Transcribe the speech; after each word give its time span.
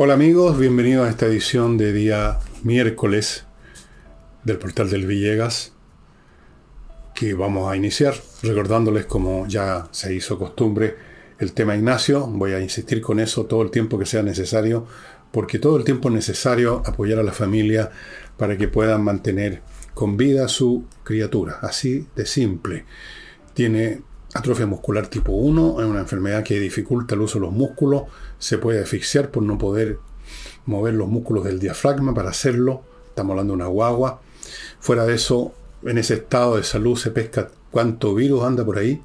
Hola 0.00 0.14
amigos, 0.14 0.56
bienvenidos 0.56 1.08
a 1.08 1.10
esta 1.10 1.26
edición 1.26 1.76
de 1.76 1.92
día 1.92 2.38
miércoles 2.62 3.46
del 4.44 4.56
portal 4.56 4.88
del 4.90 5.08
Villegas 5.08 5.72
que 7.16 7.34
vamos 7.34 7.68
a 7.68 7.74
iniciar 7.74 8.14
recordándoles 8.44 9.06
como 9.06 9.48
ya 9.48 9.88
se 9.90 10.14
hizo 10.14 10.38
costumbre 10.38 10.94
el 11.40 11.52
tema 11.52 11.74
Ignacio. 11.74 12.28
Voy 12.28 12.52
a 12.52 12.60
insistir 12.60 13.00
con 13.00 13.18
eso 13.18 13.46
todo 13.46 13.60
el 13.62 13.72
tiempo 13.72 13.98
que 13.98 14.06
sea 14.06 14.22
necesario 14.22 14.86
porque 15.32 15.58
todo 15.58 15.76
el 15.76 15.82
tiempo 15.82 16.10
es 16.10 16.14
necesario 16.14 16.80
apoyar 16.86 17.18
a 17.18 17.24
la 17.24 17.32
familia 17.32 17.90
para 18.36 18.56
que 18.56 18.68
puedan 18.68 19.02
mantener 19.02 19.62
con 19.94 20.16
vida 20.16 20.46
su 20.46 20.84
criatura. 21.02 21.58
Así 21.60 22.06
de 22.14 22.24
simple. 22.24 22.84
Tiene 23.52 24.02
atrofia 24.38 24.66
muscular 24.66 25.06
tipo 25.06 25.32
1, 25.32 25.80
es 25.80 25.86
una 25.86 26.00
enfermedad 26.00 26.42
que 26.42 26.58
dificulta 26.58 27.14
el 27.14 27.20
uso 27.20 27.38
de 27.38 27.46
los 27.46 27.54
músculos, 27.54 28.04
se 28.38 28.58
puede 28.58 28.82
asfixiar 28.82 29.30
por 29.30 29.42
no 29.42 29.58
poder 29.58 29.98
mover 30.66 30.94
los 30.94 31.08
músculos 31.08 31.44
del 31.44 31.58
diafragma 31.58 32.14
para 32.14 32.30
hacerlo. 32.30 32.82
Estamos 33.08 33.32
hablando 33.32 33.52
de 33.52 33.56
una 33.56 33.66
guagua. 33.66 34.20
Fuera 34.80 35.04
de 35.06 35.14
eso, 35.14 35.52
en 35.82 35.98
ese 35.98 36.14
estado 36.14 36.56
de 36.56 36.62
salud 36.62 36.96
se 36.96 37.10
pesca 37.10 37.48
cuánto 37.70 38.14
virus 38.14 38.44
anda 38.44 38.64
por 38.64 38.78
ahí. 38.78 39.02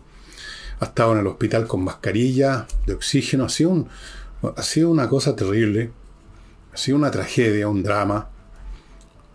Ha 0.80 0.86
estado 0.86 1.14
en 1.14 1.20
el 1.20 1.28
hospital 1.28 1.68
con 1.68 1.84
mascarilla 1.84 2.68
de 2.86 2.94
oxígeno. 2.94 3.46
Ha 3.46 3.50
sido, 3.50 3.88
ha 4.56 4.64
sido 4.64 4.90
una 4.90 5.08
cosa 5.08 5.36
terrible. 5.36 5.92
Ha 6.74 6.78
sido 6.78 6.98
una 6.98 7.12
tragedia, 7.12 7.68
un 7.68 7.84
drama 7.84 8.30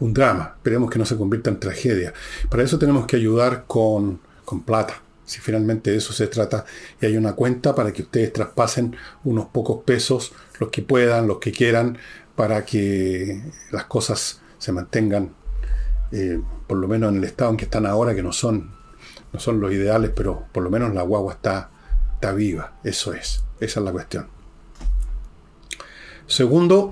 un 0.00 0.14
drama. 0.14 0.54
Esperemos 0.56 0.90
que 0.90 0.98
no 0.98 1.04
se 1.04 1.16
convierta 1.16 1.50
en 1.50 1.60
tragedia. 1.60 2.12
Para 2.48 2.62
eso 2.62 2.78
tenemos 2.78 3.06
que 3.06 3.16
ayudar 3.16 3.64
con, 3.66 4.20
con 4.44 4.62
plata. 4.62 5.02
Si 5.28 5.40
finalmente 5.40 5.90
de 5.90 5.98
eso 5.98 6.14
se 6.14 6.26
trata 6.26 6.64
y 7.02 7.04
hay 7.04 7.18
una 7.18 7.34
cuenta 7.34 7.74
para 7.74 7.92
que 7.92 8.00
ustedes 8.00 8.32
traspasen 8.32 8.96
unos 9.24 9.48
pocos 9.48 9.84
pesos, 9.84 10.32
los 10.58 10.70
que 10.70 10.80
puedan, 10.80 11.26
los 11.26 11.36
que 11.36 11.52
quieran, 11.52 11.98
para 12.34 12.64
que 12.64 13.42
las 13.70 13.84
cosas 13.84 14.40
se 14.56 14.72
mantengan, 14.72 15.34
eh, 16.12 16.40
por 16.66 16.78
lo 16.78 16.88
menos 16.88 17.12
en 17.12 17.18
el 17.18 17.24
estado 17.24 17.50
en 17.50 17.58
que 17.58 17.66
están 17.66 17.84
ahora, 17.84 18.14
que 18.14 18.22
no 18.22 18.32
son, 18.32 18.72
no 19.30 19.38
son 19.38 19.60
los 19.60 19.70
ideales, 19.70 20.12
pero 20.16 20.46
por 20.50 20.62
lo 20.62 20.70
menos 20.70 20.94
la 20.94 21.02
guagua 21.02 21.34
está, 21.34 21.72
está 22.14 22.32
viva. 22.32 22.78
Eso 22.82 23.12
es. 23.12 23.44
Esa 23.60 23.80
es 23.80 23.84
la 23.84 23.92
cuestión. 23.92 24.28
Segundo, 26.26 26.88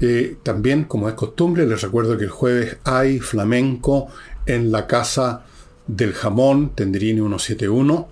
eh, 0.00 0.38
también, 0.42 0.84
como 0.84 1.10
es 1.10 1.14
costumbre, 1.14 1.66
les 1.66 1.82
recuerdo 1.82 2.16
que 2.16 2.24
el 2.24 2.30
jueves 2.30 2.78
hay 2.84 3.20
flamenco 3.20 4.08
en 4.46 4.72
la 4.72 4.86
casa 4.86 5.44
del 5.86 6.12
jamón, 6.12 6.70
Tendrini 6.70 7.20
171. 7.20 8.08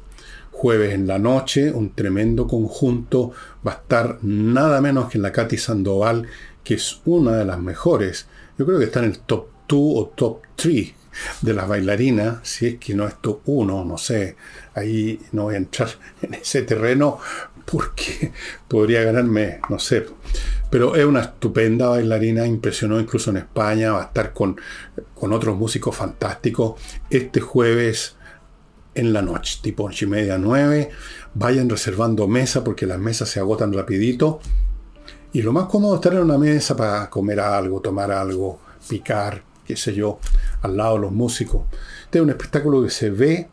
Jueves 0.50 0.94
en 0.94 1.06
la 1.06 1.18
noche, 1.18 1.72
un 1.72 1.94
tremendo 1.94 2.46
conjunto. 2.46 3.32
Va 3.66 3.72
a 3.72 3.74
estar 3.76 4.18
nada 4.22 4.80
menos 4.80 5.10
que 5.10 5.18
en 5.18 5.22
la 5.22 5.32
Katy 5.32 5.56
Sandoval, 5.56 6.26
que 6.62 6.74
es 6.74 7.00
una 7.04 7.36
de 7.36 7.44
las 7.44 7.58
mejores. 7.58 8.26
Yo 8.58 8.66
creo 8.66 8.78
que 8.78 8.84
está 8.84 9.00
en 9.00 9.06
el 9.06 9.18
top 9.20 9.46
2 9.68 9.78
o 9.80 10.12
top 10.14 10.42
3 10.56 10.94
de 11.40 11.54
las 11.54 11.68
bailarinas, 11.68 12.38
si 12.42 12.66
es 12.66 12.78
que 12.78 12.94
no 12.94 13.06
es 13.06 13.20
top 13.20 13.40
1, 13.46 13.84
no 13.84 13.98
sé. 13.98 14.36
Ahí 14.74 15.20
no 15.32 15.44
voy 15.44 15.54
a 15.54 15.58
entrar 15.58 15.88
en 16.22 16.34
ese 16.34 16.62
terreno 16.62 17.18
porque 17.72 18.32
podría 18.68 19.02
ganarme, 19.02 19.60
no 19.70 19.78
sé, 19.78 20.04
pero 20.70 20.94
es 20.94 21.06
una 21.06 21.22
estupenda 21.22 21.88
bailarina, 21.88 22.46
impresionó 22.46 23.00
incluso 23.00 23.30
en 23.30 23.38
España, 23.38 23.92
va 23.92 24.02
a 24.02 24.04
estar 24.06 24.34
con, 24.34 24.60
con 25.14 25.32
otros 25.32 25.56
músicos 25.56 25.96
fantásticos 25.96 26.74
este 27.08 27.40
jueves 27.40 28.16
en 28.94 29.14
la 29.14 29.22
noche, 29.22 29.60
tipo 29.62 29.84
8 29.84 30.04
y 30.04 30.08
media, 30.08 30.36
9. 30.36 30.90
Vayan 31.32 31.70
reservando 31.70 32.28
mesa 32.28 32.62
porque 32.62 32.86
las 32.86 32.98
mesas 32.98 33.30
se 33.30 33.40
agotan 33.40 33.72
rapidito. 33.72 34.40
Y 35.32 35.40
lo 35.40 35.52
más 35.54 35.64
cómodo 35.64 35.94
es 35.94 36.00
estar 36.00 36.12
en 36.12 36.24
una 36.24 36.36
mesa 36.36 36.76
para 36.76 37.08
comer 37.08 37.40
algo, 37.40 37.80
tomar 37.80 38.10
algo, 38.10 38.60
picar, 38.86 39.42
qué 39.66 39.76
sé 39.76 39.94
yo, 39.94 40.20
al 40.60 40.76
lado 40.76 40.96
de 40.96 41.00
los 41.00 41.12
músicos. 41.12 41.62
Este 42.04 42.18
es 42.18 42.22
un 42.22 42.28
espectáculo 42.28 42.82
que 42.82 42.90
se 42.90 43.08
ve 43.08 43.48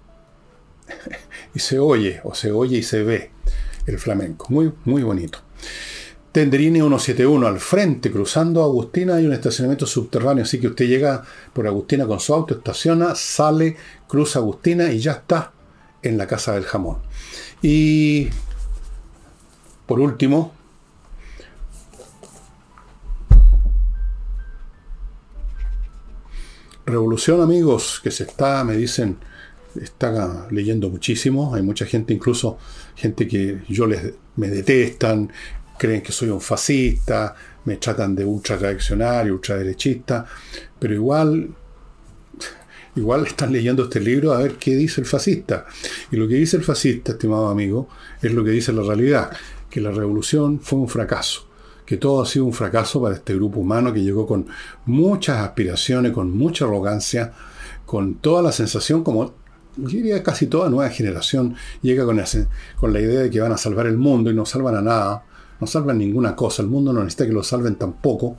y 1.55 1.59
se 1.59 1.79
oye, 1.79 2.19
o 2.25 2.35
se 2.35 2.51
oye 2.51 2.79
y 2.79 2.83
se 2.83 3.03
ve 3.03 3.31
el 3.85 3.99
flamenco. 3.99 4.47
Muy, 4.49 4.71
muy 4.85 5.03
bonito. 5.03 5.39
Tenderini 6.31 6.79
171 6.79 7.47
al 7.47 7.59
frente, 7.59 8.11
cruzando 8.11 8.63
Agustina, 8.63 9.15
hay 9.15 9.25
un 9.25 9.33
estacionamiento 9.33 9.87
subterráneo, 9.87 10.43
así 10.43 10.59
que 10.59 10.67
usted 10.67 10.85
llega 10.85 11.23
por 11.53 11.65
Agustina 11.65 12.05
con 12.05 12.19
su 12.19 12.33
auto, 12.33 12.53
estaciona, 12.53 13.15
sale, 13.15 13.75
cruza 14.07 14.39
Agustina 14.39 14.91
y 14.91 14.99
ya 14.99 15.13
está 15.13 15.51
en 16.03 16.17
la 16.17 16.27
casa 16.27 16.53
del 16.53 16.65
jamón. 16.65 16.97
Y 17.63 18.29
por 19.87 19.99
último, 19.99 20.53
Revolución, 26.89 27.39
amigos, 27.39 28.01
que 28.03 28.09
se 28.09 28.23
está, 28.23 28.63
me 28.63 28.75
dicen, 28.75 29.19
está 29.79 30.47
leyendo 30.49 30.89
muchísimo. 30.89 31.53
Hay 31.53 31.61
mucha 31.61 31.85
gente, 31.85 32.15
incluso 32.15 32.57
gente 32.99 33.27
que 33.27 33.59
yo 33.69 33.87
les 33.87 34.13
me 34.35 34.49
detestan, 34.49 35.31
creen 35.77 36.01
que 36.01 36.11
soy 36.11 36.29
un 36.29 36.41
fascista, 36.41 37.33
me 37.65 37.77
tratan 37.77 38.13
de 38.15 38.25
ultra 38.25 38.57
reaccionario, 38.57 39.33
ultraderechista, 39.33 40.25
pero 40.77 40.93
igual, 40.93 41.49
igual 42.95 43.25
están 43.25 43.53
leyendo 43.53 43.83
este 43.83 43.99
libro 43.99 44.33
a 44.33 44.39
ver 44.39 44.55
qué 44.55 44.75
dice 44.75 45.01
el 45.01 45.07
fascista. 45.07 45.65
Y 46.11 46.17
lo 46.17 46.27
que 46.27 46.35
dice 46.35 46.57
el 46.57 46.63
fascista, 46.63 47.13
estimado 47.13 47.47
amigo, 47.47 47.87
es 48.21 48.33
lo 48.33 48.43
que 48.43 48.51
dice 48.51 48.73
la 48.73 48.83
realidad, 48.83 49.31
que 49.69 49.79
la 49.79 49.91
revolución 49.91 50.59
fue 50.59 50.79
un 50.79 50.89
fracaso 50.89 51.49
que 51.85 51.97
todo 51.97 52.21
ha 52.21 52.25
sido 52.27 52.45
un 52.45 52.53
fracaso 52.53 53.01
para 53.01 53.15
este 53.15 53.33
grupo 53.33 53.61
humano 53.61 53.91
que 53.91 54.03
llegó 54.03 54.27
con 54.27 54.45
muchas 54.85 55.39
aspiraciones, 55.39 56.11
con 56.11 56.29
mucha 56.37 56.65
arrogancia, 56.65 57.33
con 57.87 58.13
toda 58.13 58.43
la 58.43 58.51
sensación, 58.51 59.03
como 59.03 59.33
diría 59.85 60.23
casi 60.23 60.47
toda 60.47 60.69
nueva 60.69 60.89
generación, 60.89 61.55
llega 61.81 62.05
con 62.05 62.19
con 62.79 62.93
la 62.93 62.99
idea 62.99 63.21
de 63.21 63.29
que 63.29 63.39
van 63.39 63.51
a 63.51 63.57
salvar 63.57 63.87
el 63.87 63.97
mundo 63.97 64.29
y 64.29 64.33
no 64.33 64.45
salvan 64.45 64.75
a 64.75 64.81
nada, 64.81 65.23
no 65.59 65.67
salvan 65.67 65.97
ninguna 65.97 66.35
cosa, 66.35 66.61
el 66.61 66.67
mundo 66.67 66.93
no 66.93 67.03
necesita 67.03 67.25
que 67.25 67.33
lo 67.33 67.43
salven 67.43 67.75
tampoco. 67.75 68.37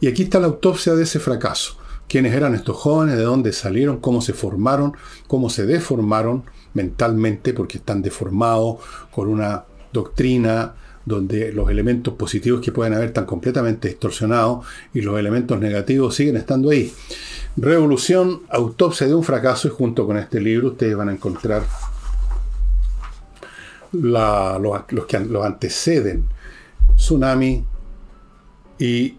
Y 0.00 0.06
aquí 0.06 0.24
está 0.24 0.40
la 0.40 0.46
autopsia 0.46 0.94
de 0.94 1.04
ese 1.04 1.20
fracaso. 1.20 1.78
¿Quiénes 2.08 2.34
eran 2.34 2.54
estos 2.54 2.76
jóvenes? 2.76 3.16
¿De 3.16 3.24
dónde 3.24 3.52
salieron? 3.52 3.98
¿Cómo 3.98 4.20
se 4.20 4.34
formaron? 4.34 4.92
¿Cómo 5.26 5.48
se 5.48 5.64
deformaron 5.64 6.44
mentalmente? 6.74 7.54
Porque 7.54 7.78
están 7.78 8.02
deformados 8.02 8.78
con 9.10 9.28
una 9.28 9.64
doctrina 9.92 10.74
donde 11.06 11.52
los 11.52 11.70
elementos 11.70 12.14
positivos 12.14 12.60
que 12.60 12.72
pueden 12.72 12.94
haber 12.94 13.08
están 13.08 13.26
completamente 13.26 13.88
distorsionados 13.88 14.66
y 14.92 15.00
los 15.02 15.18
elementos 15.18 15.58
negativos 15.58 16.14
siguen 16.14 16.36
estando 16.36 16.70
ahí. 16.70 16.92
Revolución, 17.56 18.42
autopsia 18.48 19.06
de 19.06 19.14
un 19.14 19.22
fracaso 19.22 19.68
y 19.68 19.70
junto 19.70 20.06
con 20.06 20.16
este 20.16 20.40
libro 20.40 20.68
ustedes 20.68 20.96
van 20.96 21.08
a 21.08 21.12
encontrar 21.12 21.62
los, 23.92 24.84
que 25.06 25.20
los 25.20 25.44
anteceden 25.44 26.24
tsunami 26.96 27.64
y 28.78 29.18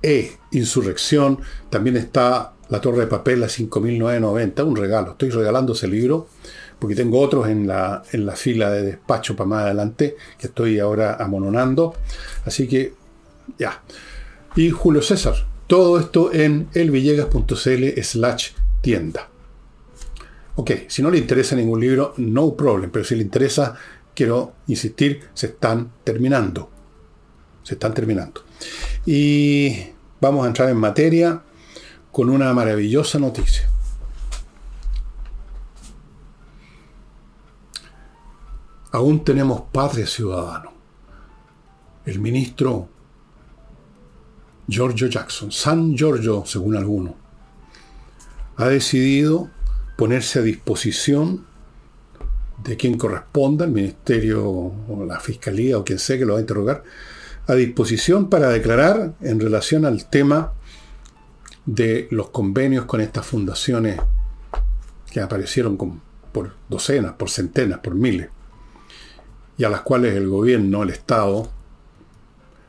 E, 0.00 0.36
insurrección. 0.52 1.40
También 1.68 1.96
está 1.96 2.52
La 2.68 2.80
Torre 2.80 3.00
de 3.00 3.06
Papel, 3.08 3.40
la 3.40 3.48
5990, 3.48 4.62
un 4.62 4.76
regalo. 4.76 5.10
Estoy 5.12 5.30
regalando 5.30 5.72
ese 5.72 5.88
libro 5.88 6.28
porque 6.78 6.94
tengo 6.94 7.20
otros 7.20 7.48
en 7.48 7.66
la, 7.66 8.04
en 8.12 8.24
la 8.24 8.36
fila 8.36 8.70
de 8.70 8.82
despacho 8.82 9.34
para 9.34 9.48
más 9.48 9.64
adelante 9.64 10.16
que 10.38 10.46
estoy 10.46 10.78
ahora 10.78 11.16
amononando. 11.18 11.94
Así 12.44 12.68
que 12.68 12.94
ya. 13.58 13.82
Y 14.54 14.70
Julio 14.70 15.02
César. 15.02 15.57
Todo 15.68 16.00
esto 16.00 16.32
en 16.32 16.68
elvillegas.cl 16.74 18.02
slash 18.02 18.50
tienda. 18.80 19.28
Ok, 20.56 20.72
si 20.88 21.02
no 21.02 21.10
le 21.12 21.18
interesa 21.18 21.54
ningún 21.54 21.80
libro, 21.80 22.14
no 22.16 22.56
problem, 22.56 22.90
pero 22.90 23.04
si 23.04 23.14
le 23.14 23.22
interesa, 23.22 23.76
quiero 24.12 24.54
insistir, 24.66 25.28
se 25.34 25.46
están 25.46 25.92
terminando 26.02 26.70
se 27.68 27.74
están 27.74 27.92
terminando. 27.92 28.44
Y 29.04 29.88
vamos 30.22 30.46
a 30.46 30.48
entrar 30.48 30.70
en 30.70 30.78
materia 30.78 31.42
con 32.10 32.30
una 32.30 32.54
maravillosa 32.54 33.18
noticia. 33.18 33.68
Aún 38.90 39.22
tenemos 39.22 39.64
patria 39.70 40.06
ciudadano. 40.06 40.72
El 42.06 42.20
ministro 42.20 42.88
Giorgio 44.68 45.08
Jackson, 45.08 45.50
San 45.50 45.96
Giorgio 45.96 46.44
según 46.46 46.76
algunos, 46.76 47.14
ha 48.56 48.68
decidido 48.68 49.50
ponerse 49.96 50.40
a 50.40 50.42
disposición 50.42 51.46
de 52.62 52.76
quien 52.76 52.98
corresponda, 52.98 53.64
el 53.64 53.70
ministerio 53.70 54.44
o 54.46 55.04
la 55.06 55.20
fiscalía 55.20 55.78
o 55.78 55.84
quien 55.84 55.98
sea 55.98 56.18
que 56.18 56.26
lo 56.26 56.34
va 56.34 56.38
a 56.38 56.42
interrogar, 56.42 56.84
a 57.46 57.54
disposición 57.54 58.28
para 58.28 58.50
declarar 58.50 59.14
en 59.22 59.40
relación 59.40 59.86
al 59.86 60.08
tema 60.10 60.52
de 61.64 62.08
los 62.10 62.28
convenios 62.30 62.84
con 62.84 63.00
estas 63.00 63.24
fundaciones 63.24 63.98
que 65.10 65.20
aparecieron 65.20 65.78
por 66.32 66.52
docenas, 66.68 67.14
por 67.14 67.30
centenas, 67.30 67.78
por 67.78 67.94
miles, 67.94 68.28
y 69.56 69.64
a 69.64 69.70
las 69.70 69.80
cuales 69.80 70.14
el 70.14 70.28
gobierno, 70.28 70.82
el 70.82 70.90
Estado, 70.90 71.50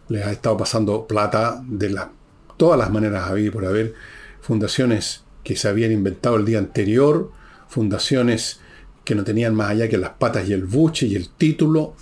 les 0.09 0.25
ha 0.25 0.31
estado 0.31 0.57
pasando 0.57 1.07
plata 1.07 1.63
de 1.65 1.89
la, 1.89 2.11
todas 2.57 2.77
las 2.77 2.91
maneras 2.91 3.29
habidas 3.29 3.53
por 3.53 3.65
haber. 3.65 3.93
Fundaciones 4.41 5.23
que 5.43 5.55
se 5.55 5.67
habían 5.67 5.91
inventado 5.91 6.35
el 6.35 6.45
día 6.45 6.57
anterior, 6.57 7.31
fundaciones 7.67 8.59
que 9.03 9.15
no 9.15 9.23
tenían 9.23 9.55
más 9.55 9.71
allá 9.71 9.87
que 9.87 9.97
las 9.97 10.11
patas 10.11 10.47
y 10.49 10.53
el 10.53 10.65
buche 10.65 11.07
y 11.07 11.15
el 11.15 11.29
título, 11.29 11.95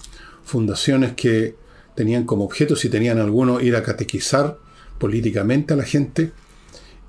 fundaciones 0.43 1.13
que 1.13 1.55
tenían 1.95 2.25
como 2.25 2.45
objeto, 2.45 2.75
si 2.75 2.89
tenían 2.89 3.19
alguno, 3.19 3.59
ir 3.59 3.75
a 3.75 3.83
catequizar 3.83 4.57
políticamente 4.97 5.73
a 5.73 5.77
la 5.77 5.83
gente 5.83 6.31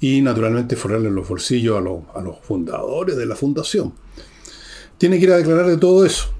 y 0.00 0.20
naturalmente 0.22 0.76
forrarle 0.76 1.10
los 1.10 1.28
bolsillos 1.28 1.76
a, 1.76 2.18
a 2.18 2.22
los 2.22 2.38
fundadores 2.40 3.16
de 3.16 3.26
la 3.26 3.36
fundación. 3.36 3.92
Tiene 4.96 5.18
que 5.18 5.24
ir 5.24 5.32
a 5.32 5.36
declarar 5.36 5.66
de 5.66 5.76
todo 5.76 6.04
eso. 6.04 6.37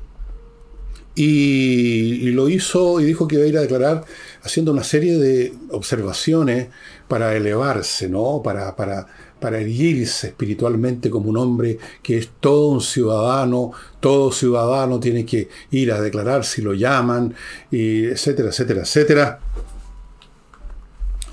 Y, 1.21 2.31
lo 2.31 2.49
hizo 2.49 3.01
y 3.01 3.05
dijo 3.05 3.27
que 3.27 3.35
iba 3.35 3.45
a 3.45 3.49
ir 3.49 3.59
a 3.59 3.63
declarar 3.63 4.05
haciendo 4.43 4.71
una 4.71 4.85
serie 4.85 5.19
de 5.19 5.53
observaciones 5.71 6.69
para 7.09 7.35
elevarse, 7.35 8.09
¿no? 8.09 8.41
Para, 8.41 8.77
para, 8.77 9.05
para 9.41 9.59
erguirse 9.59 10.29
espiritualmente 10.29 11.11
como 11.11 11.31
un 11.31 11.37
hombre 11.37 11.77
que 12.05 12.19
es 12.19 12.29
todo 12.39 12.69
un 12.69 12.81
ciudadano, 12.81 13.73
todo 13.99 14.31
ciudadano 14.31 15.01
tiene 15.01 15.27
que 15.27 15.49
ir 15.73 15.91
a 15.91 16.01
declarar 16.01 16.45
si 16.45 16.63
lo 16.63 16.73
llaman, 16.73 17.35
etcétera, 17.73 18.51
etcétera, 18.51 18.83
etcétera. 18.83 19.41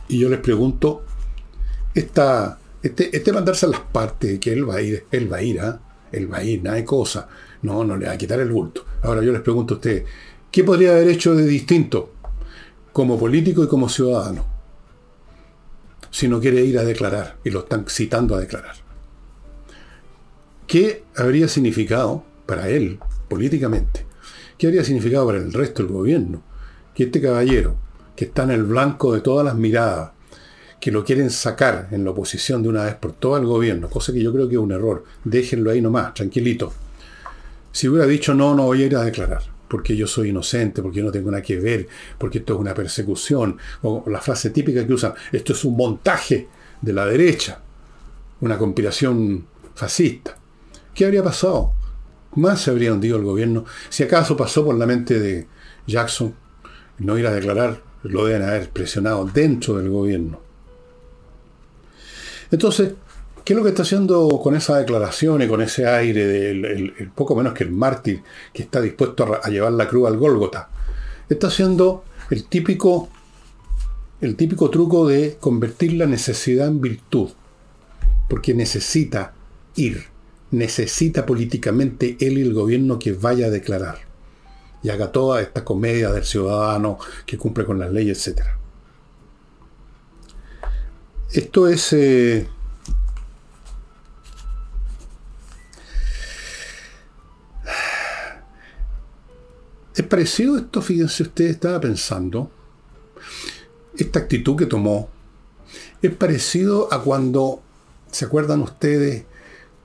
Y 0.08 0.18
yo 0.18 0.30
les 0.30 0.40
pregunto, 0.40 1.04
esta, 1.94 2.58
este, 2.82 3.16
este 3.16 3.32
mandarse 3.32 3.68
a 3.68 3.70
las 3.70 3.82
partes, 3.82 4.40
que 4.40 4.52
él 4.52 4.68
va 4.68 4.78
a 4.78 4.82
ir, 4.82 5.06
él 5.12 5.32
va 5.32 5.38
a 5.38 5.44
ir, 5.44 5.60
¿ah? 5.60 5.80
él 6.12 6.32
va 6.32 6.38
a 6.38 6.44
ir, 6.44 6.64
nada 6.64 6.78
de 6.78 6.86
cosa, 6.86 7.28
no, 7.62 7.84
no 7.84 7.98
le 7.98 8.08
va 8.08 8.14
a 8.14 8.18
quitar 8.18 8.40
el 8.40 8.52
bulto. 8.52 8.86
Ahora 9.04 9.22
yo 9.22 9.32
les 9.32 9.42
pregunto 9.42 9.76
a 9.76 9.78
ustedes, 9.78 10.06
¿qué 10.52 10.64
podría 10.64 10.92
haber 10.92 11.10
hecho 11.10 11.36
de 11.36 11.46
distinto 11.46 12.14
como 12.94 13.20
político 13.20 13.64
y 13.64 13.68
como 13.68 13.90
ciudadano? 13.90 14.46
Si 16.12 16.28
no 16.28 16.40
quiere 16.40 16.64
ir 16.64 16.80
a 16.80 16.84
declarar 16.84 17.38
y 17.44 17.50
lo 17.50 17.60
están 17.60 17.86
citando 17.88 18.36
a 18.36 18.40
declarar. 18.40 18.76
¿Qué 20.68 21.04
habría 21.16 21.48
significado 21.48 22.24
para 22.46 22.70
él, 22.70 23.00
políticamente? 23.28 24.06
¿Qué 24.58 24.68
habría 24.68 24.84
significado 24.84 25.28
para 25.28 25.38
el 25.38 25.52
resto 25.54 25.84
del 25.84 25.92
gobierno? 25.92 26.42
Que 26.94 27.04
este 27.04 27.22
caballero, 27.22 27.76
que 28.16 28.26
está 28.26 28.44
en 28.44 28.52
el 28.52 28.64
blanco 28.64 29.14
de 29.14 29.22
todas 29.22 29.46
las 29.46 29.56
miradas, 29.56 30.12
que 30.80 30.92
lo 30.92 31.04
quieren 31.04 31.30
sacar 31.30 31.88
en 31.92 32.04
la 32.04 32.12
oposición 32.12 32.64
de 32.64 32.70
una 32.70 32.86
vez 32.86 32.96
por 32.96 33.14
todo 33.14 33.38
el 33.38 33.46
gobierno, 33.46 33.90
cosa 33.90 34.14
que 34.14 34.22
yo 34.22 34.32
creo 34.32 34.48
que 34.48 34.56
es 34.56 34.62
un 34.62 34.72
error. 34.72 35.04
Déjenlo 35.24 35.72
ahí 35.72 35.82
nomás, 35.82 36.14
tranquilito. 36.14 36.72
Si 37.76 37.90
hubiera 37.90 38.08
dicho 38.08 38.34
no, 38.34 38.56
no 38.56 38.64
voy 38.64 38.84
a 38.84 38.86
ir 38.86 38.96
a 38.96 39.04
declarar, 39.04 39.44
porque 39.68 39.98
yo 39.98 40.08
soy 40.08 40.30
inocente, 40.30 40.82
porque 40.82 41.04
no 41.04 41.12
tengo 41.12 41.30
nada 41.30 41.44
que 41.44 41.60
ver, 41.60 41.90
porque 42.18 42.38
esto 42.38 42.54
es 42.54 42.60
una 42.62 42.74
persecución, 42.74 43.58
o 43.82 44.02
la 44.08 44.22
frase 44.22 44.52
típica 44.52 44.88
que 44.88 44.94
usan, 44.94 45.14
esto 45.34 45.52
es 45.52 45.66
un 45.66 45.76
montaje 45.76 46.48
de 46.80 46.94
la 46.94 47.06
derecha, 47.06 47.60
una 48.40 48.58
conspiración 48.58 49.46
fascista. 49.76 50.38
¿Qué 50.94 51.04
habría 51.04 51.22
pasado? 51.22 51.74
Más 52.36 52.62
se 52.62 52.72
habría 52.72 52.94
hundido 52.94 53.18
el 53.18 53.26
gobierno. 53.26 53.66
Si 53.90 54.04
acaso 54.04 54.38
pasó 54.38 54.64
por 54.64 54.76
la 54.76 54.86
mente 54.86 55.20
de 55.20 55.46
Jackson 55.86 56.34
no 57.00 57.18
ir 57.18 57.28
a 57.28 57.34
declarar, 57.34 57.82
lo 58.04 58.26
deben 58.26 58.44
haber 58.44 58.70
presionado 58.70 59.26
dentro 59.26 59.76
del 59.76 59.90
gobierno. 59.90 60.40
Entonces, 62.52 62.94
¿qué 63.46 63.54
es 63.54 63.58
lo 63.58 63.64
que 63.64 63.70
está 63.70 63.84
haciendo 63.84 64.28
con 64.42 64.56
esa 64.56 64.80
declaración 64.80 65.44
y 65.44 65.48
con 65.48 65.62
ese 65.62 65.88
aire 65.88 66.26
del 66.26 67.12
poco 67.14 67.36
menos 67.36 67.54
que 67.54 67.64
el 67.64 67.72
mártir 67.72 68.24
que 68.52 68.64
está 68.64 68.82
dispuesto 68.82 69.40
a, 69.42 69.50
llevar 69.50 69.72
la 69.74 69.88
cruz 69.88 70.08
al 70.08 70.18
Gólgota? 70.18 70.70
Está 71.30 71.48
haciendo 71.48 72.04
el 72.32 72.46
típico, 72.46 73.08
el 74.20 74.36
típico 74.36 74.72
truco 74.72 75.08
de 75.08 75.38
convertir 75.40 75.94
la 75.94 76.08
necesidad 76.08 76.68
en 76.68 76.82
virtud, 76.82 77.30
porque 78.28 78.56
necesita 78.56 79.34
ir, 79.76 80.06
necesita 80.50 81.28
políticamente 81.28 82.18
él 82.20 82.40
y 82.40 82.42
el 82.42 82.54
gobierno 82.54 82.98
que 82.98 83.14
vaya 83.14 83.46
a 83.46 83.52
declarar 83.52 84.00
y 84.82 84.90
haga 84.90 85.12
toda 85.12 85.42
esta 85.42 85.64
comedia 85.64 86.12
del 86.12 86.24
ciudadano 86.24 86.98
que 87.28 87.38
cumple 87.38 87.64
con 87.64 87.78
las 87.78 87.92
leyes, 87.92 88.28
etc. 88.28 88.42
Esto 91.32 91.68
es... 91.68 91.94
Eh, 91.94 92.48
es 99.96 100.06
parecido 100.06 100.58
esto, 100.58 100.82
fíjense 100.82 101.24
ustedes, 101.24 101.52
estaba 101.52 101.80
pensando, 101.80 102.52
esta 103.98 104.20
actitud 104.20 104.58
que 104.58 104.66
tomó, 104.66 105.10
es 106.02 106.14
parecido 106.14 106.94
a 106.94 107.02
cuando, 107.02 107.62
¿se 108.12 108.26
acuerdan 108.26 108.62
ustedes? 108.62 109.24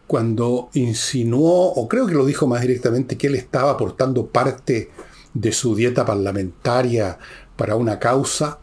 Cuando 0.09 0.69
insinuó, 0.75 1.73
o 1.73 1.89
creo 1.89 2.07
que 2.07 2.15
lo 2.15 2.27
dijo 2.27 2.49
más 2.49 2.63
directamente, 2.63 3.17
que 3.17 3.29
él 3.29 3.37
estaba 3.37 3.71
aportando 3.71 4.27
parte 4.27 4.91
de 5.33 5.53
su 5.53 5.77
dieta 5.77 6.05
parlamentaria 6.05 7.19
para 7.57 7.77
una 7.77 8.01
causa, 8.01 8.59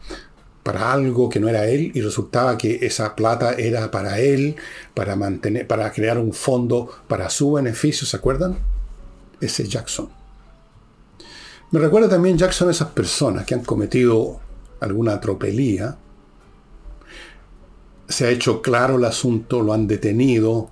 para 0.62 0.92
algo 0.92 1.30
que 1.30 1.40
no 1.40 1.48
era 1.48 1.66
él 1.66 1.92
y 1.94 2.02
resultaba 2.02 2.58
que 2.58 2.80
esa 2.82 3.16
plata 3.16 3.52
era 3.52 3.90
para 3.90 4.20
él, 4.20 4.56
para 4.92 5.16
mantener, 5.16 5.66
para 5.66 5.90
crear 5.92 6.18
un 6.18 6.34
fondo 6.34 6.90
para 7.08 7.30
su 7.30 7.52
beneficio, 7.52 8.06
¿se 8.06 8.18
acuerdan? 8.18 8.58
Ese 9.40 9.66
Jackson. 9.66 10.17
Me 11.70 11.80
recuerda 11.80 12.08
también 12.08 12.38
Jackson 12.38 12.68
a 12.68 12.70
esas 12.70 12.88
personas 12.88 13.44
que 13.44 13.54
han 13.54 13.64
cometido 13.64 14.40
alguna 14.80 15.20
tropelía. 15.20 15.96
Se 18.08 18.26
ha 18.26 18.30
hecho 18.30 18.62
claro 18.62 18.96
el 18.96 19.04
asunto, 19.04 19.60
lo 19.60 19.74
han 19.74 19.86
detenido, 19.86 20.70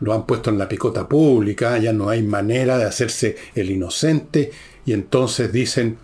lo 0.00 0.14
han 0.14 0.24
puesto 0.24 0.50
en 0.50 0.58
la 0.58 0.68
picota 0.68 1.06
pública, 1.06 1.76
ya 1.78 1.92
no 1.92 2.08
hay 2.08 2.22
manera 2.22 2.78
de 2.78 2.84
hacerse 2.84 3.36
el 3.54 3.70
inocente 3.70 4.50
y 4.86 4.92
entonces 4.92 5.52
dicen, 5.52 5.98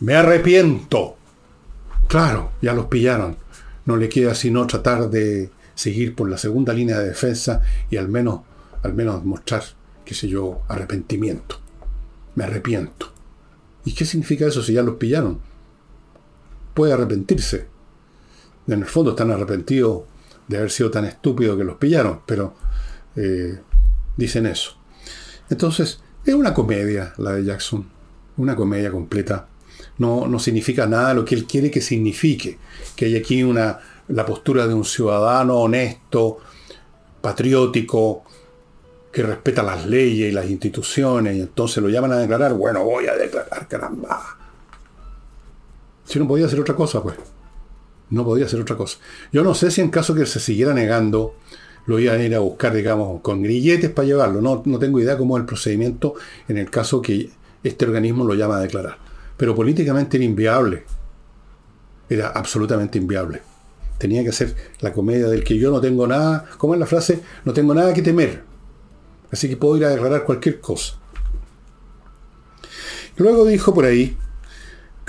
me 0.00 0.14
arrepiento, 0.14 1.16
Claro, 2.12 2.50
ya 2.60 2.74
los 2.74 2.88
pillaron. 2.88 3.38
No 3.86 3.96
le 3.96 4.10
queda 4.10 4.34
sino 4.34 4.66
tratar 4.66 5.08
de 5.08 5.48
seguir 5.74 6.14
por 6.14 6.28
la 6.28 6.36
segunda 6.36 6.74
línea 6.74 6.98
de 6.98 7.08
defensa 7.08 7.62
y 7.88 7.96
al 7.96 8.08
menos, 8.08 8.42
al 8.82 8.92
menos 8.92 9.24
mostrar, 9.24 9.62
qué 10.04 10.14
sé 10.14 10.28
yo, 10.28 10.60
arrepentimiento. 10.68 11.58
Me 12.34 12.44
arrepiento. 12.44 13.11
¿Y 13.84 13.94
qué 13.94 14.04
significa 14.04 14.46
eso 14.46 14.62
si 14.62 14.74
ya 14.74 14.82
los 14.82 14.96
pillaron? 14.96 15.40
Puede 16.74 16.92
arrepentirse. 16.92 17.66
En 18.66 18.80
el 18.80 18.86
fondo 18.86 19.10
están 19.10 19.30
arrepentidos 19.30 20.02
de 20.48 20.58
haber 20.58 20.70
sido 20.70 20.90
tan 20.90 21.04
estúpidos 21.04 21.56
que 21.56 21.64
los 21.64 21.76
pillaron, 21.76 22.20
pero 22.26 22.54
eh, 23.16 23.60
dicen 24.16 24.46
eso. 24.46 24.76
Entonces, 25.50 26.00
es 26.24 26.34
una 26.34 26.54
comedia 26.54 27.12
la 27.18 27.32
de 27.32 27.44
Jackson, 27.44 27.86
una 28.36 28.54
comedia 28.54 28.90
completa 28.90 29.48
no, 29.98 30.38
significa 30.38 30.86
nada 30.86 31.14
lo 31.14 31.24
que 31.24 31.34
él 31.34 31.46
quiere 31.46 31.70
que 31.70 31.80
signifique. 31.80 32.58
Que 32.96 33.06
hay 33.06 33.16
aquí 33.16 33.42
una, 33.42 33.78
la 34.08 34.26
postura 34.26 34.66
de 34.66 34.74
un 34.74 34.84
ciudadano 34.84 35.56
honesto, 35.58 36.38
patriótico, 37.20 38.24
que 39.12 39.22
respeta 39.22 39.62
las 39.62 39.86
leyes 39.86 40.30
y 40.30 40.32
las 40.32 40.48
instituciones, 40.48 41.36
y 41.36 41.40
entonces 41.40 41.82
lo 41.82 41.88
llaman 41.88 42.12
a 42.12 42.18
declarar, 42.18 42.54
bueno, 42.54 42.84
voy 42.84 43.06
a 43.06 43.14
declarar, 43.14 43.68
caramba. 43.68 44.38
Si 46.04 46.18
no 46.18 46.26
podía 46.26 46.46
hacer 46.46 46.60
otra 46.60 46.74
cosa, 46.74 47.02
pues. 47.02 47.16
No 48.10 48.24
podía 48.24 48.46
hacer 48.46 48.60
otra 48.60 48.76
cosa. 48.76 48.98
Yo 49.32 49.42
no 49.42 49.54
sé 49.54 49.70
si 49.70 49.80
en 49.80 49.90
caso 49.90 50.14
que 50.14 50.26
se 50.26 50.40
siguiera 50.40 50.74
negando, 50.74 51.36
lo 51.86 51.98
iban 51.98 52.20
a 52.20 52.24
ir 52.24 52.34
a 52.34 52.40
buscar, 52.40 52.74
digamos, 52.74 53.20
con 53.22 53.42
grilletes 53.42 53.90
para 53.90 54.06
llevarlo. 54.06 54.40
No, 54.40 54.62
no 54.64 54.78
tengo 54.78 55.00
idea 55.00 55.16
cómo 55.16 55.36
es 55.36 55.42
el 55.42 55.46
procedimiento 55.46 56.14
en 56.48 56.58
el 56.58 56.70
caso 56.70 57.00
que 57.00 57.30
este 57.62 57.84
organismo 57.86 58.24
lo 58.24 58.34
llama 58.34 58.58
a 58.58 58.60
declarar 58.60 59.12
pero 59.42 59.56
políticamente 59.56 60.18
era 60.18 60.24
inviable. 60.24 60.84
Era 62.08 62.28
absolutamente 62.28 62.96
inviable. 62.96 63.42
Tenía 63.98 64.22
que 64.22 64.30
ser 64.30 64.54
la 64.78 64.92
comedia 64.92 65.26
del 65.26 65.42
que 65.42 65.58
yo 65.58 65.72
no 65.72 65.80
tengo 65.80 66.06
nada, 66.06 66.44
¿cómo 66.58 66.74
es 66.74 66.78
la 66.80 66.86
frase? 66.86 67.20
No 67.44 67.52
tengo 67.52 67.74
nada 67.74 67.92
que 67.92 68.02
temer. 68.02 68.44
Así 69.32 69.48
que 69.48 69.56
puedo 69.56 69.76
ir 69.76 69.84
a 69.84 69.88
declarar 69.88 70.24
cualquier 70.24 70.60
cosa. 70.60 70.94
Luego 73.16 73.44
dijo 73.44 73.74
por 73.74 73.84
ahí, 73.84 74.16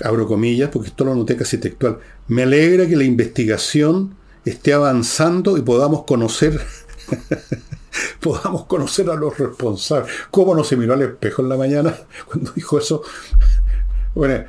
abro 0.03 0.27
comillas, 0.27 0.69
porque 0.71 0.89
esto 0.89 1.05
lo 1.05 1.13
noté 1.13 1.35
casi 1.35 1.57
textual, 1.57 1.99
me 2.27 2.43
alegra 2.43 2.87
que 2.87 2.95
la 2.95 3.03
investigación 3.03 4.15
esté 4.45 4.73
avanzando 4.73 5.57
y 5.57 5.61
podamos 5.61 6.03
conocer 6.03 6.59
podamos 8.19 8.65
conocer 8.65 9.09
a 9.09 9.15
los 9.15 9.37
responsables. 9.37 10.11
¿Cómo 10.31 10.55
no 10.55 10.63
se 10.63 10.77
miró 10.77 10.93
al 10.93 11.01
espejo 11.01 11.41
en 11.41 11.49
la 11.49 11.57
mañana 11.57 11.95
cuando 12.25 12.51
dijo 12.51 12.77
eso? 12.77 13.03
Bueno, 14.15 14.45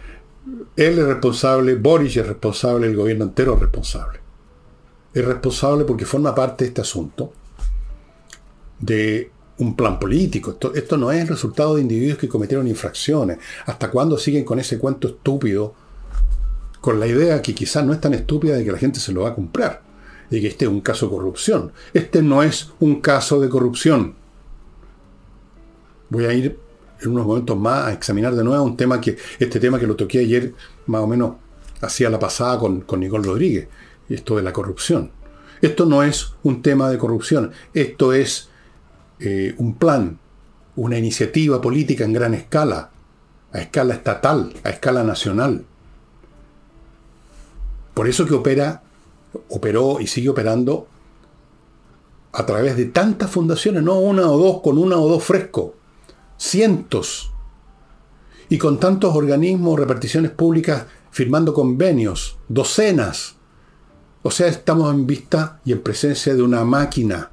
él 0.76 0.98
es 0.98 1.04
responsable, 1.04 1.74
Boris 1.74 2.16
es 2.16 2.26
responsable, 2.26 2.86
el 2.86 2.96
gobierno 2.96 3.24
entero 3.24 3.54
es 3.54 3.60
responsable. 3.60 4.20
Es 5.12 5.24
responsable 5.24 5.84
porque 5.84 6.04
forma 6.04 6.34
parte 6.34 6.64
de 6.64 6.68
este 6.68 6.80
asunto 6.80 7.32
de 8.80 9.30
un 9.58 9.76
plan 9.76 9.98
político. 9.98 10.58
Esto, 10.74 10.96
no 10.96 11.12
es 11.12 11.20
el 11.20 11.28
resultado 11.28 11.76
de 11.76 11.82
individuos 11.82 12.18
que 12.18 12.28
cometieron 12.28 12.66
infracciones. 12.66 13.38
¿Hasta 13.66 13.90
cuándo 13.90 14.18
siguen 14.18 14.44
con 14.44 14.58
ese 14.58 14.78
cuento 14.78 15.08
estúpido 15.08 15.74
con 16.80 17.00
la 17.00 17.06
idea 17.06 17.40
que 17.40 17.54
quizás 17.54 17.84
no 17.84 17.94
es 17.94 18.00
tan 18.00 18.12
estúpida 18.12 18.56
de 18.56 18.64
que 18.64 18.72
la 18.72 18.76
gente 18.76 19.00
se 19.00 19.10
lo 19.10 19.22
va 19.22 19.30
a 19.30 19.34
comprar, 19.34 19.80
y 20.30 20.38
que 20.40 20.48
este 20.48 20.66
es 20.66 20.70
un 20.70 20.82
caso 20.82 21.06
de 21.06 21.12
corrupción. 21.12 21.72
Este 21.94 22.20
no 22.22 22.42
es 22.42 22.72
un 22.78 23.00
caso 23.00 23.40
de 23.40 23.48
corrupción. 23.48 24.14
Voy 26.10 26.26
a 26.26 26.34
ir 26.34 26.58
en 27.00 27.10
unos 27.10 27.26
momentos 27.26 27.56
más 27.56 27.86
a 27.86 27.92
examinar 27.94 28.34
de 28.34 28.44
nuevo 28.44 28.62
un 28.62 28.76
tema 28.76 29.00
que, 29.00 29.16
este 29.38 29.60
tema 29.60 29.78
que 29.78 29.86
lo 29.86 29.96
toqué 29.96 30.18
ayer, 30.18 30.52
más 30.86 31.00
o 31.00 31.06
menos 31.06 31.36
hacía 31.80 32.10
la 32.10 32.18
pasada 32.18 32.58
con, 32.58 32.82
con 32.82 33.00
Nicole 33.00 33.24
Rodríguez, 33.24 33.68
esto 34.10 34.36
de 34.36 34.42
la 34.42 34.52
corrupción. 34.52 35.10
Esto 35.62 35.86
no 35.86 36.02
es 36.02 36.34
un 36.42 36.60
tema 36.60 36.90
de 36.90 36.98
corrupción, 36.98 37.52
esto 37.72 38.12
es 38.12 38.50
eh, 39.20 39.54
un 39.58 39.74
plan, 39.74 40.18
una 40.76 40.98
iniciativa 40.98 41.60
política 41.60 42.04
en 42.04 42.12
gran 42.12 42.34
escala, 42.34 42.90
a 43.52 43.60
escala 43.60 43.94
estatal, 43.94 44.52
a 44.64 44.70
escala 44.70 45.04
nacional. 45.04 45.64
Por 47.94 48.08
eso 48.08 48.26
que 48.26 48.34
opera, 48.34 48.82
operó 49.48 50.00
y 50.00 50.06
sigue 50.06 50.28
operando 50.28 50.88
a 52.32 52.44
través 52.44 52.76
de 52.76 52.86
tantas 52.86 53.30
fundaciones, 53.30 53.82
no 53.82 54.00
una 54.00 54.28
o 54.28 54.36
dos, 54.36 54.60
con 54.60 54.78
una 54.78 54.98
o 54.98 55.08
dos 55.08 55.22
fresco, 55.22 55.74
cientos, 56.36 57.30
y 58.48 58.58
con 58.58 58.78
tantos 58.78 59.14
organismos, 59.14 59.78
reparticiones 59.78 60.30
públicas 60.30 60.86
firmando 61.10 61.54
convenios, 61.54 62.38
docenas. 62.48 63.36
O 64.22 64.30
sea, 64.30 64.48
estamos 64.48 64.92
en 64.92 65.06
vista 65.06 65.60
y 65.64 65.72
en 65.72 65.82
presencia 65.82 66.34
de 66.34 66.42
una 66.42 66.64
máquina 66.64 67.30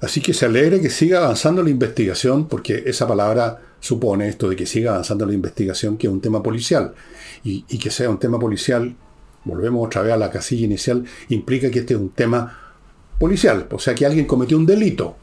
Así 0.00 0.20
que 0.20 0.34
se 0.34 0.46
alegra 0.46 0.80
que 0.80 0.90
siga 0.90 1.24
avanzando 1.24 1.62
la 1.62 1.70
investigación, 1.70 2.46
porque 2.48 2.82
esa 2.86 3.06
palabra 3.06 3.60
supone 3.80 4.28
esto 4.28 4.48
de 4.48 4.56
que 4.56 4.66
siga 4.66 4.92
avanzando 4.92 5.26
la 5.26 5.34
investigación, 5.34 5.96
que 5.96 6.06
es 6.06 6.12
un 6.12 6.20
tema 6.20 6.42
policial. 6.42 6.94
Y, 7.42 7.62
que 7.62 7.90
sea 7.90 8.08
un 8.08 8.18
tema 8.18 8.38
policial, 8.38 8.96
volvemos 9.44 9.86
otra 9.86 10.02
vez 10.02 10.14
a 10.14 10.16
la 10.16 10.30
casilla 10.30 10.64
inicial, 10.64 11.04
implica 11.28 11.70
que 11.70 11.80
este 11.80 11.94
es 11.94 12.00
un 12.00 12.10
tema 12.10 12.74
policial, 13.18 13.68
o 13.70 13.78
sea 13.78 13.94
que 13.94 14.06
alguien 14.06 14.26
cometió 14.26 14.56
un 14.56 14.66
delito. 14.66 15.16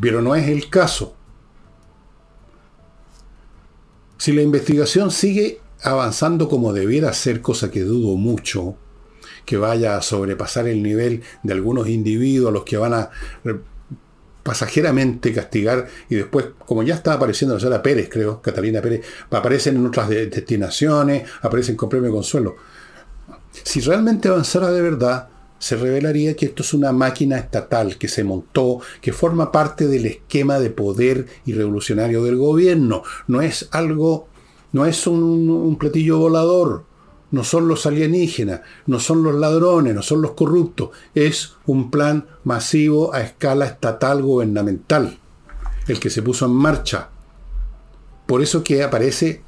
Pero 0.00 0.20
no 0.20 0.34
es 0.34 0.48
el 0.48 0.68
caso. 0.68 1.14
Si 4.18 4.32
la 4.32 4.42
investigación 4.42 5.10
sigue 5.10 5.60
avanzando 5.82 6.48
como 6.48 6.72
debiera 6.72 7.12
ser, 7.12 7.40
cosa 7.40 7.70
que 7.70 7.80
dudo 7.80 8.16
mucho, 8.16 8.76
que 9.46 9.56
vaya 9.56 9.96
a 9.96 10.02
sobrepasar 10.02 10.68
el 10.68 10.82
nivel 10.82 11.22
de 11.42 11.54
algunos 11.54 11.88
individuos, 11.88 12.52
los 12.52 12.64
que 12.64 12.76
van 12.76 12.92
a 12.92 13.10
pasajeramente 14.46 15.32
castigar 15.32 15.88
y 16.08 16.14
después, 16.14 16.46
como 16.66 16.84
ya 16.84 16.94
está 16.94 17.14
apareciendo 17.14 17.54
la 17.54 17.60
señora 17.60 17.82
Pérez, 17.82 18.08
creo, 18.08 18.40
Catalina 18.40 18.80
Pérez, 18.80 19.04
aparecen 19.28 19.76
en 19.76 19.86
otras 19.86 20.08
destinaciones, 20.08 21.28
aparecen 21.42 21.74
con 21.74 21.88
premio 21.88 22.12
consuelo. 22.12 22.54
Si 23.50 23.80
realmente 23.80 24.28
avanzara 24.28 24.70
de 24.70 24.82
verdad, 24.82 25.28
se 25.58 25.74
revelaría 25.74 26.36
que 26.36 26.46
esto 26.46 26.62
es 26.62 26.74
una 26.74 26.92
máquina 26.92 27.38
estatal 27.38 27.98
que 27.98 28.06
se 28.06 28.22
montó, 28.22 28.80
que 29.00 29.12
forma 29.12 29.50
parte 29.50 29.88
del 29.88 30.06
esquema 30.06 30.60
de 30.60 30.70
poder 30.70 31.26
y 31.44 31.52
revolucionario 31.52 32.22
del 32.22 32.36
gobierno. 32.36 33.02
No 33.26 33.42
es 33.42 33.68
algo, 33.72 34.28
no 34.70 34.86
es 34.86 35.08
un, 35.08 35.50
un 35.50 35.76
platillo 35.76 36.18
volador 36.18 36.84
no 37.30 37.44
son 37.44 37.68
los 37.68 37.86
alienígenas, 37.86 38.60
no 38.86 39.00
son 39.00 39.22
los 39.22 39.34
ladrones, 39.34 39.94
no 39.94 40.02
son 40.02 40.22
los 40.22 40.32
corruptos, 40.32 40.90
es 41.14 41.54
un 41.66 41.90
plan 41.90 42.26
masivo 42.44 43.12
a 43.14 43.20
escala 43.20 43.66
estatal 43.66 44.22
gubernamental, 44.22 45.18
el 45.88 46.00
que 46.00 46.10
se 46.10 46.22
puso 46.22 46.46
en 46.46 46.52
marcha. 46.52 47.08
Por 48.26 48.42
eso 48.42 48.62
que 48.62 48.82
aparece 48.82 49.42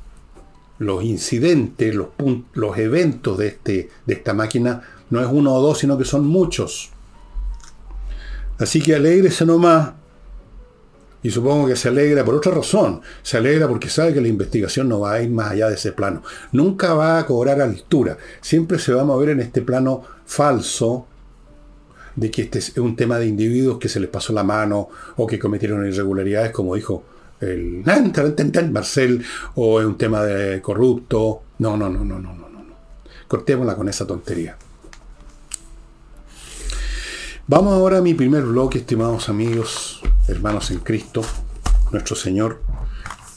los 0.79 1.03
incidentes, 1.03 1.95
los, 1.95 2.79
eventos 2.79 3.39
de, 3.39 3.49
este, 3.49 3.89
de 4.07 4.15
esta 4.15 4.35
máquina, 4.35 4.83
no 5.11 5.21
es 5.21 5.29
uno 5.31 5.55
o 5.55 5.61
dos, 5.61 5.79
sino 5.79 5.99
que 5.99 6.05
son 6.05 6.27
muchos. 6.27 6.91
Así 8.59 8.81
que 8.81 8.95
alegrese 8.95 9.47
nomás 9.47 9.93
y 11.23 11.31
supongo 11.31 11.67
que 11.67 11.77
se 11.77 11.89
alegra 11.89 12.25
por 12.25 12.35
otra 12.35 12.53
razón. 12.53 13.01
Se 13.23 13.37
alegra 13.37 13.67
porque 13.67 13.89
sabe 13.89 14.15
que 14.15 14.21
la 14.21 14.29
investigación 14.29 14.89
no 14.89 15.01
va 15.01 15.15
a 15.15 15.23
ir 15.23 15.31
más 15.31 15.51
allá 15.51 15.69
de 15.69 15.75
ese 15.75 15.93
plano. 15.93 16.23
Nunca 16.53 16.95
va 16.95 17.19
a 17.19 17.27
cobrar 17.27 17.61
altura. 17.61 18.17
Siempre 18.41 18.79
se 18.79 18.93
va 18.93 19.03
a 19.03 19.05
mover 19.05 19.31
en 19.31 19.41
este 19.41 19.63
plano 19.63 20.05
falso 20.25 21.07
de 22.15 22.31
que 22.31 22.43
este 22.43 22.59
es 22.59 22.77
un 22.79 22.95
tema 22.97 23.19
de 23.19 23.27
individuos 23.27 23.79
que 23.79 23.89
se 23.89 24.01
les 24.01 24.09
pasó 24.09 24.33
la 24.33 24.45
mano 24.45 24.89
o 25.17 25.27
que 25.27 25.39
cometieron 25.39 25.87
irregularidades, 25.87 26.53
como 26.53 26.75
dijo 26.75 27.05
el 27.41 27.85
Marcel, 28.73 29.25
o 29.55 29.81
es 29.81 29.87
un 29.87 29.99
tema 29.99 30.23
de 30.23 30.61
corrupto. 30.61 31.43
No, 31.59 31.77
no, 31.77 31.89
no, 31.89 32.05
no, 32.05 32.19
no, 32.19 32.33
no, 32.33 32.49
no. 32.49 32.65
Cortémosla 33.27 33.75
con 33.75 33.89
esa 33.89 34.07
tontería. 34.07 34.57
Vamos 37.49 37.73
ahora 37.73 37.99
a 37.99 38.03
mi 38.03 38.15
primer 38.15 38.43
bloque, 38.43 38.79
estimados 38.79 39.29
amigos 39.29 40.03
hermanos 40.29 40.71
en 40.71 40.81
Cristo, 40.81 41.23
nuestro 41.91 42.15
Señor, 42.15 42.63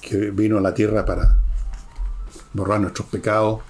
que 0.01 0.31
vino 0.31 0.57
a 0.57 0.61
la 0.61 0.73
tierra 0.73 1.05
para 1.05 1.37
borrar 2.53 2.81
nuestros 2.81 3.07
pecados. 3.07 3.61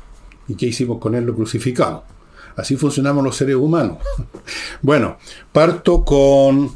¿Y 0.47 0.55
qué 0.55 0.65
hicimos 0.67 0.97
con 0.99 1.15
Él? 1.15 1.25
Lo 1.25 1.35
crucificado. 1.35 2.03
Así 2.55 2.75
funcionamos 2.75 3.23
los 3.23 3.35
seres 3.35 3.55
humanos. 3.55 3.97
Bueno, 4.83 5.17
parto 5.51 6.03
con 6.03 6.71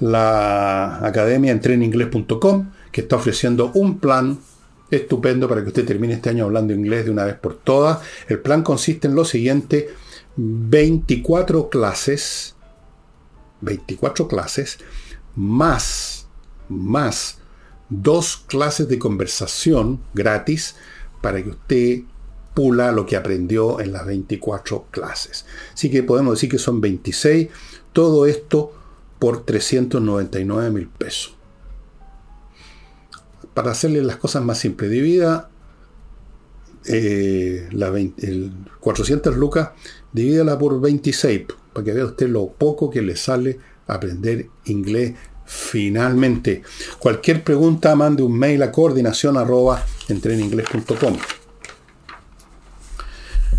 la 0.00 1.06
academia 1.06 1.52
en 1.52 1.60
que 2.92 3.00
está 3.00 3.16
ofreciendo 3.16 3.70
un 3.72 3.98
plan 3.98 4.38
estupendo 4.90 5.48
para 5.48 5.62
que 5.62 5.68
usted 5.68 5.86
termine 5.86 6.14
este 6.14 6.28
año 6.28 6.44
hablando 6.44 6.74
inglés 6.74 7.06
de 7.06 7.10
una 7.10 7.24
vez 7.24 7.36
por 7.36 7.56
todas. 7.56 8.00
El 8.28 8.40
plan 8.40 8.62
consiste 8.62 9.08
en 9.08 9.14
lo 9.14 9.24
siguiente, 9.24 9.88
24 10.36 11.70
clases, 11.70 12.56
24 13.62 14.28
clases 14.28 14.78
más, 15.36 16.26
más 16.68 17.38
dos 17.88 18.36
clases 18.46 18.88
de 18.88 18.98
conversación 18.98 20.00
gratis 20.14 20.76
para 21.20 21.42
que 21.42 21.50
usted 21.50 22.02
pula 22.54 22.92
lo 22.92 23.06
que 23.06 23.16
aprendió 23.16 23.80
en 23.80 23.92
las 23.92 24.06
24 24.06 24.86
clases. 24.90 25.46
Así 25.74 25.90
que 25.90 26.02
podemos 26.02 26.34
decir 26.34 26.50
que 26.50 26.58
son 26.58 26.80
26, 26.80 27.48
todo 27.92 28.26
esto 28.26 28.72
por 29.18 29.44
399 29.44 30.70
mil 30.70 30.88
pesos. 30.88 31.36
Para 33.54 33.72
hacerle 33.72 34.02
las 34.02 34.16
cosas 34.16 34.42
más 34.44 34.58
simples, 34.58 34.90
divida 34.90 35.50
eh, 36.86 37.68
la 37.72 37.88
el 37.88 38.52
400 38.80 39.36
lucas, 39.36 39.70
divídala 40.12 40.58
por 40.58 40.80
26, 40.80 41.42
para 41.72 41.84
que 41.84 41.92
vea 41.92 42.06
usted 42.06 42.28
lo 42.28 42.48
poco 42.48 42.88
que 42.88 43.02
le 43.02 43.16
sale 43.16 43.58
aprender 43.94 44.48
inglés 44.66 45.14
finalmente. 45.44 46.62
Cualquier 46.98 47.42
pregunta, 47.42 47.96
mande 47.96 48.22
un 48.22 48.38
mail 48.38 48.62
a 48.62 48.70
coordinación 48.70 49.36
arroba. 49.36 49.84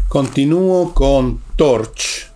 Continúo 0.07 0.93
con 0.93 1.41
Torch. 1.55 2.31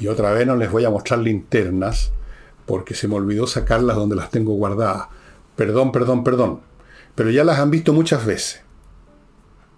Y 0.00 0.06
otra 0.06 0.32
vez 0.32 0.46
no 0.46 0.56
les 0.56 0.70
voy 0.70 0.84
a 0.84 0.90
mostrar 0.90 1.20
linternas 1.20 2.12
porque 2.66 2.94
se 2.94 3.08
me 3.08 3.14
olvidó 3.14 3.46
sacarlas 3.46 3.96
donde 3.96 4.16
las 4.16 4.30
tengo 4.30 4.52
guardadas. 4.52 5.08
Perdón, 5.56 5.92
perdón, 5.92 6.24
perdón. 6.24 6.60
Pero 7.14 7.30
ya 7.30 7.42
las 7.44 7.58
han 7.58 7.70
visto 7.70 7.92
muchas 7.92 8.24
veces. 8.24 8.60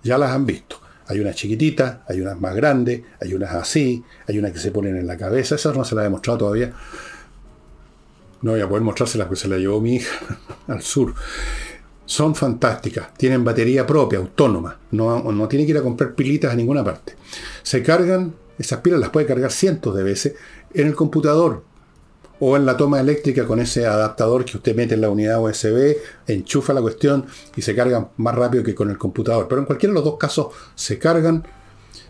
Ya 0.02 0.19
las 0.19 0.33
han 0.33 0.47
visto. 0.47 0.79
Hay 1.11 1.19
unas 1.19 1.35
chiquititas, 1.35 1.99
hay 2.07 2.21
unas 2.21 2.40
más 2.40 2.55
grandes, 2.55 3.02
hay 3.21 3.35
unas 3.35 3.52
así, 3.52 4.05
hay 4.29 4.38
unas 4.38 4.52
que 4.52 4.61
se 4.61 4.71
ponen 4.71 4.97
en 4.97 5.09
la 5.09 5.17
cabeza. 5.17 5.57
Esas 5.57 5.76
no 5.76 5.85
se 5.85 5.97
las 5.97 6.07
he 6.07 6.09
mostrado 6.09 6.38
todavía. 6.38 6.73
No 8.43 8.52
voy 8.52 8.61
a 8.61 8.69
poder 8.69 8.85
mostrárselas 8.85 9.26
porque 9.26 9.40
se 9.40 9.49
la 9.49 9.59
llevó 9.59 9.81
mi 9.81 9.97
hija 9.97 10.17
al 10.69 10.83
sur. 10.83 11.12
Son 12.07 12.37
fantásticas, 12.37 13.12
tienen 13.14 13.45
batería 13.45 13.85
propia, 13.85 14.21
autónoma. 14.21 14.79
No, 14.93 15.33
no 15.33 15.49
tiene 15.49 15.64
que 15.64 15.73
ir 15.73 15.79
a 15.79 15.83
comprar 15.83 16.14
pilitas 16.14 16.52
a 16.52 16.57
ninguna 16.57 16.85
parte. 16.85 17.17
Se 17.64 17.83
cargan, 17.83 18.33
esas 18.57 18.81
pilas 18.81 19.00
las 19.00 19.11
puede 19.11 19.26
cargar 19.26 19.50
cientos 19.50 19.97
de 19.97 20.05
veces 20.05 20.35
en 20.73 20.87
el 20.87 20.95
computador 20.95 21.64
o 22.40 22.56
en 22.56 22.66
la 22.66 22.76
toma 22.76 23.00
eléctrica 23.00 23.47
con 23.47 23.61
ese 23.61 23.87
adaptador 23.87 24.44
que 24.44 24.56
usted 24.56 24.75
mete 24.75 24.94
en 24.94 25.02
la 25.02 25.11
unidad 25.11 25.42
USB, 25.42 25.97
enchufa 26.26 26.73
la 26.73 26.80
cuestión 26.80 27.26
y 27.54 27.62
se 27.62 27.75
cargan 27.75 28.09
más 28.16 28.35
rápido 28.35 28.64
que 28.64 28.75
con 28.75 28.90
el 28.90 28.99
computador. 28.99 29.47
Pero 29.47 29.61
en 29.61 29.66
cualquiera 29.66 29.92
de 29.92 29.97
los 29.97 30.04
dos 30.04 30.16
casos 30.16 30.49
se 30.75 30.99
cargan, 30.99 31.47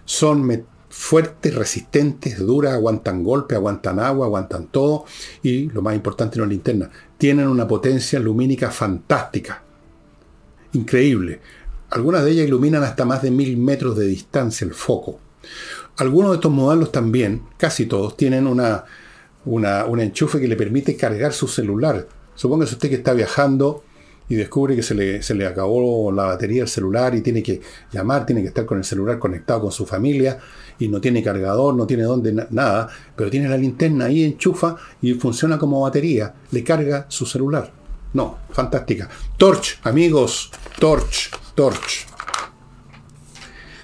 son 0.04 0.64
fuertes, 0.88 1.54
resistentes, 1.54 2.38
duras, 2.38 2.74
aguantan 2.74 3.24
golpe, 3.24 3.54
aguantan 3.56 3.98
agua, 3.98 4.26
aguantan 4.26 4.68
todo 4.68 5.04
y 5.42 5.68
lo 5.70 5.82
más 5.82 5.94
importante 5.94 6.38
no 6.38 6.44
la 6.44 6.50
linterna, 6.50 6.90
tienen 7.18 7.48
una 7.48 7.66
potencia 7.66 8.18
lumínica 8.20 8.70
fantástica, 8.70 9.62
increíble. 10.72 11.40
Algunas 11.90 12.24
de 12.24 12.30
ellas 12.30 12.46
iluminan 12.46 12.84
hasta 12.84 13.04
más 13.04 13.22
de 13.22 13.32
mil 13.32 13.56
metros 13.56 13.96
de 13.96 14.06
distancia 14.06 14.64
el 14.64 14.74
foco. 14.74 15.18
Algunos 15.96 16.30
de 16.30 16.36
estos 16.36 16.52
modelos 16.52 16.92
también, 16.92 17.42
casi 17.56 17.86
todos, 17.86 18.16
tienen 18.16 18.46
una 18.46 18.84
una, 19.44 19.84
un 19.86 20.00
enchufe 20.00 20.40
que 20.40 20.48
le 20.48 20.56
permite 20.56 20.96
cargar 20.96 21.32
su 21.32 21.48
celular. 21.48 22.06
Supóngase 22.34 22.74
usted 22.74 22.88
que 22.88 22.96
está 22.96 23.12
viajando 23.12 23.84
y 24.28 24.36
descubre 24.36 24.76
que 24.76 24.82
se 24.82 24.94
le, 24.94 25.22
se 25.22 25.34
le 25.34 25.46
acabó 25.46 26.12
la 26.12 26.24
batería 26.24 26.62
del 26.62 26.68
celular 26.68 27.14
y 27.14 27.20
tiene 27.20 27.42
que 27.42 27.60
llamar, 27.92 28.24
tiene 28.24 28.42
que 28.42 28.48
estar 28.48 28.64
con 28.64 28.78
el 28.78 28.84
celular 28.84 29.18
conectado 29.18 29.62
con 29.62 29.72
su 29.72 29.84
familia 29.84 30.38
y 30.78 30.88
no 30.88 31.00
tiene 31.00 31.22
cargador, 31.22 31.74
no 31.74 31.86
tiene 31.86 32.04
dónde, 32.04 32.46
nada, 32.50 32.88
pero 33.16 33.28
tiene 33.28 33.48
la 33.48 33.56
linterna 33.56 34.06
ahí, 34.06 34.24
enchufa 34.24 34.76
y 35.02 35.14
funciona 35.14 35.58
como 35.58 35.80
batería, 35.80 36.32
le 36.52 36.62
carga 36.62 37.06
su 37.08 37.26
celular. 37.26 37.72
No, 38.12 38.38
fantástica. 38.50 39.08
Torch, 39.36 39.78
amigos, 39.82 40.50
Torch, 40.78 41.30
Torch. 41.54 42.06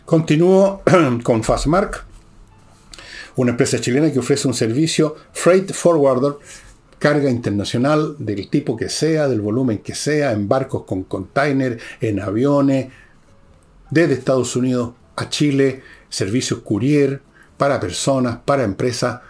Continúo 0.05 0.83
con 1.25 1.43
Fastmark, 1.43 2.07
una 3.37 3.53
empresa 3.53 3.81
chilena 3.81 4.13
que 4.13 4.19
ofrece 4.19 4.49
un 4.49 4.55
servicio 4.55 5.17
freight 5.33 5.73
forwarder 5.73 6.35
carga 6.99 7.31
internacional 7.31 8.17
del 8.19 8.49
tipo 8.49 8.77
que 8.77 8.89
sea, 8.89 9.29
del 9.29 9.41
volumen 9.41 9.79
que 9.79 9.95
sea, 9.95 10.33
en 10.33 10.49
barcos 10.49 10.85
con 10.85 11.05
container, 11.05 11.79
en 12.01 12.21
aviones, 12.21 12.89
desde 13.91 14.15
Estados 14.15 14.57
Unidos 14.57 14.95
a 15.17 15.29
Chile, 15.29 15.83
servicios 16.09 16.61
courier 16.61 17.21
para 17.57 17.81
personas, 17.81 18.39
para 18.45 18.65
empresas. 18.65 19.21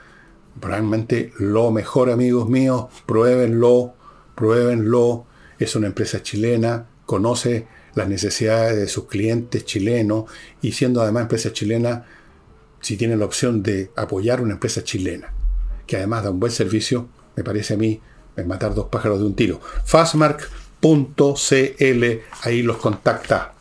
Realmente 0.60 1.32
lo 1.38 1.70
mejor, 1.70 2.10
amigos 2.10 2.48
míos, 2.48 2.86
pruébenlo, 3.04 3.94
pruébenlo. 4.34 5.26
Es 5.58 5.74
una 5.76 5.88
empresa 5.88 6.22
chilena, 6.22 6.86
conoce 7.04 7.66
las 7.94 8.08
necesidades 8.08 8.76
de 8.76 8.88
sus 8.88 9.06
clientes 9.06 9.64
chilenos 9.64 10.30
y 10.60 10.72
siendo 10.72 11.00
además 11.00 11.22
empresa 11.22 11.52
chilena, 11.52 12.04
si 12.80 12.96
tienen 12.96 13.18
la 13.18 13.24
opción 13.24 13.62
de 13.62 13.90
apoyar 13.96 14.40
una 14.40 14.54
empresa 14.54 14.84
chilena, 14.84 15.32
que 15.86 15.96
además 15.96 16.24
da 16.24 16.30
un 16.30 16.40
buen 16.40 16.52
servicio, 16.52 17.08
me 17.36 17.44
parece 17.44 17.74
a 17.74 17.76
mí, 17.76 18.00
matar 18.44 18.74
dos 18.74 18.86
pájaros 18.86 19.20
de 19.20 19.26
un 19.26 19.34
tiro. 19.34 19.60
Fastmark.cl, 19.84 20.44
ahí 22.42 22.62
los 22.62 22.76
contacta. 22.76 23.54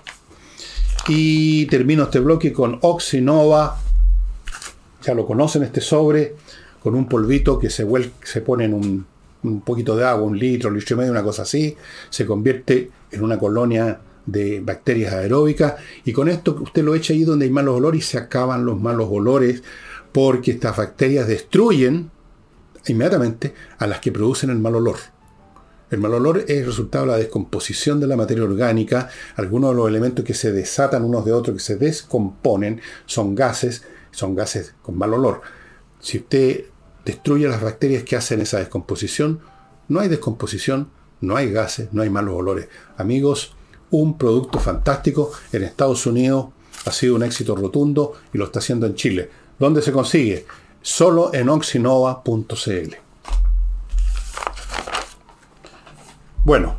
Y 1.07 1.65
termino 1.67 2.03
este 2.03 2.19
bloque 2.19 2.51
con 2.51 2.79
Oxinova. 2.81 3.79
Ya 5.03 5.13
lo 5.13 5.25
conocen 5.25 5.63
este 5.63 5.81
sobre, 5.81 6.35
con 6.81 6.95
un 6.95 7.07
polvito 7.07 7.59
que 7.59 7.69
se, 7.69 7.85
se 8.23 8.41
pone 8.41 8.65
en 8.65 8.73
un, 8.73 9.05
un, 9.43 9.61
poquito 9.61 9.95
de 9.95 10.03
agua, 10.03 10.25
un 10.25 10.37
litro, 10.37 10.69
un 10.69 10.77
litro 10.77 10.95
y 10.95 10.99
medio, 10.99 11.11
una 11.11 11.23
cosa 11.23 11.43
así. 11.43 11.77
Se 12.09 12.25
convierte 12.25 12.89
en 13.11 13.23
una 13.23 13.37
colonia 13.37 13.99
de 14.25 14.59
bacterias 14.59 15.13
aeróbicas. 15.13 15.75
Y 16.03 16.13
con 16.13 16.29
esto 16.29 16.57
usted 16.61 16.83
lo 16.83 16.95
echa 16.95 17.13
ahí 17.13 17.23
donde 17.23 17.45
hay 17.45 17.51
malos 17.51 17.75
olores 17.75 17.99
y 17.99 18.03
se 18.03 18.17
acaban 18.17 18.65
los 18.65 18.79
malos 18.79 19.07
olores 19.11 19.63
porque 20.11 20.51
estas 20.51 20.77
bacterias 20.77 21.27
destruyen 21.27 22.11
inmediatamente 22.87 23.53
a 23.77 23.87
las 23.87 23.99
que 23.99 24.11
producen 24.11 24.49
el 24.49 24.59
mal 24.59 24.75
olor. 24.75 24.97
El 25.91 25.99
mal 25.99 26.13
olor 26.13 26.39
es 26.39 26.49
el 26.49 26.65
resultado 26.65 27.05
de 27.05 27.11
la 27.11 27.17
descomposición 27.17 27.99
de 27.99 28.07
la 28.07 28.15
materia 28.15 28.43
orgánica. 28.43 29.09
Algunos 29.35 29.71
de 29.71 29.77
los 29.77 29.87
elementos 29.87 30.25
que 30.25 30.33
se 30.33 30.51
desatan 30.51 31.03
unos 31.03 31.25
de 31.25 31.31
otros, 31.31 31.57
que 31.57 31.63
se 31.63 31.75
descomponen, 31.75 32.81
son 33.05 33.35
gases, 33.35 33.83
son 34.11 34.35
gases 34.35 34.73
con 34.81 34.97
mal 34.97 35.13
olor. 35.13 35.41
Si 35.99 36.17
usted 36.17 36.65
destruye 37.05 37.47
las 37.47 37.61
bacterias 37.61 38.03
que 38.03 38.15
hacen 38.15 38.41
esa 38.41 38.57
descomposición, 38.57 39.41
no 39.87 39.99
hay 39.99 40.09
descomposición, 40.09 40.89
no 41.21 41.35
hay 41.35 41.51
gases, 41.51 41.89
no 41.93 42.01
hay 42.01 42.09
malos 42.09 42.35
olores. 42.35 42.67
Amigos, 42.97 43.54
un 43.91 44.17
producto 44.17 44.59
fantástico 44.59 45.31
en 45.51 45.63
Estados 45.63 46.05
Unidos 46.05 46.47
ha 46.85 46.91
sido 46.91 47.15
un 47.15 47.23
éxito 47.23 47.55
rotundo 47.55 48.13
y 48.33 48.37
lo 48.37 48.45
está 48.45 48.59
haciendo 48.59 48.85
en 48.85 48.95
Chile. 48.95 49.29
¿Dónde 49.57 49.81
se 49.81 49.91
consigue? 49.91 50.45
solo 50.85 51.33
en 51.33 51.49
oxinova.cl. 51.49 52.95
Bueno, 56.43 56.75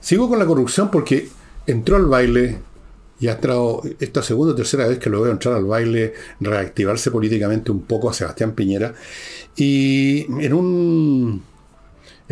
sigo 0.00 0.26
con 0.26 0.38
la 0.38 0.46
corrupción 0.46 0.90
porque 0.90 1.28
entró 1.66 1.96
al 1.96 2.06
baile 2.06 2.60
y 3.20 3.28
ha 3.28 3.32
entrado 3.32 3.82
esta 4.00 4.22
segunda 4.22 4.54
o 4.54 4.56
tercera 4.56 4.88
vez 4.88 4.98
que 4.98 5.10
lo 5.10 5.20
veo 5.20 5.32
entrar 5.32 5.54
al 5.54 5.66
baile, 5.66 6.14
reactivarse 6.40 7.10
políticamente 7.10 7.70
un 7.70 7.82
poco 7.82 8.08
a 8.08 8.14
Sebastián 8.14 8.52
Piñera. 8.52 8.94
Y 9.54 10.24
en 10.42 10.54
un 10.54 11.42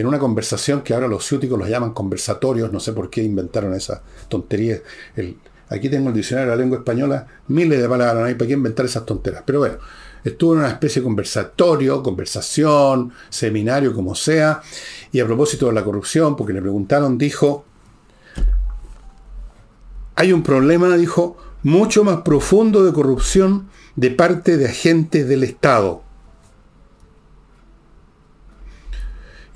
en 0.00 0.06
una 0.06 0.18
conversación 0.18 0.80
que 0.80 0.94
ahora 0.94 1.06
los 1.08 1.26
ciúticos 1.26 1.58
los 1.58 1.68
llaman 1.68 1.92
conversatorios, 1.92 2.72
no 2.72 2.80
sé 2.80 2.94
por 2.94 3.10
qué 3.10 3.22
inventaron 3.22 3.74
esa 3.74 4.02
tontería. 4.28 4.80
aquí 5.68 5.90
tengo 5.90 6.08
el 6.08 6.14
diccionario 6.14 6.50
de 6.50 6.56
la 6.56 6.62
lengua 6.62 6.78
española, 6.78 7.26
miles 7.48 7.82
de 7.82 7.86
palabras, 7.86 8.16
no 8.16 8.24
hay 8.24 8.34
para 8.34 8.48
qué 8.48 8.54
inventar 8.54 8.86
esas 8.86 9.04
tonteras. 9.04 9.42
Pero 9.44 9.58
bueno, 9.58 9.76
estuvo 10.24 10.54
en 10.54 10.60
una 10.60 10.68
especie 10.68 11.02
de 11.02 11.04
conversatorio, 11.04 12.02
conversación, 12.02 13.12
seminario, 13.28 13.94
como 13.94 14.14
sea, 14.14 14.62
y 15.12 15.20
a 15.20 15.26
propósito 15.26 15.66
de 15.66 15.74
la 15.74 15.84
corrupción, 15.84 16.34
porque 16.34 16.54
le 16.54 16.62
preguntaron, 16.62 17.18
dijo, 17.18 17.66
hay 20.16 20.32
un 20.32 20.42
problema, 20.42 20.96
dijo, 20.96 21.36
mucho 21.62 22.04
más 22.04 22.22
profundo 22.22 22.84
de 22.84 22.94
corrupción 22.94 23.68
de 23.96 24.10
parte 24.10 24.56
de 24.56 24.64
agentes 24.64 25.28
del 25.28 25.44
Estado. 25.44 26.02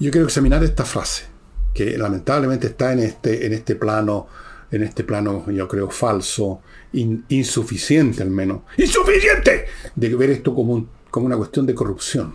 Yo 0.01 0.11
quiero 0.11 0.27
examinar 0.27 0.63
esta 0.65 0.85
frase, 0.85 1.25
que 1.73 1.97
lamentablemente 1.97 2.67
está 2.69 2.93
en 2.93 3.01
este, 3.01 3.47
en 3.47 3.53
este 3.53 3.77
plano, 3.77 4.27
en 4.71 4.83
este 4.83 5.05
plano, 5.05 5.49
yo 5.51 5.69
creo, 5.69 5.89
falso, 5.89 6.63
insuficiente 6.93 8.23
al 8.23 8.31
menos, 8.31 8.63
insuficiente, 8.77 9.67
de 9.95 10.15
ver 10.17 10.31
esto 10.31 10.55
como, 10.55 10.89
como 11.11 11.27
una 11.27 11.37
cuestión 11.37 11.65
de 11.67 11.75
corrupción. 11.75 12.35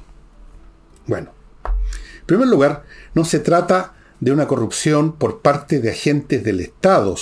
Bueno, 1.05 1.33
en 1.65 2.25
primer 2.25 2.47
lugar, 2.47 2.85
no 3.13 3.25
se 3.25 3.39
trata 3.39 3.93
de 4.21 4.31
una 4.31 4.47
corrupción 4.47 5.13
por 5.13 5.41
parte 5.41 5.81
de 5.81 5.91
agentes 5.91 6.43
del 6.43 6.61
Estado, 6.61 7.15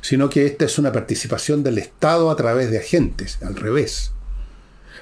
sino 0.00 0.28
que 0.28 0.46
esta 0.46 0.64
es 0.64 0.78
una 0.78 0.92
participación 0.92 1.62
del 1.62 1.78
Estado 1.78 2.30
a 2.30 2.36
través 2.36 2.70
de 2.70 2.78
agentes, 2.78 3.38
al 3.42 3.54
revés. 3.54 4.12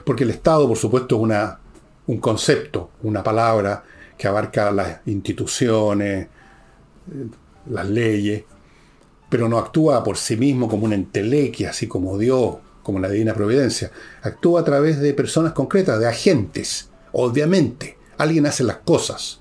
Porque 0.04 0.24
el 0.24 0.30
Estado, 0.30 0.66
por 0.68 0.76
supuesto, 0.76 1.16
es 1.16 1.22
una, 1.22 1.61
un 2.09 2.18
concepto, 2.18 2.90
una 3.03 3.23
palabra 3.23 3.85
que 4.16 4.27
abarca 4.27 4.71
las 4.73 5.07
instituciones, 5.07 6.27
las 7.71 7.88
leyes, 7.88 8.44
pero 9.29 9.49
no 9.49 9.59
actúa 9.59 10.03
por 10.03 10.16
sí 10.16 10.37
mismo 10.37 10.68
como 10.68 10.87
una 10.87 10.94
entelequia, 10.94 11.71
así 11.71 11.87
como 11.87 12.18
Dios, 12.18 12.57
como 12.83 12.99
la 12.99 13.11
divina 13.11 13.35
providencia. 13.35 13.90
Actúa 14.23 14.62
a 14.62 14.64
través 14.64 14.99
de 15.01 15.12
personas 15.12 15.53
concretas, 15.53 16.01
de 16.01 16.09
agentes, 16.09 16.88
obviamente. 17.12 17.99
Alguien 18.16 18.47
hace 18.47 18.64
las 18.64 18.79
cosas. 18.79 19.40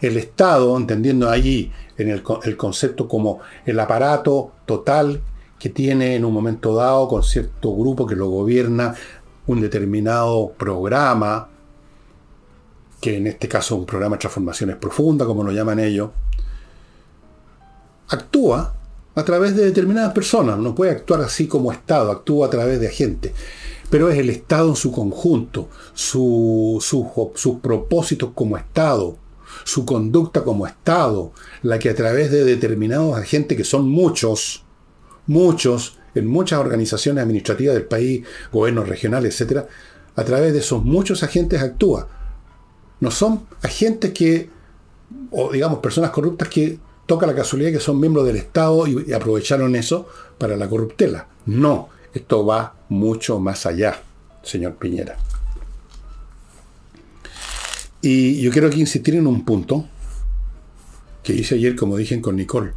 El 0.00 0.16
Estado, 0.16 0.76
entendiendo 0.76 1.28
allí 1.28 1.70
en 1.98 2.08
el, 2.08 2.22
el 2.44 2.56
concepto 2.56 3.06
como 3.06 3.40
el 3.66 3.78
aparato 3.78 4.52
total 4.64 5.20
que 5.58 5.68
tiene 5.68 6.14
en 6.14 6.24
un 6.24 6.32
momento 6.32 6.74
dado 6.74 7.06
con 7.06 7.22
cierto 7.22 7.76
grupo 7.76 8.06
que 8.06 8.16
lo 8.16 8.28
gobierna 8.28 8.94
un 9.46 9.60
determinado 9.60 10.52
programa, 10.56 11.48
que 13.00 13.16
en 13.16 13.26
este 13.26 13.48
caso 13.48 13.74
es 13.74 13.80
un 13.80 13.86
programa 13.86 14.16
de 14.16 14.20
transformaciones 14.20 14.76
profundas, 14.76 15.26
como 15.26 15.44
lo 15.44 15.52
llaman 15.52 15.78
ellos, 15.78 16.10
actúa 18.08 18.74
a 19.14 19.24
través 19.24 19.54
de 19.56 19.64
determinadas 19.64 20.12
personas. 20.12 20.58
No 20.58 20.74
puede 20.74 20.92
actuar 20.92 21.20
así 21.20 21.46
como 21.46 21.72
Estado, 21.72 22.10
actúa 22.10 22.46
a 22.46 22.50
través 22.50 22.80
de 22.80 22.88
agentes. 22.88 23.32
Pero 23.90 24.10
es 24.10 24.18
el 24.18 24.30
Estado 24.30 24.68
en 24.68 24.76
su 24.76 24.92
conjunto, 24.92 25.68
sus 25.94 26.84
propósitos 27.62 28.30
como 28.34 28.56
Estado, 28.56 29.16
su 29.64 29.84
conducta 29.86 30.44
como 30.44 30.66
Estado, 30.66 31.32
la 31.62 31.78
que 31.78 31.90
a 31.90 31.94
través 31.94 32.30
de 32.30 32.44
determinados 32.44 33.16
agentes, 33.16 33.56
que 33.56 33.64
son 33.64 33.88
muchos, 33.88 34.64
muchos, 35.26 35.98
en 36.14 36.26
muchas 36.26 36.58
organizaciones 36.58 37.22
administrativas 37.22 37.74
del 37.74 37.86
país, 37.86 38.26
gobiernos 38.52 38.88
regionales, 38.88 39.40
etc., 39.40 39.64
a 40.16 40.24
través 40.24 40.52
de 40.52 40.58
esos 40.58 40.84
muchos 40.84 41.22
agentes 41.22 41.62
actúa. 41.62 42.08
No 43.00 43.10
son 43.10 43.46
agentes 43.62 44.12
que, 44.12 44.50
o 45.30 45.52
digamos, 45.52 45.78
personas 45.78 46.10
corruptas 46.10 46.48
que 46.48 46.78
toca 47.06 47.26
la 47.26 47.34
casualidad 47.34 47.72
que 47.72 47.80
son 47.80 47.98
miembros 47.98 48.26
del 48.26 48.36
Estado 48.36 48.86
y, 48.86 49.12
aprovecharon 49.12 49.74
eso 49.76 50.06
para 50.36 50.56
la 50.56 50.68
corruptela. 50.68 51.26
No, 51.46 51.88
esto 52.12 52.44
va 52.44 52.74
mucho 52.90 53.38
más 53.40 53.64
allá, 53.66 54.02
señor 54.42 54.76
Piñera. 54.76 55.16
Y 58.02 58.40
yo 58.40 58.50
quiero 58.50 58.68
aquí 58.68 58.80
insistir 58.80 59.14
en 59.16 59.26
un 59.26 59.44
punto 59.44 59.86
que 61.22 61.32
hice 61.32 61.56
ayer, 61.56 61.74
como 61.74 61.96
dije 61.96 62.20
con 62.20 62.36
Nicole 62.36 62.72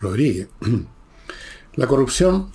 Rodríguez. 0.00 0.48
La 1.76 1.86
corrupción 1.86 2.50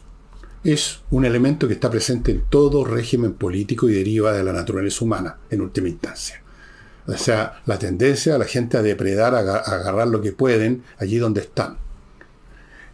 es 0.65 0.99
un 1.11 1.25
elemento 1.25 1.67
que 1.67 1.75
está 1.75 1.89
presente 1.89 2.31
en 2.31 2.43
todo 2.49 2.83
régimen 2.83 3.33
político 3.33 3.87
y 3.87 3.93
deriva 3.93 4.33
de 4.33 4.43
la 4.43 4.51
naturaleza 4.51 5.05
humana, 5.05 5.37
en 5.49 5.61
última 5.61 5.87
instancia. 5.87 6.41
O 7.07 7.17
sea, 7.17 7.61
la 7.65 7.77
tendencia 7.77 8.35
a 8.35 8.37
la 8.37 8.45
gente 8.45 8.77
a 8.77 8.81
depredar, 8.81 9.35
a 9.35 9.39
agarrar 9.39 10.07
lo 10.07 10.21
que 10.21 10.31
pueden 10.31 10.83
allí 10.97 11.17
donde 11.17 11.41
están. 11.41 11.77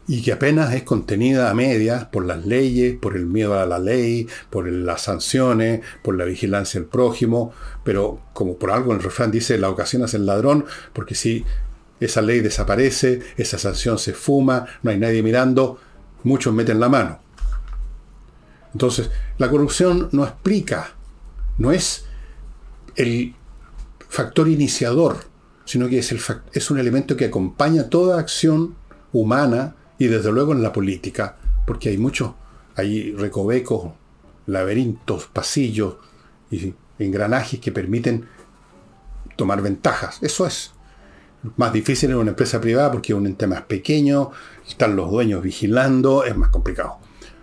Y 0.08 0.22
que 0.22 0.34
apenas 0.34 0.74
es 0.74 0.84
contenida 0.84 1.50
a 1.50 1.54
medias 1.54 2.06
por 2.06 2.26
las 2.26 2.46
leyes, 2.46 2.98
por 2.98 3.16
el 3.16 3.26
miedo 3.26 3.58
a 3.58 3.66
la 3.66 3.80
ley, 3.80 4.28
por 4.50 4.68
las 4.68 5.04
sanciones, 5.04 5.82
por 6.02 6.18
la 6.18 6.26
vigilancia 6.26 6.82
del 6.82 6.90
prójimo, 6.90 7.54
pero 7.86 8.20
como 8.34 8.58
por 8.58 8.72
algo 8.72 8.94
el 8.94 9.02
refrán 9.02 9.32
dice, 9.32 9.58
la 9.58 9.70
ocasión 9.70 10.04
es 10.04 10.14
el 10.14 10.26
ladrón, 10.26 10.66
porque 10.92 11.16
si 11.16 11.46
esa 12.02 12.22
ley 12.22 12.42
desaparece, 12.42 13.22
esa 13.38 13.58
sanción 13.58 13.98
se 13.98 14.14
fuma, 14.14 14.66
no 14.84 14.92
hay 14.92 14.98
nadie 14.98 15.24
mirando, 15.24 15.80
muchos 16.24 16.54
meten 16.54 16.80
la 16.80 16.90
mano. 16.90 17.20
Entonces, 18.74 19.10
la 19.38 19.50
corrupción 19.50 20.10
no 20.12 20.24
explica, 20.26 20.92
no 21.58 21.72
es 21.72 22.06
el 22.96 23.36
factor 24.12 24.50
iniciador, 24.50 25.16
sino 25.64 25.88
que 25.88 26.00
es, 26.00 26.12
el, 26.12 26.20
es 26.52 26.70
un 26.70 26.78
elemento 26.78 27.16
que 27.16 27.26
acompaña 27.26 27.88
toda 27.88 28.20
acción 28.20 28.76
humana 29.14 29.78
y 29.98 30.08
desde 30.08 30.34
luego 30.34 30.52
en 30.52 30.62
la 30.62 30.74
política, 30.74 31.38
porque 31.66 31.88
hay 31.88 31.98
muchos, 31.98 32.34
hay 32.76 33.14
recovecos, 33.14 33.94
laberintos, 34.48 35.28
pasillos 35.28 35.96
y 36.52 36.74
engranajes 37.00 37.62
que 37.62 37.72
permiten 37.72 38.28
tomar 39.38 39.62
ventajas. 39.62 40.18
Eso 40.22 40.46
es 40.46 40.74
más 41.56 41.72
difícil 41.72 42.10
en 42.12 42.18
una 42.18 42.32
empresa 42.32 42.60
privada 42.60 42.92
porque 42.92 43.14
es 43.14 43.18
un 43.18 43.28
ente 43.28 43.48
más 43.48 43.62
pequeño, 43.62 44.32
están 44.68 44.98
los 44.98 45.10
dueños 45.10 45.42
vigilando, 45.42 46.26
es 46.26 46.36
más 46.36 46.50
complicado. 46.50 46.98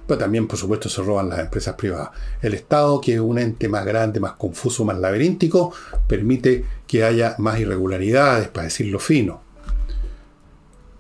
Pero 0.09 0.19
también, 0.19 0.49
por 0.49 0.59
supuesto, 0.59 0.89
se 0.89 1.03
roban 1.03 1.29
las 1.29 1.41
empresas 1.41 1.75
privadas. 1.75 2.09
El 2.41 2.55
Estado, 2.55 2.99
que 2.99 3.15
es 3.15 3.21
un 3.21 3.39
ente 3.39 3.69
más 3.69 3.85
grande, 3.85 4.21
más 4.21 4.33
confuso, 4.33 4.87
más 4.87 4.99
laberíntico, 4.99 5.75
permite 6.07 6.65
que 6.87 7.05
haya 7.05 7.35
más 7.37 7.61
irregularidades, 7.61 8.49
para 8.49 8.65
decirlo 8.65 8.99
fino. 9.01 9.43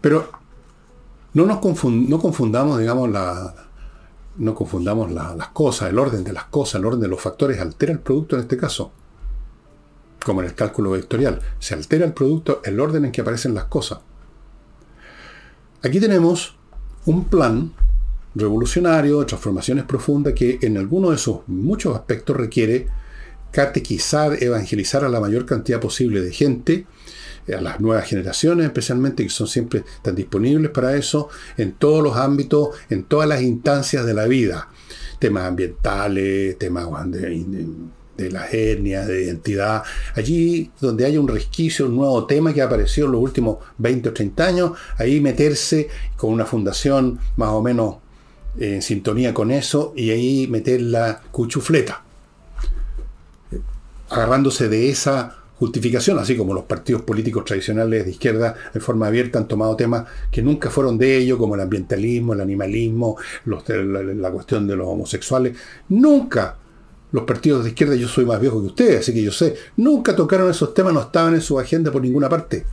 Pero 0.03 0.31
no 1.33 1.47
nos 1.47 1.57
no 1.85 2.21
confundamos, 2.21 2.79
digamos, 2.79 3.09
la, 3.09 3.55
no 4.37 4.55
confundamos 4.55 5.11
las 5.11 5.49
cosas, 5.49 5.88
el 5.88 5.99
orden 5.99 6.23
de 6.23 6.35
las 6.35 6.44
cosas, 6.44 6.75
el 6.79 6.85
orden 6.85 7.01
de 7.01 7.09
los 7.09 7.23
factores 7.23 7.59
altera 7.61 7.92
el 7.92 8.01
producto 8.01 8.37
en 8.37 8.42
este 8.42 8.59
caso. 8.59 8.92
Como 10.23 10.42
en 10.42 10.49
el 10.49 10.55
cálculo 10.55 10.90
vectorial. 10.90 11.40
Se 11.61 11.73
altera 11.73 12.05
el 12.05 12.12
producto, 12.12 12.61
el 12.62 12.79
orden 12.79 13.07
en 13.07 13.12
que 13.12 13.23
aparecen 13.23 13.55
las 13.55 13.64
cosas. 13.64 14.01
Aquí 15.83 15.99
tenemos 15.99 16.59
un 17.07 17.25
plan 17.25 17.73
revolucionario, 18.35 19.25
transformaciones 19.27 19.85
profundas, 19.85 20.35
que 20.35 20.59
en 20.62 20.77
algunos 20.77 21.12
de 21.12 21.19
sus 21.19 21.38
muchos 21.47 21.95
aspectos 21.95 22.37
requiere 22.37 22.87
catequizar, 23.51 24.43
evangelizar 24.43 25.05
a 25.05 25.09
la 25.09 25.21
mayor 25.21 25.47
cantidad 25.47 25.81
posible 25.81 26.21
de 26.21 26.33
gente, 26.33 26.87
eh, 27.47 27.55
a 27.55 27.61
las 27.61 27.81
nuevas 27.81 28.07
generaciones 28.07 28.67
especialmente, 28.67 29.23
que 29.23 29.31
son 29.31 29.47
siempre 29.47 29.85
tan 30.03 30.14
disponibles 30.14 30.71
para 30.71 30.97
eso, 30.97 31.29
en 31.57 31.73
todos 31.73 32.03
los 32.03 32.17
ámbitos, 32.17 32.71
en 32.91 33.05
todas 33.05 33.29
las 33.29 33.43
instancias 33.43 34.05
de 34.05 34.14
la 34.14 34.27
vida. 34.27 34.69
Temas 35.19 35.45
ambientales, 35.45 36.59
temas 36.59 37.11
de, 37.11 37.45
de, 38.17 38.31
la 38.31 38.49
etnia, 38.51 39.05
de 39.05 39.25
identidad. 39.25 39.83
Allí 40.14 40.71
donde 40.81 41.07
haya 41.07 41.21
un 41.21 41.27
resquicio, 41.27 41.87
un 41.87 41.97
nuevo 41.97 42.27
tema 42.27 42.53
que 42.53 42.62
ha 42.62 42.67
aparecido 42.67 43.07
en 43.07 43.12
los 43.12 43.23
últimos 43.23 43.59
20 43.79 44.11
o 44.11 44.12
30 44.12 44.47
años, 44.47 44.73
ahí 44.97 45.21
meterse 45.21 45.88
con 46.17 46.33
una 46.33 46.45
fundación 46.45 47.19
más 47.37 47.49
o 47.49 47.62
menos 47.62 47.97
en 48.59 48.83
sintonía 48.83 49.35
con 49.35 49.51
eso 49.51 49.92
y 49.97 50.11
ahí 50.11 50.47
meter 50.49 50.81
la 50.81 51.21
cuchufleta, 51.31 52.03
agarrándose 54.09 54.68
de 54.68 54.90
esa 54.90 55.37
justificación, 55.59 56.18
así 56.18 56.37
como 56.37 56.55
los 56.55 56.64
partidos 56.64 57.03
políticos 57.03 57.44
tradicionales 57.44 58.05
de 58.05 58.12
izquierda 58.12 58.55
en 58.73 58.81
forma 58.81 59.09
abierta 59.09 59.38
han 59.38 59.49
tomado 59.49 59.75
temas 59.75 60.05
que 60.31 60.40
nunca 60.40 60.71
fueron 60.71 60.97
de 60.99 61.16
ellos, 61.16 61.38
como 61.38 61.57
el 61.57 61.61
ambientalismo, 61.61 62.33
el 62.33 62.40
animalismo, 62.40 63.16
la, 63.44 64.31
cuestión 64.31 64.68
de 64.68 64.77
los 64.77 64.87
homosexuales. 64.87 65.57
Nunca 65.88 66.57
los 67.11 67.25
partidos 67.25 67.64
de 67.64 67.71
izquierda, 67.71 67.97
yo 67.97 68.07
soy 68.07 68.25
más 68.25 68.40
viejo 68.40 68.61
que 68.61 68.68
ustedes, 68.68 69.01
así 69.01 69.12
que 69.12 69.23
yo 69.23 69.33
sé, 69.33 69.57
nunca 69.77 70.14
tocaron 70.14 70.51
esos 70.51 70.75
temas, 70.75 70.92
no 70.92 71.01
estaban 71.01 71.35
en 71.35 71.40
su 71.40 71.59
agenda 71.59 71.90
por 71.90 72.03
ninguna 72.03 72.29
parte 72.29 72.64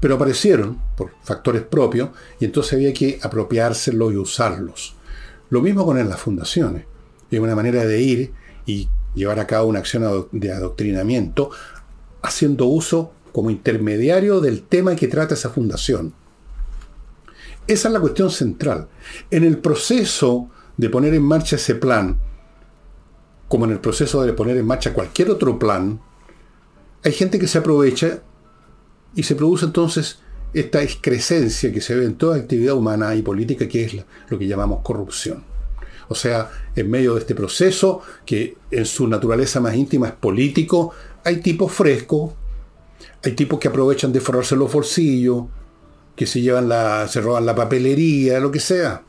pero 0.00 0.16
aparecieron 0.16 0.80
por 0.96 1.12
factores 1.22 1.62
propios 1.62 2.10
y 2.38 2.44
entonces 2.44 2.74
había 2.74 2.92
que 2.92 3.18
apropiárselos 3.22 4.12
y 4.12 4.16
usarlos. 4.16 4.96
Lo 5.50 5.62
mismo 5.62 5.84
con 5.84 5.96
las 6.08 6.20
fundaciones. 6.20 6.84
Es 7.30 7.40
una 7.40 7.54
manera 7.54 7.84
de 7.84 8.00
ir 8.00 8.32
y 8.66 8.88
llevar 9.14 9.38
a 9.40 9.46
cabo 9.46 9.68
una 9.68 9.78
acción 9.78 10.28
de 10.32 10.52
adoctrinamiento 10.52 11.50
haciendo 12.22 12.66
uso 12.66 13.12
como 13.32 13.50
intermediario 13.50 14.40
del 14.40 14.62
tema 14.62 14.94
que 14.94 15.08
trata 15.08 15.34
esa 15.34 15.50
fundación. 15.50 16.14
Esa 17.66 17.88
es 17.88 17.94
la 17.94 18.00
cuestión 18.00 18.30
central. 18.30 18.88
En 19.30 19.42
el 19.44 19.58
proceso 19.58 20.50
de 20.76 20.90
poner 20.90 21.14
en 21.14 21.22
marcha 21.22 21.56
ese 21.56 21.74
plan, 21.74 22.18
como 23.48 23.64
en 23.64 23.72
el 23.72 23.80
proceso 23.80 24.22
de 24.22 24.32
poner 24.32 24.56
en 24.56 24.66
marcha 24.66 24.92
cualquier 24.92 25.30
otro 25.30 25.58
plan, 25.58 26.00
hay 27.04 27.12
gente 27.12 27.38
que 27.38 27.48
se 27.48 27.58
aprovecha 27.58 28.22
y 29.14 29.22
se 29.22 29.34
produce 29.34 29.66
entonces 29.66 30.18
esta 30.52 30.82
excrescencia 30.82 31.72
que 31.72 31.80
se 31.80 31.94
ve 31.94 32.04
en 32.04 32.14
toda 32.14 32.36
actividad 32.36 32.74
humana 32.74 33.14
y 33.14 33.22
política, 33.22 33.68
que 33.68 33.84
es 33.84 33.96
lo 34.28 34.38
que 34.38 34.46
llamamos 34.46 34.80
corrupción. 34.82 35.44
O 36.08 36.14
sea, 36.14 36.50
en 36.76 36.90
medio 36.90 37.14
de 37.14 37.20
este 37.20 37.34
proceso, 37.34 38.02
que 38.24 38.56
en 38.70 38.86
su 38.86 39.08
naturaleza 39.08 39.60
más 39.60 39.74
íntima 39.74 40.08
es 40.08 40.14
político, 40.14 40.92
hay 41.24 41.38
tipos 41.38 41.72
frescos, 41.72 42.32
hay 43.22 43.32
tipos 43.32 43.58
que 43.58 43.68
aprovechan 43.68 44.12
de 44.12 44.20
forrarse 44.20 44.54
los 44.54 44.72
bolsillos, 44.72 45.46
que 46.14 46.26
se 46.26 46.40
llevan 46.40 46.68
la, 46.68 47.08
se 47.08 47.20
roban 47.20 47.46
la 47.46 47.54
papelería, 47.54 48.38
lo 48.38 48.52
que 48.52 48.60
sea. 48.60 49.02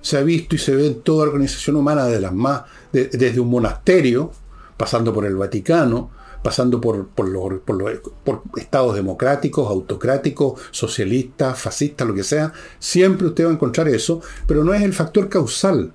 Se 0.00 0.18
ha 0.18 0.22
visto 0.22 0.54
y 0.54 0.58
se 0.58 0.76
ve 0.76 0.86
en 0.86 1.00
toda 1.00 1.24
organización 1.24 1.76
humana 1.76 2.04
de 2.06 2.20
las 2.20 2.32
más, 2.32 2.62
desde 2.92 3.40
un 3.40 3.50
monasterio, 3.50 4.30
pasando 4.76 5.12
por 5.12 5.24
el 5.24 5.34
Vaticano, 5.34 6.10
pasando 6.46 6.80
por, 6.80 7.08
por, 7.08 7.60
por, 7.62 8.42
estados 8.56 8.94
democráticos, 8.94 9.68
autocráticos, 9.68 10.60
socialistas, 10.70 11.58
fascistas, 11.58 12.06
lo 12.06 12.14
que 12.14 12.22
sea, 12.22 12.52
siempre 12.78 13.26
usted 13.26 13.46
va 13.46 13.50
a 13.50 13.54
encontrar 13.54 13.88
eso, 13.88 14.20
pero 14.46 14.62
no 14.62 14.72
es 14.72 14.82
el 14.82 14.92
factor 14.92 15.28
causal. 15.28 15.92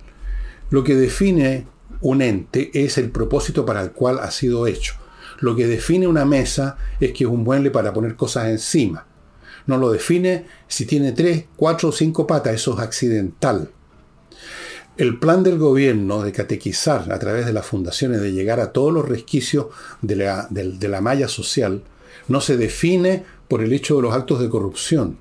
Lo 0.69 0.83
que 0.83 0.97
define 0.97 1.67
un 2.01 2.21
ente 2.21 2.69
es 2.73 2.97
el 2.97 3.11
propósito 3.11 3.65
para 3.65 3.81
el 3.81 3.93
cual 3.93 4.19
ha 4.19 4.29
sido 4.29 4.67
hecho. 4.67 4.95
Lo 5.39 5.55
que 5.55 5.67
define 5.67 6.05
una 6.05 6.25
mesa 6.25 6.75
es 6.99 7.13
que 7.13 7.23
es 7.23 7.29
un 7.29 7.45
mueble 7.45 7.71
para 7.71 7.93
poner 7.93 8.17
cosas 8.17 8.49
encima. 8.49 9.05
No 9.67 9.77
lo 9.77 9.89
define 9.89 10.47
si 10.67 10.85
tiene 10.85 11.13
tres, 11.13 11.45
cuatro 11.55 11.87
o 11.87 11.91
cinco 11.93 12.27
patas, 12.27 12.55
eso 12.55 12.73
es 12.73 12.81
accidental. 12.81 13.71
El 14.97 15.19
plan 15.19 15.41
del 15.41 15.57
gobierno 15.57 16.21
de 16.21 16.31
catequizar 16.31 17.11
a 17.11 17.19
través 17.19 17.45
de 17.45 17.53
las 17.53 17.65
fundaciones, 17.65 18.21
de 18.21 18.33
llegar 18.33 18.59
a 18.59 18.71
todos 18.71 18.93
los 18.93 19.07
resquicios 19.07 19.67
de 20.01 20.17
la, 20.17 20.47
de, 20.49 20.87
la 20.87 21.01
malla 21.01 21.27
social, 21.27 21.83
no 22.27 22.41
se 22.41 22.57
define 22.57 23.23
por 23.47 23.63
el 23.63 23.73
hecho 23.73 23.95
de 23.95 24.01
los 24.03 24.13
actos 24.13 24.39
de 24.39 24.49
corrupción, 24.49 25.17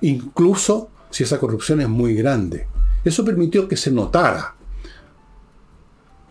incluso 0.00 0.90
si 1.10 1.24
esa 1.24 1.38
corrupción 1.38 1.80
es 1.80 1.88
muy 1.88 2.14
grande. 2.14 2.66
Eso 3.04 3.24
permitió 3.24 3.68
que 3.68 3.76
se 3.76 3.90
notara. 3.90 4.54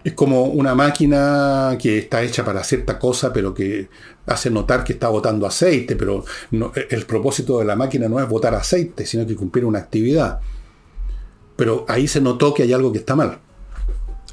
Es 0.03 0.13
como 0.13 0.43
una 0.43 0.75
máquina 0.75 1.77
que 1.81 1.97
está 1.97 2.21
hecha 2.21 2.45
para 2.45 2.63
cierta 2.63 2.99
cosa, 2.99 3.33
pero 3.33 3.53
que 3.53 3.89
hace 4.25 4.49
notar 4.49 4.83
que 4.83 4.93
está 4.93 5.07
botando 5.07 5.47
aceite, 5.47 5.95
pero 5.95 6.23
el 6.51 7.05
propósito 7.05 7.59
de 7.59 7.65
la 7.65 7.75
máquina 7.75 8.07
no 8.07 8.19
es 8.19 8.27
botar 8.27 8.53
aceite, 8.55 9.05
sino 9.05 9.25
que 9.25 9.35
cumplir 9.35 9.65
una 9.65 9.79
actividad. 9.79 10.39
Pero 11.57 11.85
ahí 11.89 12.07
se 12.07 12.21
notó 12.21 12.53
que 12.53 12.63
hay 12.63 12.71
algo 12.71 12.93
que 12.93 12.99
está 12.99 13.15
mal. 13.15 13.39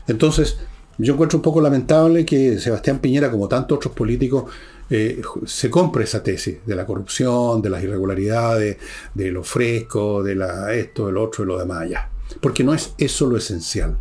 Entonces, 0.07 0.59
yo 0.99 1.15
encuentro 1.15 1.39
un 1.39 1.43
poco 1.43 1.61
lamentable 1.61 2.25
que 2.25 2.59
Sebastián 2.61 3.01
Piñera, 3.01 3.31
como 3.31 3.49
tantos 3.49 3.77
otros 3.77 3.95
políticos, 3.95 4.45
eh, 4.91 5.23
se 5.47 5.71
compre 5.71 6.05
esa 6.05 6.23
tesis 6.23 6.59
de 6.65 6.77
la 6.77 6.87
corrupción, 6.87 7.63
de 7.63 7.71
las 7.71 7.83
irregularidades, 7.83 8.77
de 9.15 9.31
lo 9.33 9.43
fresco, 9.43 10.23
de 10.23 10.35
la, 10.37 10.73
esto, 10.75 11.07
de 11.07 11.13
lo 11.13 11.25
otro, 11.25 11.45
de 11.45 11.49
lo 11.49 11.59
demás 11.59 11.83
allá. 11.83 12.11
Porque 12.41 12.63
no 12.63 12.75
es 12.75 12.95
eso 12.99 13.27
lo 13.27 13.37
esencial. 13.37 13.97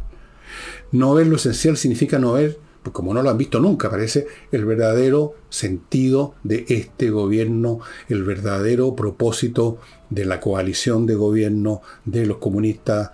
No 0.92 1.14
ver 1.16 1.28
lo 1.28 1.38
esencial 1.38 1.78
significa 1.78 2.20
no 2.20 2.34
ver, 2.34 2.60
pues 2.84 2.93
como 2.93 3.13
no 3.13 3.24
lo 3.24 3.30
han 3.30 3.38
visto 3.38 3.60
nunca, 3.60 3.89
parece, 3.89 4.28
el 4.52 4.65
verdadero 4.65 5.36
sentido 5.50 6.36
de 6.43 6.65
este 6.67 7.10
gobierno, 7.10 7.80
el 8.10 8.24
verdadero 8.24 8.96
propósito 8.96 9.80
de 10.10 10.26
la 10.26 10.41
coalición 10.41 11.06
de 11.06 11.15
gobierno 11.15 11.82
de 12.04 12.26
los 12.26 12.38
comunistas, 12.38 13.12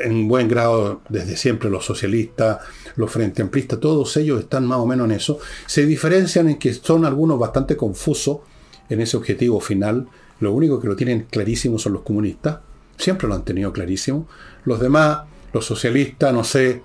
en 0.00 0.26
buen 0.26 0.48
grado 0.48 1.00
desde 1.08 1.36
siempre 1.36 1.70
los 1.70 1.84
socialistas, 1.84 2.58
los 2.96 3.10
frente 3.10 3.40
amplistas, 3.40 3.78
todos 3.78 4.16
ellos 4.16 4.40
están 4.40 4.66
más 4.66 4.78
o 4.78 4.86
menos 4.86 5.04
en 5.04 5.12
eso. 5.12 5.38
Se 5.66 5.86
diferencian 5.86 6.48
en 6.48 6.58
que 6.58 6.74
son 6.74 7.04
algunos 7.04 7.38
bastante 7.38 7.76
confusos 7.76 8.38
en 8.88 9.00
ese 9.00 9.16
objetivo 9.16 9.60
final. 9.60 10.08
Lo 10.40 10.52
único 10.52 10.80
que 10.80 10.88
lo 10.88 10.96
tienen 10.96 11.26
clarísimo 11.30 11.78
son 11.78 11.92
los 11.92 12.02
comunistas. 12.02 12.58
Siempre 12.96 13.28
lo 13.28 13.34
han 13.34 13.44
tenido 13.44 13.72
clarísimo. 13.72 14.26
Los 14.64 14.80
demás, 14.80 15.20
los 15.52 15.64
socialistas, 15.64 16.34
no 16.34 16.42
sé, 16.42 16.82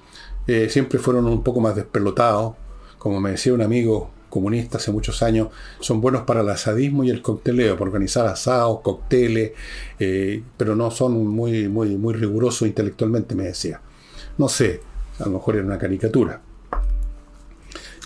eh, 0.47 0.69
siempre 0.69 0.99
fueron 0.99 1.25
un 1.25 1.43
poco 1.43 1.59
más 1.61 1.75
despelotados. 1.75 2.55
Como 2.97 3.19
me 3.19 3.31
decía 3.31 3.53
un 3.53 3.61
amigo 3.61 4.11
comunistas 4.35 4.81
hace 4.81 4.91
muchos 4.91 5.23
años 5.23 5.47
son 5.79 6.01
buenos 6.01 6.23
para 6.23 6.41
el 6.41 6.49
asadismo 6.49 7.05
y 7.05 7.09
el 7.09 7.21
cocteleo, 7.21 7.75
para 7.75 7.85
organizar 7.89 8.27
asados, 8.27 8.81
cócteles, 8.81 9.53
eh, 9.97 10.43
pero 10.57 10.75
no 10.75 10.91
son 10.91 11.25
muy, 11.25 11.69
muy, 11.69 11.95
muy 11.95 12.13
rigurosos 12.13 12.67
intelectualmente, 12.67 13.33
me 13.33 13.45
decía. 13.45 13.79
No 14.37 14.49
sé, 14.49 14.81
a 15.19 15.23
lo 15.23 15.31
mejor 15.31 15.55
era 15.55 15.65
una 15.65 15.77
caricatura. 15.77 16.41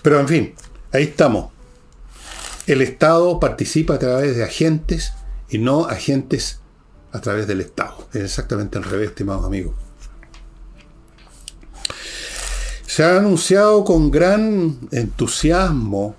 Pero 0.03 0.19
en 0.19 0.27
fin, 0.27 0.53
ahí 0.91 1.05
estamos. 1.05 1.51
El 2.67 2.83
Estado 2.83 3.39
participa 3.39 3.95
a 3.95 3.99
través 3.99 4.35
de 4.35 4.43
agentes 4.43 5.13
y 5.49 5.57
no 5.57 5.85
agentes 5.85 6.61
a 7.11 7.21
través 7.21 7.47
del 7.47 7.61
Estado. 7.61 8.07
Es 8.13 8.21
exactamente 8.21 8.77
al 8.77 8.83
revés, 8.83 9.09
estimados 9.09 9.45
amigos. 9.45 9.88
Se 12.89 13.03
ha 13.03 13.17
anunciado 13.17 13.83
con 13.83 14.09
gran 14.09 14.79
entusiasmo, 14.91 16.15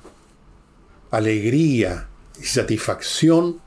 alegría 1.11 2.07
y 2.41 2.45
satisfacción 2.45 3.61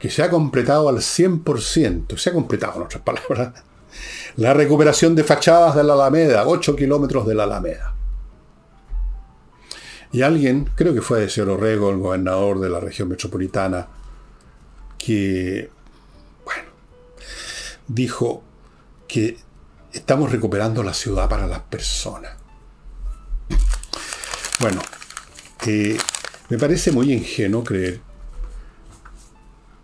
que 0.00 0.10
se 0.10 0.24
ha 0.24 0.30
completado 0.30 0.88
al 0.88 0.96
100%, 0.96 2.18
se 2.18 2.28
ha 2.28 2.32
completado 2.32 2.78
en 2.78 2.82
otras 2.86 3.04
palabras, 3.04 3.62
la 4.36 4.52
recuperación 4.52 5.14
de 5.14 5.22
fachadas 5.22 5.76
de 5.76 5.84
la 5.84 5.92
Alameda, 5.92 6.44
8 6.44 6.74
kilómetros 6.74 7.24
de 7.24 7.36
la 7.36 7.44
Alameda. 7.44 7.94
Y 10.10 10.22
alguien, 10.22 10.68
creo 10.74 10.92
que 10.92 11.02
fue 11.02 11.20
de 11.20 11.28
señor 11.28 11.50
Orrego, 11.50 11.90
el 11.90 11.98
gobernador 11.98 12.58
de 12.58 12.68
la 12.68 12.80
región 12.80 13.10
metropolitana, 13.10 13.86
que, 14.98 15.70
bueno, 16.44 16.68
dijo 17.86 18.42
que 19.06 19.36
estamos 19.92 20.32
recuperando 20.32 20.82
la 20.82 20.94
ciudad 20.94 21.28
para 21.28 21.46
las 21.46 21.60
personas. 21.60 22.39
Bueno, 24.60 24.82
eh, 25.66 25.96
me 26.50 26.58
parece 26.58 26.92
muy 26.92 27.12
ingenuo 27.12 27.64
creer 27.64 28.00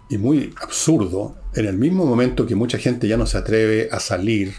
y 0.09 0.19
muy 0.19 0.55
absurdo, 0.61 1.35
en 1.55 1.67
el 1.67 1.77
mismo 1.77 2.05
momento 2.05 2.47
que 2.47 2.55
mucha 2.55 2.79
gente 2.79 3.09
ya 3.09 3.17
no 3.17 3.27
se 3.27 3.39
atreve 3.39 3.89
a 3.91 3.99
salir, 3.99 4.55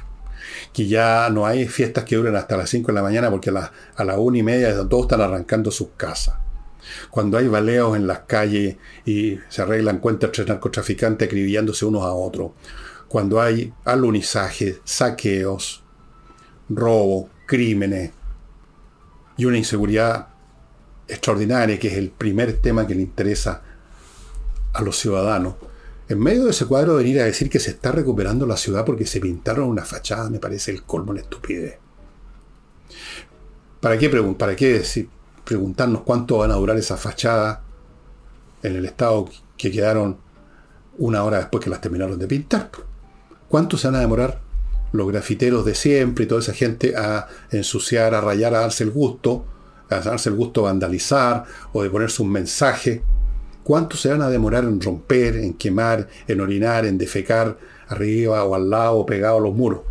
que 0.74 0.88
ya 0.88 1.30
no 1.30 1.46
hay 1.46 1.68
fiestas 1.68 2.04
que 2.04 2.16
duren 2.16 2.36
hasta 2.36 2.58
las 2.58 2.70
5 2.70 2.88
de 2.88 2.94
la 2.94 3.04
mañana 3.04 3.30
porque 3.30 3.50
a, 3.50 3.54
la, 3.54 3.72
a 3.96 4.04
las 4.04 4.18
1 4.18 4.38
y 4.38 4.44
media 4.44 4.76
todos 4.88 5.04
están 5.04 5.22
arrancando 5.22 5.72
sus 5.72 5.90
casas. 5.96 6.36
Cuando 7.10 7.38
hay 7.38 7.48
baleos 7.48 7.96
en 7.96 8.08
las 8.08 8.20
calles 8.20 8.78
y 9.06 9.38
se 9.50 9.62
arreglan 9.62 10.00
cuentas 10.00 10.30
entre 10.30 10.46
narcotraficantes 10.46 11.28
acribillándose 11.28 11.86
unos 11.86 12.04
a 12.04 12.12
otros. 12.12 12.52
Cuando 13.08 13.42
hay 13.42 13.74
alunizaje, 13.86 14.80
saqueos, 14.84 15.84
robo, 16.70 17.30
crímenes 17.46 18.12
y 19.38 19.46
una 19.46 19.58
inseguridad 19.58 20.28
extraordinaria, 21.08 21.80
que 21.80 21.88
es 21.88 21.94
el 21.94 22.10
primer 22.10 22.58
tema 22.58 22.86
que 22.86 22.96
le 22.96 23.02
interesa 23.02 23.62
a 24.74 24.82
los 24.82 24.98
ciudadanos. 24.98 25.56
En 26.10 26.20
medio 26.20 26.46
de 26.46 26.52
ese 26.52 26.66
cuadro 26.66 26.96
venir 26.96 27.20
a 27.20 27.26
decir 27.26 27.50
que 27.50 27.60
se 27.60 27.72
está 27.72 27.92
recuperando 27.92 28.46
la 28.46 28.58
ciudad 28.58 28.86
porque 28.86 29.06
se 29.06 29.20
pintaron 29.20 29.68
una 29.68 29.84
fachada 29.84 30.30
me 30.30 30.40
parece 30.40 30.72
el 30.72 30.84
colmo 30.84 31.14
de 31.14 31.22
estupidez. 31.22 31.78
¿Para 33.80 33.98
qué, 33.98 34.10
¿Para 34.10 34.56
qué 34.56 34.74
decir, 34.74 35.10
preguntarnos 35.44 36.02
cuánto 36.02 36.38
van 36.38 36.52
a 36.52 36.56
durar 36.56 36.78
esas 36.78 37.00
fachadas 37.00 37.60
en 38.64 38.76
el 38.76 38.86
estado 38.86 39.30
que 39.58 39.72
quedaron 39.72 40.18
una 40.98 41.24
hora 41.24 41.38
después 41.38 41.64
que 41.64 41.70
las 41.70 41.82
terminaron 41.82 42.18
de 42.18 42.28
pintar? 42.28 42.72
¿Cuánto 43.50 43.78
se 43.78 43.88
van 43.88 43.96
a 43.96 44.00
demorar 44.00 44.42
los 44.92 45.08
grafiteros 45.08 45.66
de 45.66 45.76
siempre 45.76 46.26
y 46.26 46.28
toda 46.28 46.42
esa 46.42 46.54
gente 46.54 46.96
a 46.96 47.28
ensuciar, 47.52 48.16
a 48.16 48.22
rayar, 48.22 48.56
a 48.56 48.60
darse 48.60 48.84
el 48.84 48.92
gusto, 48.92 49.46
a 49.90 50.00
darse 50.00 50.30
el 50.30 50.36
gusto 50.36 50.62
de 50.62 50.66
vandalizar 50.66 51.46
o 51.74 51.84
de 51.84 51.90
ponerse 51.90 52.22
un 52.22 52.32
mensaje? 52.32 53.02
¿Cuánto 53.64 53.98
se 53.98 54.10
van 54.10 54.22
a 54.22 54.30
demorar 54.30 54.64
en 54.64 54.80
romper, 54.80 55.36
en 55.38 55.54
quemar, 55.54 56.08
en 56.28 56.40
orinar, 56.40 56.86
en 56.86 56.98
defecar 56.98 57.58
arriba 57.90 58.44
o 58.44 58.56
al 58.56 58.70
lado, 58.70 59.06
pegado 59.06 59.38
a 59.38 59.42
los 59.42 59.54
muros? 59.54 59.82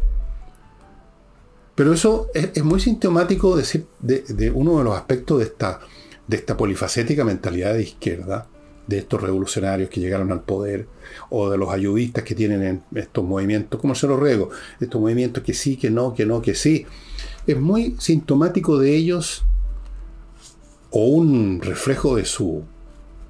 Pero 1.74 1.92
eso 1.92 2.28
es, 2.32 2.64
muy 2.64 2.80
sintomático 2.80 3.54
de, 3.54 3.84
de, 4.00 4.50
uno 4.50 4.78
de 4.78 4.84
los 4.84 4.96
aspectos 4.96 5.40
de 5.40 5.44
esta, 5.44 5.80
de 6.26 6.36
esta 6.38 6.56
polifacética 6.56 7.22
mentalidad 7.22 7.74
de 7.74 7.82
izquierda, 7.82 8.48
de 8.86 8.98
estos 8.98 9.20
revolucionarios 9.20 9.90
que 9.90 10.00
llegaron 10.00 10.32
al 10.32 10.42
poder, 10.42 10.86
o 11.30 11.50
de 11.50 11.58
los 11.58 11.70
ayudistas 11.70 12.24
que 12.24 12.34
tienen 12.34 12.62
en 12.62 12.82
estos 12.94 13.24
movimientos, 13.24 13.80
como 13.80 13.94
se 13.94 14.06
los 14.06 14.18
ruego, 14.18 14.50
estos 14.80 15.00
movimientos 15.00 15.42
que 15.42 15.54
sí, 15.54 15.76
que 15.76 15.90
no, 15.90 16.14
que 16.14 16.26
no, 16.26 16.40
que 16.42 16.54
sí. 16.54 16.86
Es 17.46 17.58
muy 17.58 17.96
sintomático 17.98 18.78
de 18.78 18.94
ellos 18.94 19.44
o 20.90 21.06
un 21.06 21.60
reflejo 21.60 22.16
de 22.16 22.24
su 22.24 22.64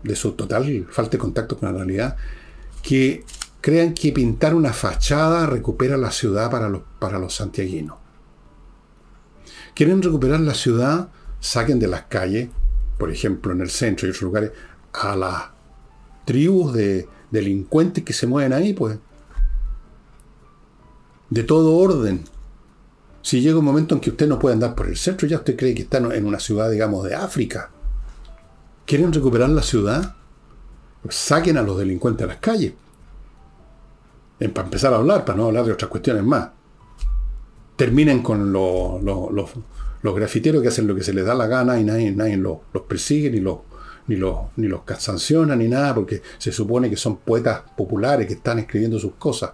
de 0.03 0.17
su 0.17 0.33
total 0.33 0.87
falta 0.91 1.13
de 1.13 1.19
contacto 1.19 1.59
con 1.59 1.71
la 1.71 1.79
realidad, 1.79 2.17
que 2.83 3.25
crean 3.61 3.95
que 3.95 4.13
pintar 4.13 4.55
una 4.55 4.73
fachada 4.73 5.47
recupera 5.47 5.97
la 5.97 6.13
ciudad 6.13 6.51
para 6.51 6.69
los, 6.69 6.83
para 7.01 7.19
los 7.19 7.35
santiaguinos. 7.35 7.99
Quieren 9.75 10.03
recuperar 10.03 10.41
la 10.41 10.55
ciudad, 10.55 11.09
saquen 11.41 11.79
de 11.79 11.89
las 11.89 12.03
calles, 12.03 12.49
por 12.99 13.11
ejemplo 13.11 13.53
en 13.53 13.61
el 13.61 13.71
centro 13.71 14.07
y 14.07 14.11
otros 14.11 14.23
lugares, 14.23 14.53
a 15.01 15.17
las 15.17 15.45
tribus 16.25 16.73
de 16.73 17.09
delincuentes 17.31 18.05
que 18.05 18.13
se 18.13 18.27
mueven 18.27 18.53
ahí, 18.53 18.73
pues. 18.73 18.99
De 21.31 21.43
todo 21.43 21.77
orden. 21.77 22.25
Si 23.23 23.41
llega 23.41 23.59
un 23.59 23.65
momento 23.65 23.95
en 23.95 24.01
que 24.01 24.11
usted 24.11 24.29
no 24.29 24.39
puede 24.39 24.55
andar 24.55 24.75
por 24.75 24.87
el 24.87 24.97
centro, 24.97 25.27
ya 25.27 25.39
usted 25.39 25.57
cree 25.57 25.75
que 25.75 25.83
está 25.83 25.99
en 25.99 26.27
una 26.27 26.39
ciudad, 26.39 26.71
digamos, 26.71 27.05
de 27.05 27.15
África 27.15 27.71
quieren 28.87 29.13
recuperar 29.13 29.51
la 29.51 29.63
ciudad, 29.63 30.15
saquen 31.11 31.59
a 31.59 31.63
los 31.63 31.77
delincuentes 31.77 32.25
a 32.25 32.29
las 32.29 32.39
calles. 32.39 32.73
para 34.39 34.67
empezar 34.67 34.95
a 34.95 34.97
hablar, 34.97 35.25
para 35.25 35.37
no 35.39 35.47
hablar 35.47 35.65
de 35.65 35.73
otras 35.73 35.91
cuestiones 35.91 36.23
más. 36.23 36.51
Terminen 37.75 38.23
con 38.23 38.53
los, 38.53 39.51
grafiteros 40.03 40.63
que 40.63 40.69
hacen 40.69 40.87
lo 40.87 40.95
que 40.95 41.03
se 41.03 41.13
les 41.13 41.27
da 41.27 41.35
la 41.35 41.47
gana 41.47 41.79
y 41.79 41.85
nadie, 41.85 42.13
nadie 42.13 42.37
los, 42.37 42.61
persigue, 42.89 43.31
ni 43.31 43.41
los, 43.41 43.59
ni, 44.09 44.17
los, 44.17 44.37
ni 44.57 44.69
los 44.69 44.81
sanciona, 44.99 45.57
ni 45.57 45.69
nada, 45.69 45.95
porque 45.95 46.23
se 46.39 46.53
supone 46.53 46.89
que 46.91 46.97
son 46.97 47.19
poetas 47.19 47.63
populares 47.77 48.27
que 48.27 48.35
están 48.35 48.59
escribiendo 48.59 48.99
sus 48.99 49.15
cosas. 49.15 49.51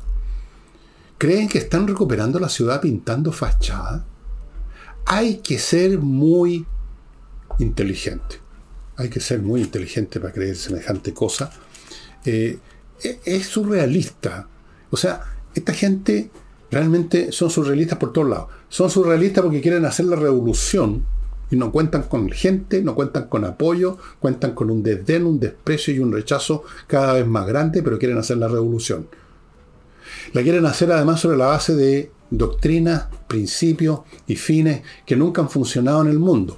¿Creen 1.18 1.48
que 1.48 1.58
están 1.58 1.86
recuperando 1.86 2.38
la 2.38 2.48
ciudad 2.48 2.80
pintando 2.80 3.32
fachada? 3.32 4.04
Hay 5.06 5.36
que 5.36 5.58
ser 5.58 5.98
muy 5.98 6.66
inteligente 7.58 8.42
hay 8.96 9.08
que 9.08 9.20
ser 9.20 9.42
muy 9.42 9.62
inteligente 9.62 10.20
para 10.20 10.32
creer 10.32 10.56
semejante 10.56 11.12
cosa, 11.12 11.50
eh, 12.24 12.58
e-, 13.02 13.20
es 13.24 13.46
surrealista. 13.46 14.48
O 14.90 14.96
sea, 14.96 15.22
esta 15.54 15.72
gente 15.72 16.30
realmente 16.70 17.32
son 17.32 17.50
surrealistas 17.50 17.98
por 17.98 18.12
todos 18.12 18.28
lados. 18.28 18.48
Son 18.68 18.90
surrealistas 18.90 19.42
porque 19.42 19.60
quieren 19.60 19.84
hacer 19.84 20.06
la 20.06 20.16
revolución 20.16 21.04
y 21.52 21.56
no 21.56 21.70
cuentan 21.70 22.04
con 22.04 22.30
gente, 22.30 22.82
no 22.82 22.94
cuentan 22.94 23.28
con 23.28 23.44
apoyo, 23.44 23.98
cuentan 24.18 24.54
con 24.54 24.70
un 24.70 24.82
desdén, 24.82 25.26
un 25.26 25.38
desprecio 25.38 25.92
y 25.92 25.98
un 25.98 26.10
rechazo 26.10 26.64
cada 26.86 27.12
vez 27.12 27.26
más 27.26 27.46
grande, 27.46 27.82
pero 27.82 27.98
quieren 27.98 28.16
hacer 28.16 28.38
la 28.38 28.48
revolución. 28.48 29.06
La 30.32 30.42
quieren 30.42 30.64
hacer 30.64 30.90
además 30.90 31.20
sobre 31.20 31.36
la 31.36 31.46
base 31.46 31.76
de 31.76 32.10
doctrinas, 32.30 33.08
principios 33.28 34.00
y 34.26 34.36
fines 34.36 34.80
que 35.04 35.14
nunca 35.14 35.42
han 35.42 35.50
funcionado 35.50 36.00
en 36.00 36.08
el 36.08 36.18
mundo. 36.18 36.56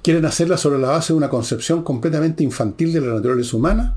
¿Quieren 0.00 0.26
hacerla 0.26 0.56
sobre 0.56 0.78
la 0.78 0.90
base 0.90 1.12
de 1.12 1.16
una 1.16 1.28
concepción 1.28 1.82
completamente 1.82 2.44
infantil 2.44 2.92
de 2.92 3.00
la 3.00 3.14
naturaleza 3.14 3.56
humana? 3.56 3.96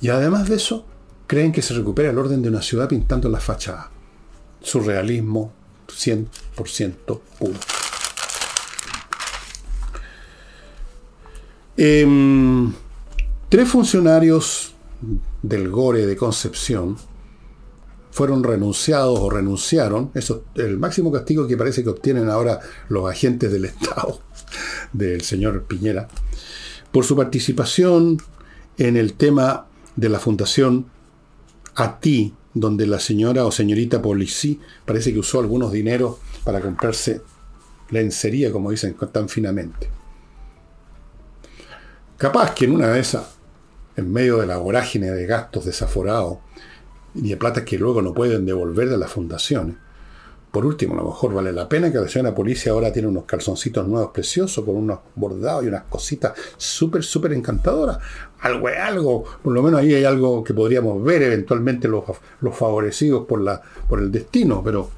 Y 0.00 0.08
además 0.08 0.48
de 0.48 0.56
eso, 0.56 0.86
creen 1.26 1.52
que 1.52 1.60
se 1.60 1.74
recupera 1.74 2.08
el 2.08 2.18
orden 2.18 2.40
de 2.40 2.48
una 2.48 2.62
ciudad 2.62 2.88
pintando 2.88 3.28
las 3.28 3.44
fachadas. 3.44 3.88
Surrealismo 4.62 5.57
100% 5.88 7.20
puro. 7.38 7.58
Em, 11.76 12.72
tres 13.48 13.68
funcionarios 13.68 14.74
del 15.42 15.68
Gore 15.68 16.06
de 16.06 16.16
Concepción 16.16 16.96
fueron 18.10 18.42
renunciados 18.42 19.18
o 19.20 19.30
renunciaron, 19.30 20.10
eso 20.14 20.44
es 20.56 20.64
el 20.64 20.78
máximo 20.78 21.12
castigo 21.12 21.46
que 21.46 21.56
parece 21.56 21.84
que 21.84 21.90
obtienen 21.90 22.28
ahora 22.28 22.58
los 22.88 23.08
agentes 23.08 23.52
del 23.52 23.66
Estado 23.66 24.20
del 24.92 25.20
señor 25.20 25.64
Piñera, 25.64 26.08
por 26.90 27.04
su 27.04 27.14
participación 27.14 28.20
en 28.76 28.96
el 28.96 29.14
tema 29.14 29.66
de 29.94 30.08
la 30.08 30.18
fundación 30.18 30.86
A 31.76 32.00
ti, 32.00 32.34
donde 32.60 32.86
la 32.86 32.98
señora 32.98 33.44
o 33.44 33.52
señorita 33.52 34.02
Policí 34.02 34.60
parece 34.84 35.12
que 35.12 35.18
usó 35.18 35.40
algunos 35.40 35.72
dineros 35.72 36.16
para 36.44 36.60
comprarse 36.60 37.22
lencería, 37.90 38.52
como 38.52 38.70
dicen 38.70 38.94
tan 39.12 39.28
finamente. 39.28 39.88
Capaz 42.16 42.54
que 42.54 42.64
en 42.64 42.72
una 42.72 42.88
de 42.88 43.00
esas, 43.00 43.36
en 43.96 44.12
medio 44.12 44.38
de 44.38 44.46
la 44.46 44.58
vorágine 44.58 45.10
de 45.10 45.26
gastos 45.26 45.64
desaforados, 45.64 46.38
y 47.14 47.30
de 47.30 47.36
plata 47.36 47.64
que 47.64 47.78
luego 47.78 48.02
no 48.02 48.14
pueden 48.14 48.46
devolver 48.46 48.88
de 48.88 48.98
las 48.98 49.10
fundaciones. 49.10 49.76
Por 50.58 50.66
último, 50.66 50.94
a 50.94 50.96
lo 50.96 51.04
mejor 51.04 51.34
vale 51.34 51.52
la 51.52 51.68
pena 51.68 51.92
que 51.92 51.98
la 51.98 52.08
señora 52.08 52.34
policía 52.34 52.72
ahora 52.72 52.92
tiene 52.92 53.06
unos 53.06 53.26
calzoncitos 53.26 53.86
nuevos 53.86 54.10
preciosos 54.10 54.64
con 54.64 54.74
unos 54.74 54.98
bordados 55.14 55.62
y 55.62 55.68
unas 55.68 55.84
cositas 55.84 56.32
súper, 56.56 57.04
súper 57.04 57.32
encantadoras. 57.32 57.98
Algo 58.40 58.68
es 58.68 58.76
algo, 58.76 59.24
por 59.40 59.52
lo 59.52 59.62
menos 59.62 59.78
ahí 59.78 59.94
hay 59.94 60.02
algo 60.02 60.42
que 60.42 60.54
podríamos 60.54 61.00
ver 61.04 61.22
eventualmente 61.22 61.86
los, 61.86 62.02
los 62.40 62.56
favorecidos 62.56 63.24
por, 63.24 63.40
la, 63.40 63.62
por 63.88 64.00
el 64.00 64.10
destino, 64.10 64.60
pero 64.64 64.90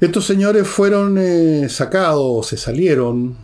estos 0.00 0.24
señores 0.24 0.68
fueron 0.68 1.18
eh, 1.18 1.68
sacados, 1.68 2.46
se 2.46 2.56
salieron 2.56 3.36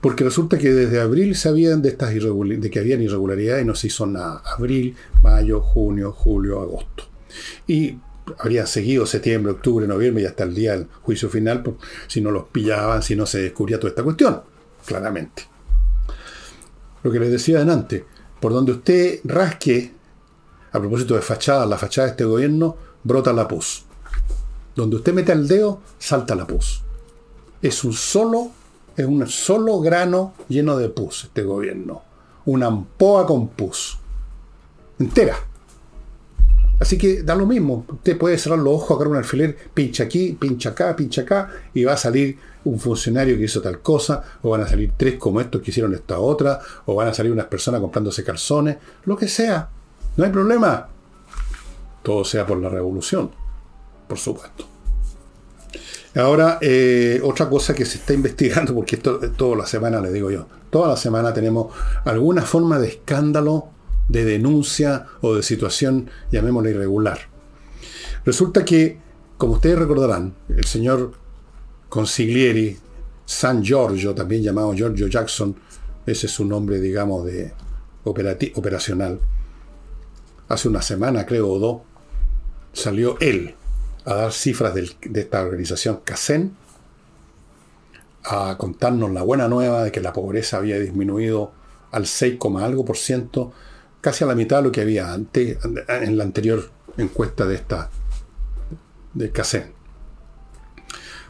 Porque 0.00 0.24
resulta 0.24 0.56
que 0.56 0.72
desde 0.72 1.02
abril 1.02 1.36
sabían 1.36 1.82
de 1.82 1.90
estas 1.90 2.14
de 2.14 2.70
que 2.70 2.78
habían 2.78 3.02
irregularidades 3.02 3.62
y 3.62 3.66
no 3.66 3.74
se 3.74 3.88
hizo 3.88 4.06
nada. 4.06 4.40
Abril, 4.56 4.96
mayo, 5.22 5.60
junio, 5.60 6.12
julio, 6.12 6.62
agosto. 6.62 7.04
Y 7.66 7.98
habría 8.38 8.66
seguido 8.66 9.06
septiembre, 9.06 9.52
octubre, 9.52 9.86
noviembre 9.86 10.22
y 10.22 10.26
hasta 10.26 10.44
el 10.44 10.54
día 10.54 10.72
del 10.72 10.88
juicio 11.02 11.28
final, 11.28 11.62
si 12.06 12.20
no 12.20 12.30
los 12.30 12.44
pillaban, 12.44 13.02
si 13.02 13.16
no 13.16 13.26
se 13.26 13.42
descubría 13.42 13.78
toda 13.78 13.90
esta 13.90 14.02
cuestión, 14.02 14.42
claramente. 14.86 15.48
Lo 17.02 17.10
que 17.10 17.20
les 17.20 17.30
decía 17.30 17.60
antes, 17.60 18.02
por 18.40 18.52
donde 18.52 18.72
usted 18.72 19.20
rasque, 19.24 19.92
a 20.72 20.80
propósito 20.80 21.14
de 21.14 21.22
fachada, 21.22 21.66
la 21.66 21.78
fachada 21.78 22.06
de 22.06 22.10
este 22.12 22.24
gobierno, 22.24 22.76
brota 23.02 23.32
la 23.32 23.46
pus. 23.46 23.84
Donde 24.74 24.96
usted 24.96 25.12
mete 25.12 25.32
el 25.32 25.46
dedo, 25.46 25.80
salta 25.98 26.34
la 26.34 26.46
pus. 26.46 26.82
Es 27.62 27.84
un 27.84 27.92
solo, 27.92 28.50
es 28.96 29.06
un 29.06 29.26
solo 29.28 29.80
grano 29.80 30.34
lleno 30.48 30.76
de 30.76 30.88
pus 30.88 31.24
este 31.24 31.42
gobierno. 31.42 32.02
Una 32.46 32.66
ampoa 32.66 33.26
con 33.26 33.48
pus. 33.48 33.98
Entera. 34.98 35.36
Así 36.84 36.98
que 36.98 37.22
da 37.22 37.34
lo 37.34 37.46
mismo. 37.46 37.86
Usted 37.88 38.18
puede 38.18 38.36
cerrar 38.36 38.58
los 38.58 38.74
ojos, 38.74 38.90
agarrar 38.90 39.12
un 39.12 39.16
alfiler, 39.16 39.56
pincha 39.72 40.04
aquí, 40.04 40.36
pincha 40.38 40.68
acá, 40.68 40.94
pincha 40.94 41.22
acá, 41.22 41.50
y 41.72 41.82
va 41.82 41.94
a 41.94 41.96
salir 41.96 42.36
un 42.64 42.78
funcionario 42.78 43.38
que 43.38 43.44
hizo 43.44 43.62
tal 43.62 43.80
cosa, 43.80 44.22
o 44.42 44.50
van 44.50 44.60
a 44.60 44.68
salir 44.68 44.92
tres 44.94 45.14
como 45.14 45.40
estos 45.40 45.62
que 45.62 45.70
hicieron 45.70 45.94
esta 45.94 46.18
otra, 46.18 46.60
o 46.84 46.94
van 46.94 47.08
a 47.08 47.14
salir 47.14 47.32
unas 47.32 47.46
personas 47.46 47.80
comprándose 47.80 48.22
calzones, 48.22 48.76
lo 49.06 49.16
que 49.16 49.28
sea. 49.28 49.66
No 50.18 50.24
hay 50.26 50.30
problema. 50.30 50.86
Todo 52.02 52.22
sea 52.22 52.44
por 52.44 52.58
la 52.58 52.68
revolución, 52.68 53.30
por 54.06 54.18
supuesto. 54.18 54.66
Ahora, 56.16 56.58
eh, 56.60 57.18
otra 57.24 57.48
cosa 57.48 57.72
que 57.72 57.86
se 57.86 57.96
está 57.96 58.12
investigando, 58.12 58.74
porque 58.74 58.96
esto 58.96 59.20
toda 59.34 59.56
la 59.56 59.66
semana 59.66 60.02
le 60.02 60.12
digo 60.12 60.30
yo, 60.30 60.46
toda 60.68 60.88
la 60.88 60.98
semana 60.98 61.32
tenemos 61.32 61.74
alguna 62.04 62.42
forma 62.42 62.78
de 62.78 62.88
escándalo 62.88 63.70
de 64.08 64.24
denuncia 64.24 65.06
o 65.20 65.34
de 65.34 65.42
situación, 65.42 66.10
llamémosla 66.30 66.70
irregular. 66.70 67.18
Resulta 68.24 68.64
que, 68.64 68.98
como 69.36 69.54
ustedes 69.54 69.78
recordarán, 69.78 70.34
el 70.48 70.64
señor 70.64 71.12
Consiglieri, 71.88 72.76
San 73.26 73.62
Giorgio, 73.62 74.14
también 74.14 74.42
llamado 74.42 74.74
Giorgio 74.74 75.08
Jackson, 75.08 75.56
ese 76.06 76.26
es 76.26 76.32
su 76.32 76.44
nombre, 76.44 76.80
digamos, 76.80 77.24
de 77.24 77.52
operacional, 78.04 79.20
hace 80.48 80.68
una 80.68 80.82
semana, 80.82 81.24
creo, 81.24 81.50
o 81.50 81.58
dos, 81.58 81.82
salió 82.72 83.18
él 83.20 83.54
a 84.04 84.14
dar 84.14 84.32
cifras 84.32 84.74
de 84.74 85.20
esta 85.20 85.42
organización 85.42 86.00
CACEN, 86.04 86.54
a 88.24 88.56
contarnos 88.58 89.10
la 89.12 89.22
buena 89.22 89.48
nueva 89.48 89.84
de 89.84 89.92
que 89.92 90.00
la 90.00 90.12
pobreza 90.12 90.56
había 90.56 90.78
disminuido 90.78 91.52
al 91.90 92.06
6, 92.06 92.38
algo 92.60 92.84
por 92.84 92.96
ciento 92.96 93.52
casi 94.04 94.22
a 94.22 94.26
la 94.26 94.34
mitad 94.34 94.58
de 94.58 94.64
lo 94.64 94.70
que 94.70 94.82
había 94.82 95.14
antes, 95.14 95.56
en 95.88 96.18
la 96.18 96.24
anterior 96.24 96.68
encuesta 96.98 97.46
de 97.46 97.54
esta 97.54 97.88
de 99.14 99.32
CACEN. 99.32 99.72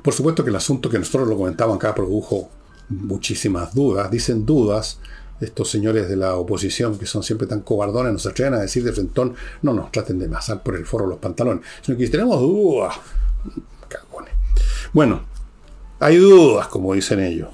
Por 0.03 0.13
supuesto 0.13 0.43
que 0.43 0.51
el 0.51 0.57
asunto 0.57 0.91
que 0.91 0.99
nosotros 0.99 1.29
lo 1.29 1.37
comentamos 1.37 1.77
acá 1.77 1.95
produjo 1.95 2.51
muchísimas 2.89 3.73
dudas. 3.77 4.11
Dicen 4.11 4.45
dudas 4.45 4.99
estos 5.41 5.71
señores 5.71 6.09
de 6.09 6.17
la 6.17 6.35
oposición 6.35 6.99
que 6.99 7.07
son 7.07 7.23
siempre 7.23 7.47
tan 7.47 7.61
cobardones, 7.61 8.13
nos 8.13 8.27
atreven 8.27 8.55
a 8.55 8.59
decir 8.59 8.83
de 8.83 8.93
frentón, 8.93 9.37
no 9.63 9.73
nos 9.73 9.93
traten 9.93 10.19
de 10.19 10.27
masar 10.27 10.61
por 10.65 10.75
el 10.75 10.85
foro 10.85 11.07
los 11.07 11.21
pantalones, 11.21 11.65
sino 11.81 11.97
que 11.97 12.09
tenemos 12.09 12.41
dudas. 12.41 12.97
Cagones. 13.87 14.35
Bueno, 14.93 15.23
hay 16.01 16.17
dudas, 16.17 16.67
como 16.67 16.93
dicen 16.93 17.21
ellos. 17.21 17.51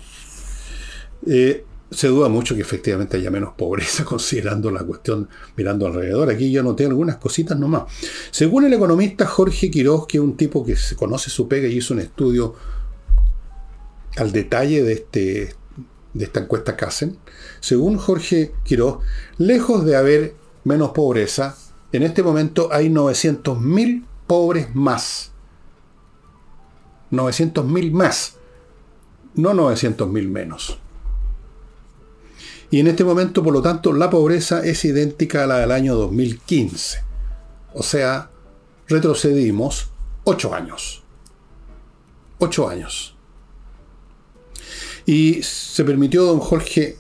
Eh, 1.27 1.67
se 1.91 2.09
duda 2.09 2.29
mucho 2.29 2.55
que 2.55 2.61
efectivamente 2.61 3.17
haya 3.17 3.31
menos 3.31 3.55
pobreza 3.55 4.05
considerando 4.07 4.71
la 4.71 4.85
cuestión 4.85 5.29
mirando 5.57 5.87
alrededor. 5.87 6.31
Aquí 6.31 6.51
yo 6.51 6.63
noté 6.63 6.87
algunas 6.87 7.17
cositas 7.17 7.59
nomás. 7.59 7.85
Según 8.31 8.65
el 8.65 8.73
economista 8.73 9.27
Jorge 9.27 9.71
Quiroz, 9.71 10.07
que 10.07 10.19
es 10.19 10.23
un 10.23 10.37
tipo 10.37 10.65
que 10.65 10.77
se 10.77 10.97
conoce 10.97 11.31
su 11.31 11.49
pega 11.49 11.69
y 11.69 11.79
hizo 11.79 11.95
un 11.95 12.01
estudio 12.01 12.55
al 14.17 14.33
detalle 14.33 14.83
de, 14.83 14.93
este, 14.93 15.55
de 16.15 16.25
esta 16.25 16.41
encuesta 16.41 16.77
hacen, 16.81 17.19
según 17.61 17.97
Jorge 17.97 18.53
Quiroz, 18.65 18.99
lejos 19.39 19.85
de 19.85 19.97
haber 19.97 20.35
menos 20.65 20.91
pobreza, 20.91 21.57
en 21.93 22.03
este 22.03 22.23
momento 22.23 22.69
hay 22.73 22.89
900.000 22.89 24.05
pobres 24.27 24.75
más. 24.75 25.33
900.000 27.11 27.91
más, 27.91 28.37
no 29.35 29.53
900.000 29.53 30.29
menos. 30.29 30.79
Y 32.71 32.79
en 32.81 32.87
este 32.87 33.05
momento, 33.05 33.43
por 33.43 33.53
lo 33.53 33.63
tanto, 33.63 33.93
la 33.93 34.11
pobreza 34.11 34.65
es 34.65 34.85
idéntica 34.85 35.45
a 35.45 35.47
la 35.47 35.59
del 35.59 35.73
año 35.73 35.97
2015. 35.97 37.03
O 37.75 37.83
sea, 37.83 38.31
retrocedimos 38.89 39.91
ocho 40.25 40.55
años. 40.55 41.03
Ocho 42.39 42.69
años. 42.69 43.17
Y 45.05 45.43
se 45.43 45.85
permitió 45.85 46.25
don 46.25 46.39
Jorge 46.39 46.97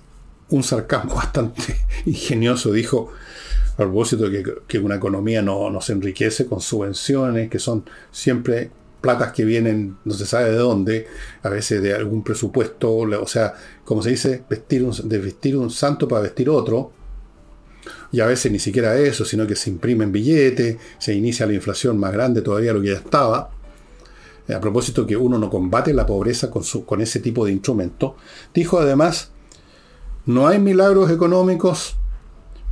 un 0.48 0.64
sarcasmo 0.64 1.14
bastante 1.16 1.76
ingenioso. 2.04 2.72
Dijo, 2.72 3.12
a 3.74 3.76
propósito 3.76 4.28
que, 4.28 4.42
que 4.66 4.78
una 4.78 4.96
economía 4.96 5.40
no, 5.42 5.70
no, 5.70 5.80
se 5.80 5.92
enriquece 5.92 6.46
con 6.46 6.61
subvenciones, 6.61 7.48
que 7.48 7.61
son 7.61 7.85
siempre 8.11 8.72
platas 9.00 9.32
que 9.32 9.44
vienen, 9.44 9.96
no 10.04 10.14
se 10.14 10.26
sabe 10.26 10.50
de 10.50 10.56
dónde, 10.56 11.06
a 11.42 11.48
veces 11.48 11.82
de 11.82 11.94
algún 11.94 12.22
presupuesto, 12.22 12.92
o 12.92 13.26
sea, 13.26 13.54
como 13.84 14.02
se 14.02 14.10
dice, 14.10 14.44
vestir 14.48 14.84
un, 14.84 14.94
de 15.08 15.18
vestir 15.18 15.56
un 15.56 15.70
santo 15.70 16.06
para 16.06 16.22
vestir 16.22 16.50
otro, 16.50 16.92
y 18.12 18.20
a 18.20 18.26
veces 18.26 18.50
ni 18.52 18.58
siquiera 18.58 18.96
eso, 18.98 19.24
sino 19.24 19.46
que 19.46 19.56
se 19.56 19.70
imprimen 19.70 20.12
billetes, 20.12 20.76
se 20.98 21.14
inicia 21.14 21.46
la 21.46 21.54
inflación 21.54 21.98
más 21.98 22.12
grande 22.12 22.42
todavía 22.42 22.72
de 22.72 22.78
lo 22.78 22.82
que 22.82 22.88
ya 22.88 22.96
estaba. 22.96 23.50
A 24.52 24.60
propósito 24.60 25.06
que 25.06 25.16
uno 25.16 25.38
no 25.38 25.48
combate 25.48 25.94
la 25.94 26.06
pobreza 26.06 26.50
con, 26.50 26.64
su, 26.64 26.84
con 26.84 27.00
ese 27.00 27.20
tipo 27.20 27.46
de 27.46 27.52
instrumento, 27.52 28.16
dijo 28.52 28.80
además, 28.80 29.30
no 30.26 30.48
hay 30.48 30.58
milagros 30.58 31.10
económicos, 31.10 31.96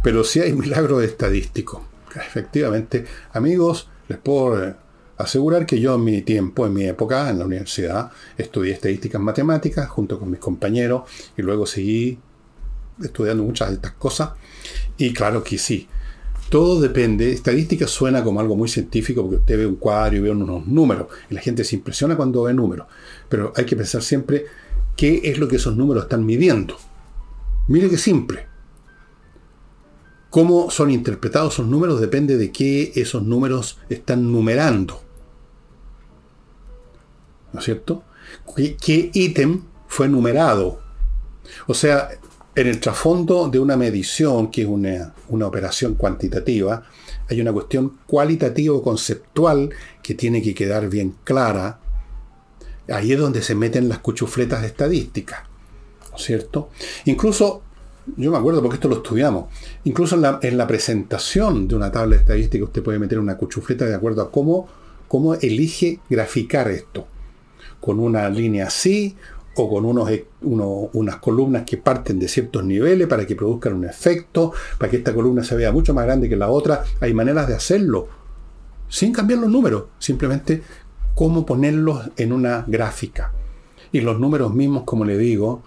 pero 0.02 0.24
sí 0.24 0.40
hay 0.40 0.52
milagros 0.54 1.04
estadísticos. 1.04 1.82
Efectivamente, 2.14 3.04
amigos, 3.32 3.88
les 4.08 4.18
puedo 4.18 4.74
asegurar 5.18 5.66
que 5.66 5.81
yo 5.81 5.96
en 5.96 6.04
mi 6.04 6.22
tiempo, 6.22 6.66
en 6.66 6.72
mi 6.72 6.85
época, 6.85 7.28
en 7.28 7.38
la 7.38 7.44
universidad, 7.44 8.11
estudié 8.37 8.72
estadísticas 8.72 9.20
matemáticas 9.20 9.88
junto 9.88 10.18
con 10.18 10.31
mis 10.31 10.40
compañeros 10.40 11.02
y 11.37 11.42
luego 11.42 11.66
seguí 11.66 12.18
estudiando 13.02 13.42
muchas 13.42 13.68
de 13.68 13.74
estas 13.74 13.92
cosas. 13.92 14.31
Y 14.96 15.12
claro 15.12 15.42
que 15.42 15.59
sí, 15.59 15.88
todo 16.50 16.81
depende. 16.81 17.33
Estadística 17.33 17.87
suena 17.87 18.22
como 18.22 18.40
algo 18.40 18.57
muy 18.57 18.68
científico 18.68 19.22
porque 19.22 19.37
usted 19.37 19.59
ve 19.59 19.66
un 19.66 19.76
cuadro 19.76 20.16
y 20.16 20.20
ve 20.20 20.31
unos 20.31 20.66
números 20.66 21.09
y 21.28 21.35
la 21.35 21.40
gente 21.40 21.64
se 21.64 21.76
impresiona 21.76 22.16
cuando 22.16 22.44
ve 22.44 22.54
números. 22.54 22.87
Pero 23.28 23.52
hay 23.57 23.64
que 23.64 23.76
pensar 23.76 24.02
siempre 24.02 24.46
qué 24.96 25.20
es 25.24 25.38
lo 25.38 25.48
que 25.48 25.57
esos 25.57 25.76
números 25.76 26.04
están 26.04 26.24
midiendo. 26.24 26.76
Mire 27.66 27.90
qué 27.90 27.98
simple. 27.98 28.46
Cómo 30.31 30.70
son 30.70 30.90
interpretados 30.90 31.54
esos 31.54 31.66
números 31.66 32.00
depende 32.00 32.37
de 32.37 32.52
qué 32.52 32.92
esos 32.94 33.22
números 33.22 33.78
están 33.88 34.31
numerando. 34.31 35.08
¿No 37.59 37.61
es 37.61 37.64
cierto? 37.64 38.05
¿Qué 38.55 39.11
ítem 39.12 39.62
fue 39.88 40.09
numerado? 40.09 40.81
O 41.66 41.75
sea, 41.75 42.09
en 42.55 42.68
el 42.68 42.79
trasfondo 42.79 43.49
de 43.49 43.59
una 43.59 43.77
medición, 43.77 44.53
que 44.53 44.62
es 44.62 44.68
una, 44.68 45.12
una 45.29 45.49
operación 45.49 45.94
cuantitativa, 45.94 46.85
hay 47.29 47.40
una 47.40 47.53
cuestión 47.53 47.99
cualitativa 48.07 48.77
o 48.77 48.83
conceptual 48.83 49.71
que 50.00 50.15
tiene 50.15 50.40
que 50.40 50.54
quedar 50.54 50.88
bien 50.88 51.17
clara. 51.25 51.81
Ahí 52.88 53.11
es 53.11 53.19
donde 53.19 53.42
se 53.42 53.56
meten 53.56 53.88
las 53.88 53.98
cuchufletas 53.98 54.61
de 54.61 54.69
estadística. 54.69 55.48
¿No 56.13 56.17
es 56.17 56.23
cierto? 56.23 56.71
Incluso, 57.06 57.63
yo 58.17 58.31
me 58.31 58.38
acuerdo 58.38 58.63
porque 58.63 58.77
esto 58.77 58.88
lo 58.88 58.98
estudiamos, 58.98 59.46
incluso 59.83 60.15
en 60.15 60.23
la, 60.23 60.38
en 60.42 60.56
la 60.56 60.69
presentación 60.69 61.67
de 61.67 61.75
una 61.75 61.90
tabla 61.90 62.15
estadística 62.15 62.63
usted 62.63 62.85
puede 62.85 63.00
meter 63.00 63.19
una 63.19 63.37
cuchufleta 63.37 63.85
de 63.85 63.96
acuerdo 63.96 64.23
a 64.23 64.31
cómo, 64.31 64.69
cómo 65.09 65.35
elige 65.35 65.98
graficar 66.09 66.71
esto 66.71 67.09
con 67.81 68.00
una 68.00 68.29
línea 68.29 68.66
así 68.66 69.16
o 69.56 69.68
con 69.68 69.85
unos, 69.85 70.10
e, 70.10 70.26
unas 70.42 71.16
columnas 71.16 71.64
que 71.64 71.76
parten 71.76 72.18
de 72.18 72.29
ciertos 72.29 72.64
niveles 72.64 73.06
para 73.08 73.26
que 73.26 73.35
produzcan 73.35 73.74
un 73.74 73.85
efecto, 73.85 74.52
para 74.79 74.90
que 74.90 74.98
esta 74.98 75.14
columna 75.14 75.42
se 75.42 75.56
vea 75.56 75.72
mucho 75.72 75.94
más 75.94 76.04
grande 76.04 76.29
que 76.29 76.37
la 76.37 76.48
otra. 76.48 76.85
Hay 77.00 77.12
maneras 77.12 77.48
de 77.48 77.54
hacerlo 77.54 78.08
sin 78.88 79.12
cambiar 79.12 79.40
los 79.40 79.50
números, 79.50 79.85
simplemente 79.98 80.62
cómo 81.14 81.44
ponerlos 81.44 82.10
en 82.16 82.33
una 82.33 82.64
gráfica. 82.66 83.33
Y 83.90 84.00
los 84.00 84.20
números 84.20 84.54
mismos, 84.54 84.85
como 84.85 85.04
le 85.04 85.18
digo, 85.18 85.62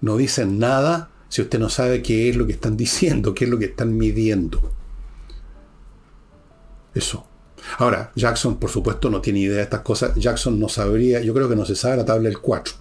no 0.00 0.16
dicen 0.16 0.58
nada 0.58 1.10
si 1.28 1.42
usted 1.42 1.58
no 1.58 1.68
sabe 1.68 2.02
qué 2.02 2.28
es 2.28 2.36
lo 2.36 2.46
que 2.46 2.52
están 2.52 2.76
diciendo, 2.76 3.34
qué 3.34 3.44
es 3.44 3.50
lo 3.50 3.58
que 3.58 3.66
están 3.66 3.96
midiendo. 3.96 4.72
Eso. 6.94 7.26
Ahora, 7.78 8.12
Jackson, 8.14 8.56
por 8.56 8.70
supuesto, 8.70 9.10
no 9.10 9.20
tiene 9.20 9.40
idea 9.40 9.56
de 9.56 9.62
estas 9.62 9.80
cosas. 9.80 10.14
Jackson 10.16 10.58
no 10.58 10.68
sabría, 10.68 11.20
yo 11.20 11.34
creo 11.34 11.48
que 11.48 11.56
no 11.56 11.64
se 11.64 11.74
sabe 11.74 11.96
la 11.96 12.04
tabla 12.04 12.28
del 12.28 12.38
4. 12.38 12.74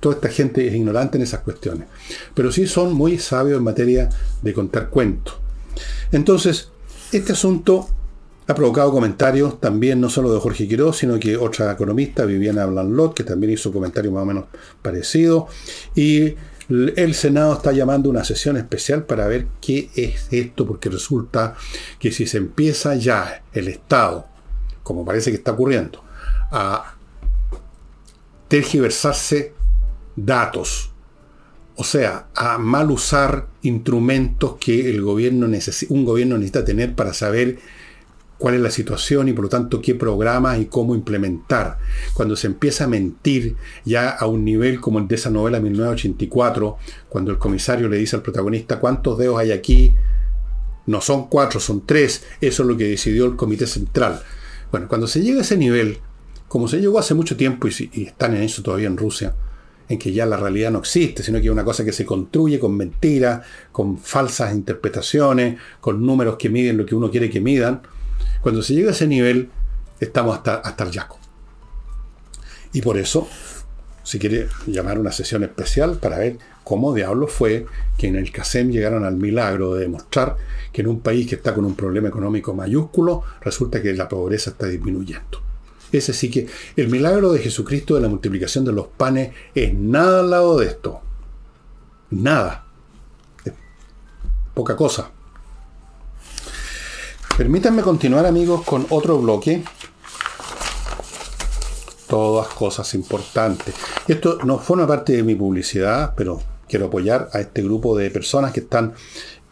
toda 0.00 0.14
esta 0.14 0.28
gente 0.28 0.66
es 0.66 0.74
ignorante 0.74 1.18
en 1.18 1.22
esas 1.22 1.40
cuestiones. 1.40 1.88
Pero 2.34 2.52
sí 2.52 2.66
son 2.66 2.92
muy 2.92 3.18
sabios 3.18 3.58
en 3.58 3.64
materia 3.64 4.08
de 4.42 4.54
contar 4.54 4.90
cuentos. 4.90 5.34
Entonces, 6.12 6.70
este 7.12 7.32
asunto 7.32 7.88
ha 8.46 8.54
provocado 8.54 8.90
comentarios 8.90 9.60
también 9.60 10.00
no 10.00 10.08
solo 10.08 10.32
de 10.32 10.40
Jorge 10.40 10.66
Quiroz, 10.66 10.96
sino 10.96 11.18
que 11.18 11.36
otra 11.36 11.72
economista, 11.72 12.24
Viviana 12.24 12.64
Blanlot, 12.64 13.14
que 13.14 13.24
también 13.24 13.52
hizo 13.52 13.70
comentarios 13.70 14.12
más 14.14 14.22
o 14.22 14.26
menos 14.26 14.44
parecidos. 14.80 15.44
Y 15.94 16.34
el 16.68 17.14
Senado 17.14 17.54
está 17.54 17.72
llamando 17.72 18.10
una 18.10 18.24
sesión 18.24 18.56
especial 18.56 19.04
para 19.04 19.26
ver 19.26 19.46
qué 19.60 19.90
es 19.94 20.28
esto, 20.30 20.66
porque 20.66 20.90
resulta 20.90 21.56
que 21.98 22.12
si 22.12 22.26
se 22.26 22.38
empieza 22.38 22.94
ya 22.94 23.42
el 23.52 23.68
Estado, 23.68 24.26
como 24.82 25.04
parece 25.04 25.30
que 25.30 25.38
está 25.38 25.52
ocurriendo, 25.52 26.04
a 26.50 26.94
tergiversarse 28.48 29.54
datos, 30.16 30.90
o 31.76 31.84
sea, 31.84 32.26
a 32.34 32.58
mal 32.58 32.90
usar 32.90 33.46
instrumentos 33.62 34.56
que 34.58 34.90
el 34.90 35.00
gobierno 35.00 35.48
un 35.90 36.04
gobierno 36.04 36.36
necesita 36.36 36.64
tener 36.64 36.94
para 36.94 37.14
saber 37.14 37.58
cuál 38.38 38.54
es 38.54 38.60
la 38.60 38.70
situación 38.70 39.28
y 39.28 39.32
por 39.32 39.44
lo 39.44 39.50
tanto 39.50 39.82
qué 39.82 39.94
programas 39.94 40.60
y 40.60 40.66
cómo 40.66 40.94
implementar. 40.94 41.78
Cuando 42.14 42.36
se 42.36 42.46
empieza 42.46 42.84
a 42.84 42.88
mentir 42.88 43.56
ya 43.84 44.10
a 44.10 44.26
un 44.26 44.44
nivel 44.44 44.80
como 44.80 45.00
el 45.00 45.08
de 45.08 45.16
esa 45.16 45.30
novela 45.30 45.60
1984, 45.60 46.78
cuando 47.08 47.32
el 47.32 47.38
comisario 47.38 47.88
le 47.88 47.98
dice 47.98 48.16
al 48.16 48.22
protagonista 48.22 48.78
cuántos 48.78 49.18
dedos 49.18 49.38
hay 49.38 49.50
aquí, 49.50 49.94
no 50.86 51.00
son 51.00 51.28
cuatro, 51.28 51.60
son 51.60 51.84
tres, 51.84 52.24
eso 52.40 52.62
es 52.62 52.68
lo 52.68 52.76
que 52.76 52.84
decidió 52.84 53.26
el 53.26 53.36
comité 53.36 53.66
central. 53.66 54.22
Bueno, 54.70 54.88
cuando 54.88 55.06
se 55.06 55.20
llega 55.20 55.38
a 55.38 55.42
ese 55.42 55.56
nivel, 55.56 55.98
como 56.46 56.68
se 56.68 56.80
llegó 56.80 56.98
hace 56.98 57.14
mucho 57.14 57.36
tiempo 57.36 57.68
y, 57.68 57.90
y 57.92 58.04
están 58.04 58.36
en 58.36 58.44
eso 58.44 58.62
todavía 58.62 58.86
en 58.86 58.96
Rusia, 58.96 59.34
en 59.88 59.98
que 59.98 60.12
ya 60.12 60.26
la 60.26 60.36
realidad 60.36 60.70
no 60.70 60.78
existe, 60.78 61.22
sino 61.22 61.40
que 61.40 61.46
es 61.46 61.52
una 61.52 61.64
cosa 61.64 61.84
que 61.84 61.92
se 61.92 62.04
construye 62.04 62.58
con 62.58 62.76
mentiras, 62.76 63.44
con 63.72 63.98
falsas 63.98 64.54
interpretaciones, 64.54 65.58
con 65.80 66.04
números 66.04 66.36
que 66.36 66.50
miden 66.50 66.76
lo 66.76 66.86
que 66.86 66.94
uno 66.94 67.10
quiere 67.10 67.30
que 67.30 67.40
midan, 67.40 67.82
cuando 68.40 68.62
se 68.62 68.74
llega 68.74 68.90
a 68.90 68.92
ese 68.92 69.06
nivel, 69.06 69.50
estamos 70.00 70.36
hasta, 70.36 70.56
hasta 70.56 70.84
el 70.84 70.90
yaco. 70.90 71.18
Y 72.72 72.82
por 72.82 72.98
eso, 72.98 73.28
si 74.02 74.18
quiere 74.18 74.48
llamar 74.66 74.98
una 74.98 75.12
sesión 75.12 75.42
especial 75.44 75.98
para 75.98 76.18
ver 76.18 76.38
cómo 76.64 76.94
diablos 76.94 77.32
fue 77.32 77.66
que 77.96 78.08
en 78.08 78.16
el 78.16 78.30
CASEM 78.30 78.70
llegaron 78.70 79.04
al 79.04 79.16
milagro 79.16 79.74
de 79.74 79.80
demostrar 79.80 80.36
que 80.72 80.82
en 80.82 80.88
un 80.88 81.00
país 81.00 81.26
que 81.26 81.36
está 81.36 81.54
con 81.54 81.64
un 81.64 81.74
problema 81.74 82.08
económico 82.08 82.54
mayúsculo, 82.54 83.22
resulta 83.40 83.80
que 83.80 83.94
la 83.94 84.08
pobreza 84.08 84.50
está 84.50 84.66
disminuyendo. 84.66 85.42
Ese 85.90 86.12
sí 86.12 86.30
que 86.30 86.46
el 86.76 86.88
milagro 86.88 87.32
de 87.32 87.38
Jesucristo 87.38 87.94
de 87.94 88.02
la 88.02 88.08
multiplicación 88.08 88.64
de 88.64 88.72
los 88.72 88.88
panes 88.88 89.32
es 89.54 89.72
nada 89.72 90.20
al 90.20 90.30
lado 90.30 90.58
de 90.58 90.66
esto. 90.66 91.00
Nada. 92.10 92.66
poca 94.54 94.76
cosa. 94.76 95.10
Permítanme 97.38 97.82
continuar 97.82 98.26
amigos 98.26 98.64
con 98.64 98.84
otro 98.90 99.16
bloque. 99.20 99.62
Todas 102.08 102.48
cosas 102.48 102.92
importantes. 102.94 103.76
Esto 104.08 104.40
no 104.42 104.58
forma 104.58 104.88
parte 104.88 105.12
de 105.12 105.22
mi 105.22 105.36
publicidad, 105.36 106.14
pero 106.16 106.42
quiero 106.68 106.86
apoyar 106.86 107.30
a 107.32 107.38
este 107.38 107.62
grupo 107.62 107.96
de 107.96 108.10
personas 108.10 108.52
que 108.52 108.58
están, 108.58 108.92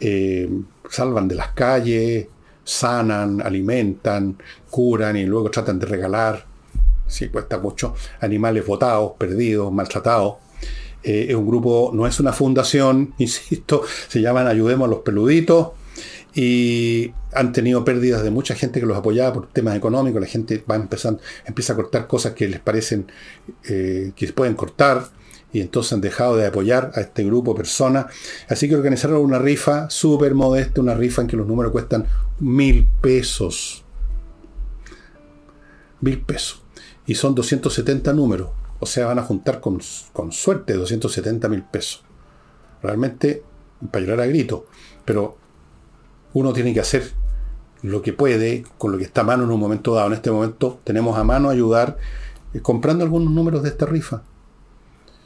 eh, 0.01 0.49
salvan 0.89 1.29
de 1.29 1.35
las 1.35 1.53
calles, 1.53 2.27
sanan, 2.61 3.41
alimentan, 3.41 4.37
curan 4.69 5.15
y 5.15 5.25
luego 5.25 5.49
tratan 5.49 5.79
de 5.79 5.85
regalar, 5.85 6.45
si 7.07 7.29
cuesta 7.29 7.57
mucho, 7.57 7.95
animales 8.19 8.67
botados, 8.67 9.13
perdidos, 9.17 9.71
maltratados. 9.71 10.35
Eh, 11.01 11.27
es 11.29 11.35
un 11.35 11.47
grupo, 11.47 11.91
no 11.93 12.05
es 12.05 12.19
una 12.19 12.33
fundación, 12.33 13.13
insisto, 13.17 13.83
se 14.09 14.19
llaman 14.19 14.45
Ayudemos 14.45 14.87
a 14.87 14.91
los 14.91 14.99
Peluditos 14.99 15.76
y 16.37 17.15
han 17.33 17.51
tenido 17.51 17.83
pérdidas 17.83 18.21
de 18.21 18.29
mucha 18.29 18.53
gente 18.53 18.79
que 18.79 18.85
los 18.85 18.95
apoyaba 18.95 19.33
por 19.33 19.47
temas 19.47 19.75
económicos, 19.75 20.21
la 20.21 20.27
gente 20.27 20.63
va 20.69 20.75
empezando, 20.75 21.19
empieza 21.47 21.73
a 21.73 21.75
cortar 21.75 22.05
cosas 22.05 22.33
que 22.33 22.47
les 22.47 22.59
parecen 22.59 23.11
eh, 23.67 24.11
que 24.15 24.31
pueden 24.33 24.53
cortar, 24.53 25.09
y 25.51 25.61
entonces 25.61 25.93
han 25.93 26.01
dejado 26.01 26.35
de 26.35 26.45
apoyar 26.45 26.91
a 26.93 27.01
este 27.01 27.23
grupo 27.23 27.53
de 27.53 27.57
personas. 27.57 28.05
Así 28.47 28.69
que 28.69 28.75
organizaron 28.75 29.19
una 29.19 29.39
rifa 29.39 29.89
súper 29.89 30.35
modesta, 30.35 30.79
una 30.79 30.93
rifa 30.93 31.23
en 31.23 31.27
que 31.27 31.37
los 31.37 31.47
números 31.47 31.71
cuestan 31.71 32.05
mil 32.39 32.87
pesos. 33.01 33.83
Mil 36.01 36.21
pesos. 36.21 36.61
Y 37.07 37.15
son 37.15 37.33
270 37.33 38.13
números. 38.13 38.49
O 38.79 38.85
sea, 38.85 39.07
van 39.07 39.17
a 39.17 39.23
juntar 39.23 39.59
con, 39.59 39.81
con 40.13 40.31
suerte 40.31 40.73
270 40.73 41.49
mil 41.49 41.63
pesos. 41.63 42.03
Realmente, 42.83 43.41
para 43.89 44.05
llorar 44.05 44.21
a 44.21 44.27
grito. 44.27 44.67
Pero 45.03 45.46
uno 46.37 46.53
tiene 46.53 46.71
que 46.73 46.79
hacer 46.79 47.11
lo 47.81 48.01
que 48.03 48.13
puede 48.13 48.63
con 48.77 48.91
lo 48.91 48.97
que 48.99 49.03
está 49.03 49.21
a 49.21 49.23
mano 49.23 49.43
en 49.43 49.51
un 49.51 49.59
momento 49.59 49.95
dado. 49.95 50.07
En 50.07 50.13
este 50.13 50.29
momento 50.29 50.79
tenemos 50.83 51.17
a 51.17 51.23
mano 51.23 51.49
ayudar 51.49 51.97
eh, 52.53 52.59
comprando 52.61 53.03
algunos 53.03 53.31
números 53.31 53.63
de 53.63 53.69
esta 53.69 53.87
rifa. 53.87 54.21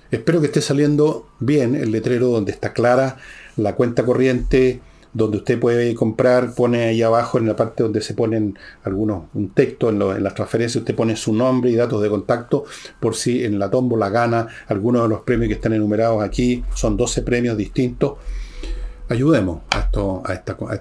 Espero 0.10 0.40
que 0.40 0.48
esté 0.48 0.62
saliendo 0.62 1.28
bien 1.40 1.76
el 1.76 1.92
letrero 1.92 2.28
donde 2.28 2.52
está 2.52 2.74
clara 2.74 3.18
la 3.58 3.76
cuenta 3.76 4.06
corriente, 4.06 4.82
donde 5.14 5.38
usted 5.38 5.60
puede 5.60 5.94
comprar, 5.96 6.56
pone 6.56 6.84
ahí 6.84 7.02
abajo 7.02 7.38
en 7.38 7.48
la 7.48 7.58
parte 7.58 7.84
donde 7.84 8.00
se 8.02 8.14
ponen 8.14 8.58
algunos, 8.84 9.26
un 9.34 9.50
texto 9.50 9.90
en, 9.90 10.24
las 10.24 10.34
transferencias, 10.34 10.82
usted 10.82 10.96
pone 10.96 11.18
su 11.18 11.34
nombre 11.34 11.72
y 11.72 11.76
datos 11.76 12.02
de 12.02 12.10
contacto 12.10 12.64
por 13.02 13.16
si 13.16 13.44
en 13.44 13.60
la 13.60 13.70
tómbola 13.70 14.10
gana 14.10 14.48
alguno 14.68 15.04
de 15.04 15.10
los 15.10 15.22
premios 15.22 15.50
que 15.50 15.56
están 15.56 15.74
enumerados 15.74 16.24
aquí. 16.24 16.64
Son 16.74 16.96
12 16.96 17.22
premios 17.24 17.58
distintos 17.58 18.14
ayudemos 19.12 19.62
a, 19.70 19.80
esto, 19.80 20.22
a, 20.26 20.34
esta, 20.34 20.58
a, 20.68 20.76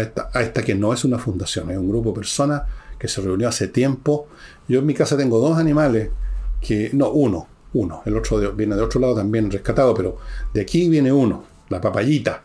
esta, 0.00 0.30
a, 0.32 0.42
esta, 0.42 0.62
que 0.62 0.74
no 0.74 0.92
es 0.92 1.04
una 1.04 1.18
fundación, 1.18 1.70
es 1.70 1.78
un 1.78 1.88
grupo 1.88 2.10
de 2.10 2.16
personas 2.16 2.62
que 2.98 3.08
se 3.08 3.20
reunió 3.20 3.48
hace 3.48 3.68
tiempo. 3.68 4.28
Yo 4.68 4.78
en 4.78 4.86
mi 4.86 4.94
casa 4.94 5.16
tengo 5.16 5.40
dos 5.40 5.58
animales, 5.58 6.10
que 6.60 6.90
no, 6.92 7.10
uno, 7.10 7.48
uno, 7.74 8.02
el 8.06 8.16
otro 8.16 8.52
viene 8.52 8.76
de 8.76 8.82
otro 8.82 9.00
lado 9.00 9.16
también 9.16 9.50
rescatado, 9.50 9.94
pero 9.94 10.18
de 10.54 10.60
aquí 10.60 10.88
viene 10.88 11.12
uno, 11.12 11.44
la 11.68 11.80
papayita. 11.80 12.42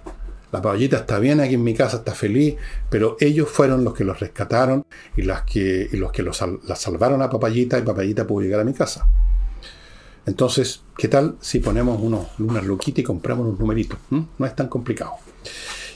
La 0.51 0.61
papayita 0.61 0.97
está 0.97 1.19
bien 1.19 1.41
aquí 1.41 1.55
en 1.55 1.63
mi 1.63 1.73
casa, 1.73 1.97
está 1.97 2.13
feliz, 2.13 2.55
pero 2.89 3.17
ellos 3.19 3.49
fueron 3.49 3.83
los 3.83 3.93
que 3.93 4.05
los 4.05 4.19
rescataron 4.19 4.85
y, 5.15 5.23
las 5.23 5.43
que, 5.43 5.89
los 5.91 6.11
que 6.11 6.23
los, 6.23 6.41
la 6.65 6.75
salvaron 6.75 7.21
a 7.21 7.29
papayita 7.29 7.77
y 7.77 7.81
papayita 7.81 8.25
pudo 8.25 8.43
llegar 8.43 8.61
a 8.61 8.63
mi 8.63 8.73
casa. 8.73 9.07
Entonces, 10.27 10.81
¿qué 10.97 11.07
tal 11.07 11.37
si 11.39 11.59
ponemos 11.59 11.99
unos, 12.01 12.27
unas 12.37 12.65
luquitas 12.65 12.99
y 12.99 13.03
compramos 13.03 13.47
unos 13.47 13.59
numeritos? 13.59 13.97
¿Mm? 14.09 14.19
No 14.37 14.45
es 14.45 14.55
tan 14.55 14.67
complicado. 14.67 15.13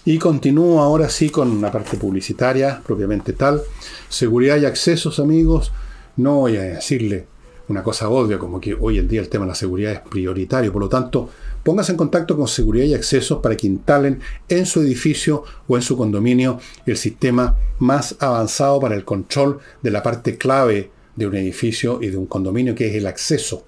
Y 0.06 0.18
continúo 0.18 0.82
ahora 0.82 1.10
sí 1.10 1.30
con 1.30 1.62
la 1.62 1.70
parte 1.70 1.98
publicitaria, 1.98 2.82
propiamente 2.84 3.34
tal. 3.34 3.62
Seguridad 4.08 4.58
y 4.58 4.66
accesos, 4.66 5.20
amigos. 5.20 5.74
No 6.16 6.38
voy 6.38 6.56
a 6.56 6.62
decirle 6.62 7.28
una 7.68 7.84
cosa 7.84 8.10
obvia, 8.10 8.40
como 8.40 8.60
que 8.62 8.74
hoy 8.74 9.00
en 9.00 9.08
día 9.10 9.20
el 9.20 9.28
tema 9.28 9.46
de 9.46 9.50
la 9.50 9.56
seguridad 9.56 9.92
es 9.92 10.00
prioritario. 10.00 10.72
Por 10.72 10.82
lo 10.82 10.90
tanto, 10.90 11.30
póngase 11.62 11.92
en 11.92 11.98
contacto 11.98 12.38
con 12.38 12.48
seguridad 12.48 12.86
y 12.86 12.94
accesos 12.94 13.40
para 13.40 13.58
que 13.58 13.68
instalen 13.68 14.22
en 14.48 14.66
su 14.66 14.80
edificio 14.80 15.44
o 15.68 15.76
en 15.76 15.82
su 15.82 15.98
condominio 15.98 16.58
el 16.86 16.96
sistema 16.96 17.58
más 17.80 18.16
avanzado 18.20 18.80
para 18.80 18.96
el 18.96 19.04
control 19.04 19.60
de 19.82 19.92
la 19.92 20.02
parte 20.02 20.38
clave 20.38 20.90
de 21.18 21.28
un 21.28 21.36
edificio 21.36 22.00
y 22.02 22.08
de 22.08 22.18
un 22.18 22.28
condominio, 22.28 22.74
que 22.74 22.88
es 22.88 22.96
el 22.96 23.08
acceso. 23.08 23.66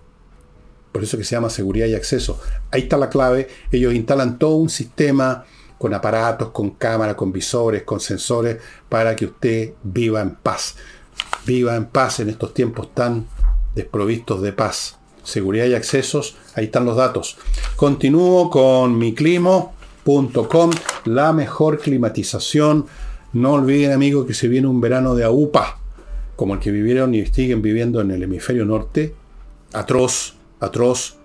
Por 0.93 1.03
eso 1.03 1.17
que 1.17 1.23
se 1.25 1.35
llama 1.35 1.49
seguridad 1.49 1.87
y 1.87 1.95
acceso. 1.95 2.39
Ahí 2.71 2.83
está 2.83 2.97
la 2.97 3.09
clave. 3.09 3.49
Ellos 3.71 3.93
instalan 3.93 4.37
todo 4.37 4.55
un 4.55 4.69
sistema 4.69 5.43
con 5.79 5.93
aparatos, 5.93 6.51
con 6.51 6.69
cámaras, 6.69 7.15
con 7.15 7.33
visores, 7.33 7.83
con 7.83 7.99
sensores, 7.99 8.57
para 8.87 9.15
que 9.15 9.25
usted 9.25 9.73
viva 9.83 10.21
en 10.21 10.35
paz. 10.35 10.75
Viva 11.45 11.75
en 11.75 11.87
paz 11.87 12.21
en 12.21 12.29
estos 12.29 12.53
tiempos 12.53 12.93
tan 12.93 13.25
desprovistos 13.75 14.41
de 14.41 14.53
paz. 14.53 14.97
Seguridad 15.23 15.65
y 15.65 15.73
accesos, 15.73 16.35
ahí 16.55 16.65
están 16.65 16.85
los 16.85 16.95
datos. 16.95 17.37
Continúo 17.75 18.49
con 18.49 18.97
miclimo.com, 18.97 20.71
la 21.05 21.33
mejor 21.33 21.79
climatización. 21.79 22.85
No 23.33 23.53
olviden, 23.53 23.93
amigos, 23.93 24.27
que 24.27 24.33
se 24.33 24.47
viene 24.47 24.67
un 24.67 24.79
verano 24.79 25.15
de 25.15 25.23
AUPA, 25.23 25.79
como 26.35 26.53
el 26.53 26.59
que 26.59 26.71
vivieron 26.71 27.15
y 27.15 27.25
siguen 27.25 27.61
viviendo 27.61 27.99
en 27.99 28.11
el 28.11 28.21
hemisferio 28.21 28.63
norte. 28.63 29.15
Atroz, 29.73 30.35
atroz, 30.65 31.17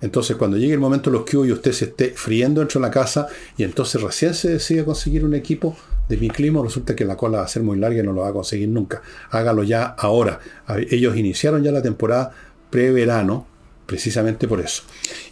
entonces, 0.00 0.36
cuando 0.36 0.58
llegue 0.58 0.74
el 0.74 0.80
momento 0.80 1.10
de 1.10 1.16
los 1.16 1.26
que 1.26 1.36
y 1.36 1.52
usted 1.52 1.72
se 1.72 1.86
esté 1.86 2.10
friendo 2.10 2.60
dentro 2.60 2.80
de 2.80 2.86
la 2.86 2.92
casa 2.92 3.28
y 3.56 3.64
entonces 3.64 4.00
recién 4.00 4.34
se 4.34 4.50
decide 4.50 4.84
conseguir 4.84 5.24
un 5.24 5.34
equipo 5.34 5.76
de 6.08 6.16
mi 6.18 6.28
clima, 6.28 6.62
resulta 6.62 6.94
que 6.94 7.04
la 7.04 7.16
cola 7.16 7.38
va 7.38 7.44
a 7.44 7.48
ser 7.48 7.62
muy 7.62 7.78
larga 7.78 8.00
y 8.00 8.02
no 8.02 8.12
lo 8.12 8.20
va 8.20 8.28
a 8.28 8.32
conseguir 8.32 8.68
nunca. 8.68 9.02
Hágalo 9.30 9.64
ya 9.64 9.84
ahora. 9.84 10.38
Ellos 10.90 11.16
iniciaron 11.16 11.62
ya 11.62 11.72
la 11.72 11.82
temporada 11.82 12.30
preverano, 12.70 13.46
precisamente 13.86 14.46
por 14.46 14.60
eso. 14.60 14.82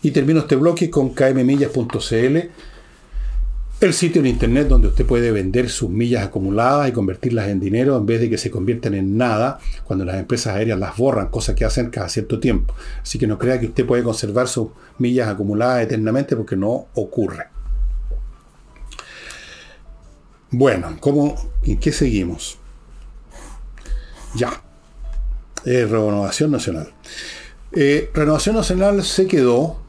Y 0.02 0.12
termino 0.12 0.40
este 0.40 0.56
bloque 0.56 0.90
con 0.90 1.10
kmmillas.cl. 1.10 2.38
el 3.80 3.92
sitio 3.92 4.20
en 4.20 4.26
internet 4.26 4.68
donde 4.68 4.88
usted 4.88 5.04
puede 5.04 5.30
vender 5.30 5.68
sus 5.68 5.90
millas 5.90 6.24
acumuladas 6.24 6.88
y 6.88 6.92
convertirlas 6.92 7.48
en 7.48 7.60
dinero 7.60 7.96
en 7.96 8.06
vez 8.06 8.20
de 8.20 8.30
que 8.30 8.38
se 8.38 8.50
conviertan 8.50 8.94
en 8.94 9.16
nada 9.16 9.58
cuando 9.84 10.04
las 10.04 10.16
empresas 10.16 10.54
aéreas 10.54 10.78
las 10.78 10.96
borran, 10.96 11.28
cosa 11.28 11.54
que 11.54 11.64
hacen 11.64 11.90
cada 11.90 12.08
cierto 12.08 12.40
tiempo. 12.40 12.74
Así 13.02 13.18
que 13.18 13.26
no 13.26 13.38
crea 13.38 13.60
que 13.60 13.66
usted 13.66 13.84
puede 13.84 14.02
conservar 14.02 14.48
sus 14.48 14.68
millas 14.98 15.28
acumuladas 15.28 15.82
eternamente 15.82 16.36
porque 16.36 16.56
no 16.56 16.86
ocurre. 16.94 17.48
Bueno, 20.50 20.96
¿cómo, 21.00 21.34
¿en 21.64 21.78
qué 21.78 21.92
seguimos? 21.92 22.58
Ya. 24.34 24.62
Renovación 25.64 26.50
Nacional. 26.50 26.92
Eh, 27.72 28.10
Renovación 28.14 28.54
Nacional 28.54 29.02
se 29.02 29.26
quedó 29.26 29.83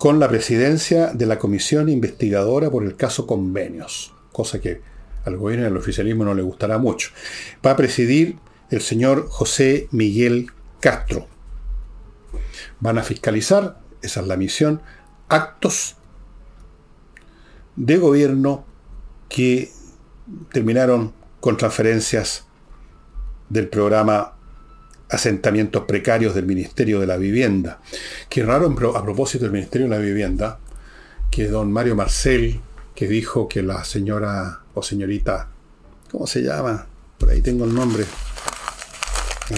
con 0.00 0.18
la 0.18 0.28
presidencia 0.30 1.08
de 1.12 1.26
la 1.26 1.38
comisión 1.38 1.90
investigadora 1.90 2.70
por 2.70 2.84
el 2.84 2.96
caso 2.96 3.26
convenios, 3.26 4.14
cosa 4.32 4.58
que 4.58 4.80
al 5.26 5.36
gobierno 5.36 5.66
y 5.66 5.68
al 5.68 5.76
oficialismo 5.76 6.24
no 6.24 6.32
le 6.32 6.40
gustará 6.40 6.78
mucho. 6.78 7.10
Va 7.64 7.72
a 7.72 7.76
presidir 7.76 8.38
el 8.70 8.80
señor 8.80 9.28
José 9.28 9.88
Miguel 9.90 10.46
Castro. 10.80 11.26
Van 12.80 12.96
a 12.96 13.02
fiscalizar, 13.02 13.78
esa 14.00 14.22
es 14.22 14.26
la 14.26 14.38
misión, 14.38 14.80
actos 15.28 15.96
de 17.76 17.98
gobierno 17.98 18.64
que 19.28 19.70
terminaron 20.50 21.12
con 21.40 21.58
transferencias 21.58 22.46
del 23.50 23.68
programa 23.68 24.39
asentamientos 25.10 25.84
precarios 25.84 26.34
del 26.34 26.46
Ministerio 26.46 27.00
de 27.00 27.06
la 27.06 27.16
Vivienda. 27.16 27.80
Qué 28.28 28.44
raro 28.44 28.74
a 28.96 29.02
propósito 29.02 29.44
del 29.44 29.52
Ministerio 29.52 29.88
de 29.88 29.96
la 29.96 30.02
Vivienda, 30.02 30.58
que 31.30 31.48
don 31.48 31.72
Mario 31.72 31.96
Marcel, 31.96 32.60
que 32.94 33.08
dijo 33.08 33.48
que 33.48 33.62
la 33.62 33.84
señora 33.84 34.60
o 34.74 34.82
señorita, 34.82 35.48
¿cómo 36.10 36.26
se 36.26 36.42
llama? 36.42 36.86
Por 37.18 37.30
ahí 37.30 37.40
tengo 37.40 37.64
el 37.64 37.74
nombre. 37.74 38.04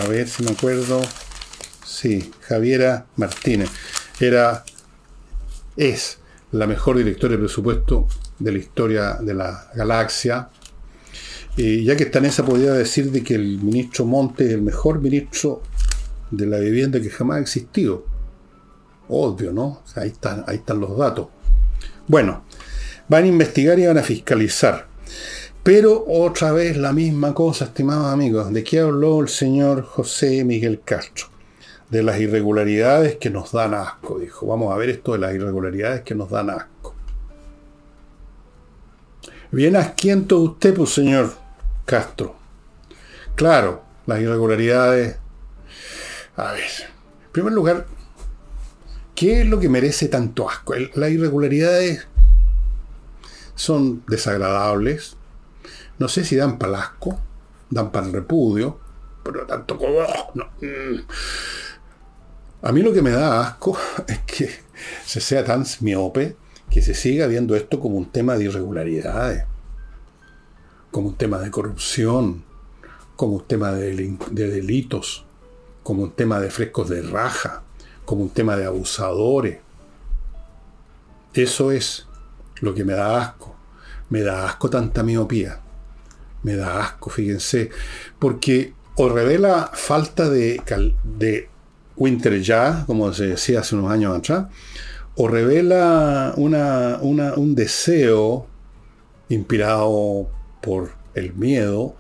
A 0.03 0.09
ver 0.09 0.29
si 0.29 0.43
me 0.43 0.53
acuerdo. 0.53 1.03
Sí, 1.85 2.33
Javiera 2.41 3.07
Martínez. 3.17 3.71
Era, 4.19 4.65
es 5.77 6.19
la 6.53 6.67
mejor 6.67 6.97
directora 6.97 7.33
de 7.33 7.39
presupuesto 7.39 8.09
de 8.39 8.53
la 8.53 8.59
historia 8.59 9.15
de 9.15 9.35
la 9.35 9.71
galaxia 9.75 10.49
ya 11.57 11.97
que 11.97 12.05
está 12.05 12.19
en 12.19 12.27
esa, 12.27 12.45
podría 12.45 12.73
decir 12.73 13.11
de 13.11 13.23
que 13.23 13.35
el 13.35 13.59
ministro 13.59 14.05
Monte 14.05 14.47
es 14.47 14.53
el 14.53 14.63
mejor 14.63 15.01
ministro 15.01 15.63
de 16.31 16.47
la 16.47 16.59
vivienda 16.59 17.01
que 17.01 17.11
jamás 17.11 17.39
ha 17.39 17.41
existido. 17.41 18.07
Obvio, 19.09 19.53
¿no? 19.53 19.83
ahí, 19.97 20.09
están, 20.09 20.45
ahí 20.47 20.57
están 20.57 20.81
los 20.81 20.97
datos. 20.97 21.29
Bueno, 22.09 22.45
van 23.09 23.25
a 23.25 23.27
investigar 23.27 23.79
y 23.79 23.87
van 23.87 23.99
a 23.99 24.03
fiscalizar. 24.03 24.87
Pero 25.63 26.05
otra 26.09 26.53
vez 26.53 26.77
la 26.77 26.93
misma 26.93 27.35
cosa, 27.35 27.67
estimados 27.67 28.07
amigos. 28.07 28.53
¿De 28.53 28.65
qué 28.65 28.81
habló 28.81 29.21
el 29.21 29.29
señor 29.29 29.85
José 29.85 30.45
Miguel 30.45 30.81
Castro? 30.85 31.27
De 31.91 32.03
las 32.03 32.19
irregularidades 32.19 33.17
que 33.17 33.31
nos 33.31 33.53
dan 33.53 33.75
asco, 33.75 34.19
dijo. 34.19 34.47
Vamos 34.47 34.73
a 34.73 34.77
ver 34.79 34.89
esto 34.89 35.13
de 35.13 35.19
las 35.19 35.35
irregularidades 35.35 36.01
que 36.03 36.15
nos 36.15 36.31
dan 36.31 36.51
asco. 36.51 36.95
Bien 39.53 39.77
asquiento 39.77 40.39
usted, 40.39 40.75
pues 40.75 40.91
señor. 40.91 41.42
Castro. 41.85 42.37
Claro, 43.35 43.83
las 44.07 44.21
irregularidades. 44.21 45.17
A 46.37 46.53
ver, 46.53 46.65
en 47.25 47.33
primer 47.33 47.53
lugar, 47.53 47.87
¿qué 49.15 49.43
es 49.43 49.47
lo 49.47 49.59
que 49.59 49.69
merece 49.69 50.09
tanto 50.09 50.49
asco? 50.49 50.75
Las 50.95 51.11
irregularidades 51.11 52.07
son 53.55 54.05
desagradables. 54.07 55.17
No 55.99 56.09
sé 56.09 56.25
si 56.25 56.37
dan 56.37 56.59
para 56.59 56.81
asco, 56.81 57.19
dan 57.71 57.93
para 57.93 58.07
el 58.07 58.13
repudio, 58.13 58.79
pero 59.23 59.47
tanto 59.47 59.79
como. 59.79 60.01
Mm. 60.61 61.01
A 62.63 62.73
mí 62.73 62.83
lo 62.83 62.93
que 62.93 63.03
me 63.03 63.11
da 63.11 63.41
asco 63.41 63.77
es 64.07 64.21
que 64.21 64.51
se 65.05 65.21
sea 65.21 65.45
tan 65.45 65.65
miope 65.81 66.37
que 66.71 66.81
se 66.81 66.95
siga 66.95 67.27
viendo 67.27 67.55
esto 67.55 67.81
como 67.81 67.97
un 67.99 68.11
tema 68.11 68.37
de 68.37 68.45
irregularidades 68.45 69.45
como 70.93 71.09
un 71.09 71.17
tema 71.17 71.39
de 71.39 71.51
corrupción, 71.51 72.45
como 73.17 73.37
un 73.37 73.47
tema 73.47 73.73
de, 73.73 74.17
delitos, 74.31 75.25
como 75.83 76.05
un 76.05 76.13
tema 76.13 76.39
de 76.39 76.51
frescos 76.51 76.91
de 76.91 77.03
raja, 77.03 77.63
como 78.05 78.23
un 78.23 78.31
tema 78.31 78.57
de 78.57 78.67
abusadores. 78.67 79.59
Eso 81.35 81.73
es 81.73 82.07
lo 82.61 82.75
que 82.75 82.85
me 82.85 82.93
da 82.93 83.21
asco. 83.21 83.57
Me 84.11 84.21
da 84.21 84.47
asco 84.47 84.69
tanta 84.69 85.03
miopía. 85.03 85.61
Me 86.43 86.57
da 86.57 86.81
asco, 86.81 87.09
fíjense. 87.09 87.71
Porque 88.19 88.75
o 88.97 89.09
revela 89.09 89.71
falta 89.73 90.29
de, 90.29 90.61
de 91.03 91.49
Winter 91.97 92.43
ya, 92.43 92.85
como 92.87 93.15
se 93.15 93.29
decía 93.29 93.61
hace 93.61 93.75
unos 93.77 93.91
años 93.91 94.19
atrás, 94.19 94.49
o 95.17 95.27
revela 95.27 96.35
un 96.37 97.55
deseo 97.55 98.47
inspirado 99.31 100.29
por 100.63 100.93
el 101.15 101.35
miedo, 101.35 101.95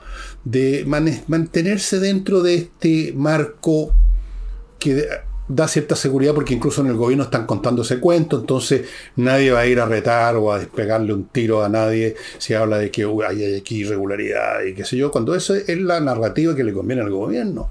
de 0.44 0.84
mantenerse 0.86 2.00
dentro 2.00 2.42
de 2.42 2.54
este 2.54 3.12
marco 3.14 3.94
que 4.78 5.06
da 5.48 5.68
cierta 5.68 5.96
seguridad 5.96 6.34
porque 6.34 6.54
incluso 6.54 6.80
en 6.80 6.86
el 6.86 6.96
gobierno 6.96 7.24
están 7.24 7.46
contando 7.46 7.82
ese 7.82 8.00
cuento, 8.00 8.40
entonces 8.40 8.88
nadie 9.16 9.50
va 9.50 9.60
a 9.60 9.66
ir 9.66 9.80
a 9.80 9.86
retar 9.86 10.36
o 10.36 10.52
a 10.52 10.58
despegarle 10.58 11.12
un 11.12 11.26
tiro 11.26 11.62
a 11.62 11.68
nadie 11.68 12.16
si 12.38 12.54
habla 12.54 12.78
de 12.78 12.90
que 12.90 13.06
hay 13.26 13.56
aquí 13.56 13.80
irregularidad 13.80 14.62
y 14.62 14.74
qué 14.74 14.84
sé 14.84 14.96
yo, 14.96 15.10
cuando 15.10 15.34
eso 15.34 15.54
es 15.54 15.78
la 15.78 16.00
narrativa 16.00 16.56
que 16.56 16.64
le 16.64 16.72
conviene 16.72 17.02
al 17.02 17.10
gobierno. 17.10 17.68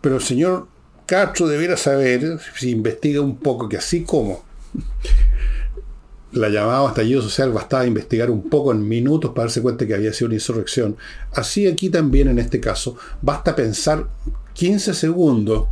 Pero 0.00 0.16
el 0.16 0.22
señor 0.22 0.68
Castro 1.04 1.48
debiera 1.48 1.76
saber, 1.76 2.38
si 2.56 2.70
investiga 2.70 3.20
un 3.20 3.38
poco, 3.38 3.68
que 3.68 3.78
así 3.78 4.04
como 4.04 4.44
la 6.32 6.48
llamada 6.48 6.88
estallido 6.88 7.22
social 7.22 7.52
bastaba 7.52 7.86
investigar 7.86 8.30
un 8.30 8.48
poco 8.48 8.72
en 8.72 8.86
minutos 8.86 9.30
para 9.30 9.44
darse 9.44 9.62
cuenta 9.62 9.86
que 9.86 9.94
había 9.94 10.12
sido 10.12 10.26
una 10.26 10.34
insurrección. 10.34 10.96
Así 11.32 11.66
aquí 11.66 11.88
también 11.88 12.28
en 12.28 12.38
este 12.38 12.60
caso, 12.60 12.96
basta 13.22 13.56
pensar 13.56 14.08
15 14.52 14.92
segundos 14.94 15.66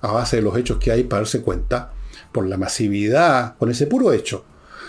a 0.00 0.10
base 0.10 0.36
de 0.36 0.42
los 0.42 0.56
hechos 0.56 0.78
que 0.78 0.90
hay 0.90 1.04
para 1.04 1.22
darse 1.22 1.42
cuenta, 1.42 1.92
por 2.32 2.46
la 2.46 2.56
masividad, 2.56 3.56
con 3.58 3.70
ese 3.70 3.86
puro 3.86 4.12
hecho, 4.12 4.44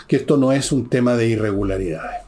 que 0.08 0.16
esto 0.16 0.38
no 0.38 0.52
es 0.52 0.72
un 0.72 0.90
tema 0.90 1.16
de 1.16 1.28
irregularidades. 1.28 2.22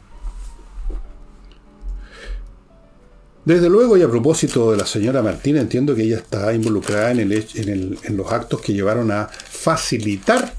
Desde 3.45 3.69
luego, 3.69 3.95
y 3.95 4.01
a 4.01 4.09
propósito 4.09 4.71
de 4.71 4.77
la 4.77 4.85
señora 4.85 5.21
Martín, 5.21 5.57
entiendo 5.57 5.95
que 5.95 6.03
ella 6.03 6.17
está 6.17 6.53
involucrada 6.53 7.11
en 7.11 8.17
los 8.17 8.31
actos 8.31 8.59
que 8.61 8.73
llevaron 8.73 9.11
a 9.11 9.27
facilitar 9.27 10.53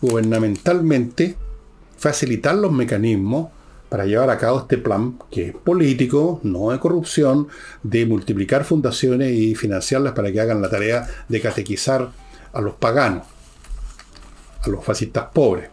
gubernamentalmente 0.00 1.36
facilitar 1.96 2.54
los 2.54 2.72
mecanismos 2.72 3.48
para 3.88 4.04
llevar 4.04 4.30
a 4.30 4.38
cabo 4.38 4.60
este 4.60 4.78
plan 4.78 5.18
que 5.30 5.48
es 5.48 5.54
político, 5.54 6.40
no 6.42 6.70
de 6.70 6.78
corrupción, 6.78 7.48
de 7.82 8.04
multiplicar 8.06 8.64
fundaciones 8.64 9.32
y 9.32 9.54
financiarlas 9.54 10.12
para 10.12 10.32
que 10.32 10.40
hagan 10.40 10.60
la 10.60 10.68
tarea 10.68 11.08
de 11.28 11.40
catequizar 11.40 12.10
a 12.52 12.60
los 12.60 12.74
paganos, 12.74 13.26
a 14.62 14.68
los 14.68 14.84
fascistas 14.84 15.26
pobres. 15.32 15.70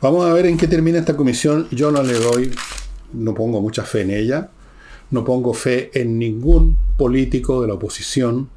Vamos 0.00 0.24
a 0.26 0.32
ver 0.32 0.46
en 0.46 0.56
qué 0.56 0.68
termina 0.68 0.98
esta 0.98 1.16
comisión. 1.16 1.66
Yo 1.72 1.90
no 1.90 2.02
le 2.04 2.12
doy, 2.12 2.52
no 3.12 3.34
pongo 3.34 3.60
mucha 3.60 3.82
fe 3.82 4.02
en 4.02 4.12
ella, 4.12 4.50
no 5.10 5.24
pongo 5.24 5.52
fe 5.54 5.90
en 6.00 6.18
ningún 6.18 6.78
político 6.96 7.62
de 7.62 7.68
la 7.68 7.74
oposición 7.74 8.48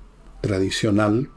tradicional, 0.42 1.30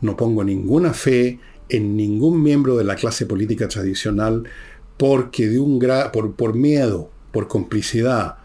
no 0.00 0.16
pongo 0.16 0.42
ninguna 0.42 0.92
fe 0.94 1.38
en 1.68 1.96
ningún 1.96 2.42
miembro 2.42 2.76
de 2.76 2.84
la 2.84 2.96
clase 2.96 3.26
política 3.26 3.68
tradicional 3.68 4.44
porque 4.96 5.48
de 5.48 5.58
un 5.58 5.78
por, 6.12 6.34
por 6.34 6.54
miedo, 6.54 7.10
por 7.32 7.48
complicidad, 7.48 8.36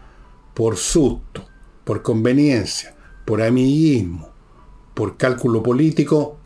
por 0.54 0.76
susto, 0.76 1.46
por 1.84 2.02
conveniencia, 2.02 2.94
por 3.24 3.42
amiguismo, 3.42 4.30
por 4.94 5.16
cálculo 5.16 5.62
político, 5.62 6.36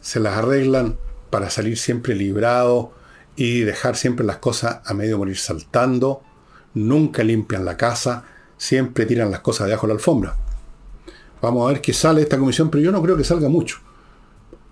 se 0.00 0.20
las 0.20 0.36
arreglan 0.36 0.98
para 1.30 1.50
salir 1.50 1.78
siempre 1.78 2.14
librados 2.14 2.88
y 3.34 3.60
dejar 3.60 3.96
siempre 3.96 4.26
las 4.26 4.38
cosas 4.38 4.80
a 4.84 4.94
medio 4.94 5.18
morir 5.18 5.38
saltando, 5.38 6.22
nunca 6.74 7.22
limpian 7.22 7.64
la 7.64 7.76
casa, 7.76 8.24
siempre 8.58 9.06
tiran 9.06 9.30
las 9.30 9.40
cosas 9.40 9.66
debajo 9.66 9.86
de 9.86 9.94
la 9.94 9.98
alfombra. 9.98 10.36
Vamos 11.40 11.66
a 11.66 11.72
ver 11.72 11.80
qué 11.80 11.92
sale 11.92 12.22
esta 12.22 12.38
comisión, 12.38 12.70
pero 12.70 12.82
yo 12.82 12.92
no 12.92 13.02
creo 13.02 13.16
que 13.16 13.24
salga 13.24 13.48
mucho 13.48 13.85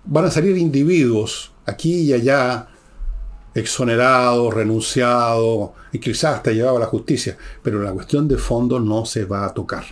van 0.05 0.25
a 0.25 0.31
salir 0.31 0.57
individuos 0.57 1.51
aquí 1.65 2.01
y 2.01 2.13
allá 2.13 2.67
exonerados, 3.53 4.53
renunciados, 4.53 5.71
y 5.91 5.99
quizás 5.99 6.35
hasta 6.35 6.51
llevado 6.51 6.77
a 6.77 6.81
la 6.81 6.85
justicia, 6.87 7.37
pero 7.63 7.81
la 7.81 7.93
cuestión 7.93 8.27
de 8.27 8.37
fondo 8.37 8.79
no 8.79 9.05
se 9.05 9.25
va 9.25 9.45
a 9.45 9.53
tocar. 9.53 9.85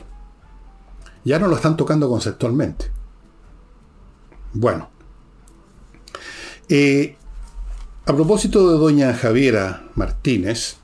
Ya 1.24 1.40
no 1.40 1.48
lo 1.48 1.56
están 1.56 1.78
tocando 1.78 2.10
conceptualmente. 2.10 2.92
Bueno, 4.54 4.90
eh, 6.68 7.16
A 8.06 8.14
propósito 8.14 8.70
de 8.70 8.78
doña 8.78 9.14
Javiera 9.14 9.88
Martínez, 9.96 10.76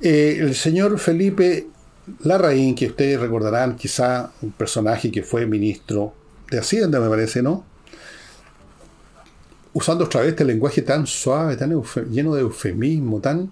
eh, 0.00 0.36
el 0.38 0.54
señor 0.54 0.96
Felipe 1.00 1.66
Larraín, 2.20 2.76
que 2.76 2.86
ustedes 2.86 3.18
recordarán 3.18 3.74
quizá 3.74 4.30
un 4.42 4.52
personaje 4.52 5.10
que 5.10 5.24
fue 5.24 5.44
ministro 5.44 6.14
de 6.50 6.58
Hacienda, 6.58 7.00
me 7.00 7.08
parece, 7.08 7.42
¿no? 7.42 7.64
Usando 9.72 10.04
otra 10.04 10.22
vez 10.22 10.30
este 10.30 10.44
lenguaje 10.44 10.82
tan 10.82 11.06
suave, 11.06 11.56
tan 11.56 11.82
lleno 12.10 12.34
de 12.34 12.40
eufemismo, 12.40 13.20
tan, 13.20 13.50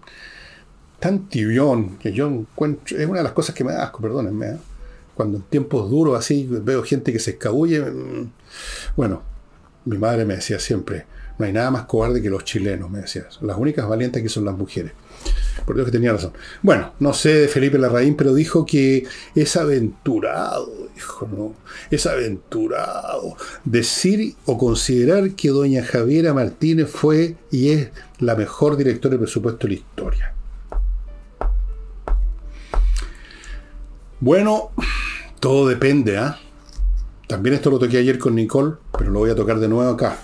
tan 0.98 1.28
tibión, 1.28 1.98
que 1.98 2.12
yo 2.12 2.28
encuentro, 2.28 2.96
es 2.96 3.06
una 3.06 3.18
de 3.18 3.24
las 3.24 3.32
cosas 3.32 3.54
que 3.54 3.64
me 3.64 3.72
da 3.72 3.84
asco, 3.84 4.00
perdónenme, 4.00 4.46
¿eh? 4.46 4.56
cuando 5.14 5.38
en 5.38 5.44
tiempos 5.44 5.90
duros 5.90 6.18
así 6.18 6.48
veo 6.50 6.82
gente 6.82 7.12
que 7.12 7.18
se 7.18 7.32
escabulle, 7.32 7.80
mm, 7.82 8.30
bueno, 8.96 9.22
mi 9.84 9.98
madre 9.98 10.24
me 10.24 10.36
decía 10.36 10.58
siempre, 10.58 11.06
no 11.38 11.46
hay 11.46 11.52
nada 11.52 11.70
más 11.70 11.84
cobarde 11.84 12.22
que 12.22 12.30
los 12.30 12.44
chilenos, 12.44 12.90
me 12.90 13.00
decía. 13.00 13.26
Las 13.40 13.58
únicas 13.58 13.88
valientes 13.88 14.22
que 14.22 14.28
son 14.28 14.44
las 14.44 14.56
mujeres. 14.56 14.92
Por 15.64 15.76
Dios 15.76 15.86
que 15.86 15.92
tenía 15.92 16.12
razón. 16.12 16.32
Bueno, 16.62 16.92
no 17.00 17.12
sé 17.12 17.34
de 17.34 17.48
Felipe 17.48 17.78
Larraín, 17.78 18.16
pero 18.16 18.34
dijo 18.34 18.66
que 18.66 19.06
es 19.34 19.56
aventurado, 19.56 20.88
dijo, 20.94 21.28
¿no? 21.30 21.54
Es 21.90 22.06
aventurado 22.06 23.36
decir 23.64 24.34
o 24.46 24.58
considerar 24.58 25.30
que 25.32 25.48
doña 25.48 25.84
Javiera 25.84 26.34
Martínez 26.34 26.88
fue 26.90 27.36
y 27.50 27.70
es 27.70 27.90
la 28.18 28.34
mejor 28.34 28.76
directora 28.76 29.14
de 29.14 29.18
presupuesto 29.18 29.66
de 29.66 29.74
la 29.74 29.78
historia. 29.78 30.34
Bueno, 34.20 34.70
todo 35.40 35.68
depende, 35.68 36.16
¿ah? 36.16 36.38
También 37.26 37.54
esto 37.54 37.70
lo 37.70 37.78
toqué 37.78 37.98
ayer 37.98 38.18
con 38.18 38.34
Nicole, 38.34 38.74
pero 38.96 39.10
lo 39.10 39.20
voy 39.20 39.30
a 39.30 39.34
tocar 39.34 39.58
de 39.58 39.68
nuevo 39.68 39.90
acá. 39.90 40.18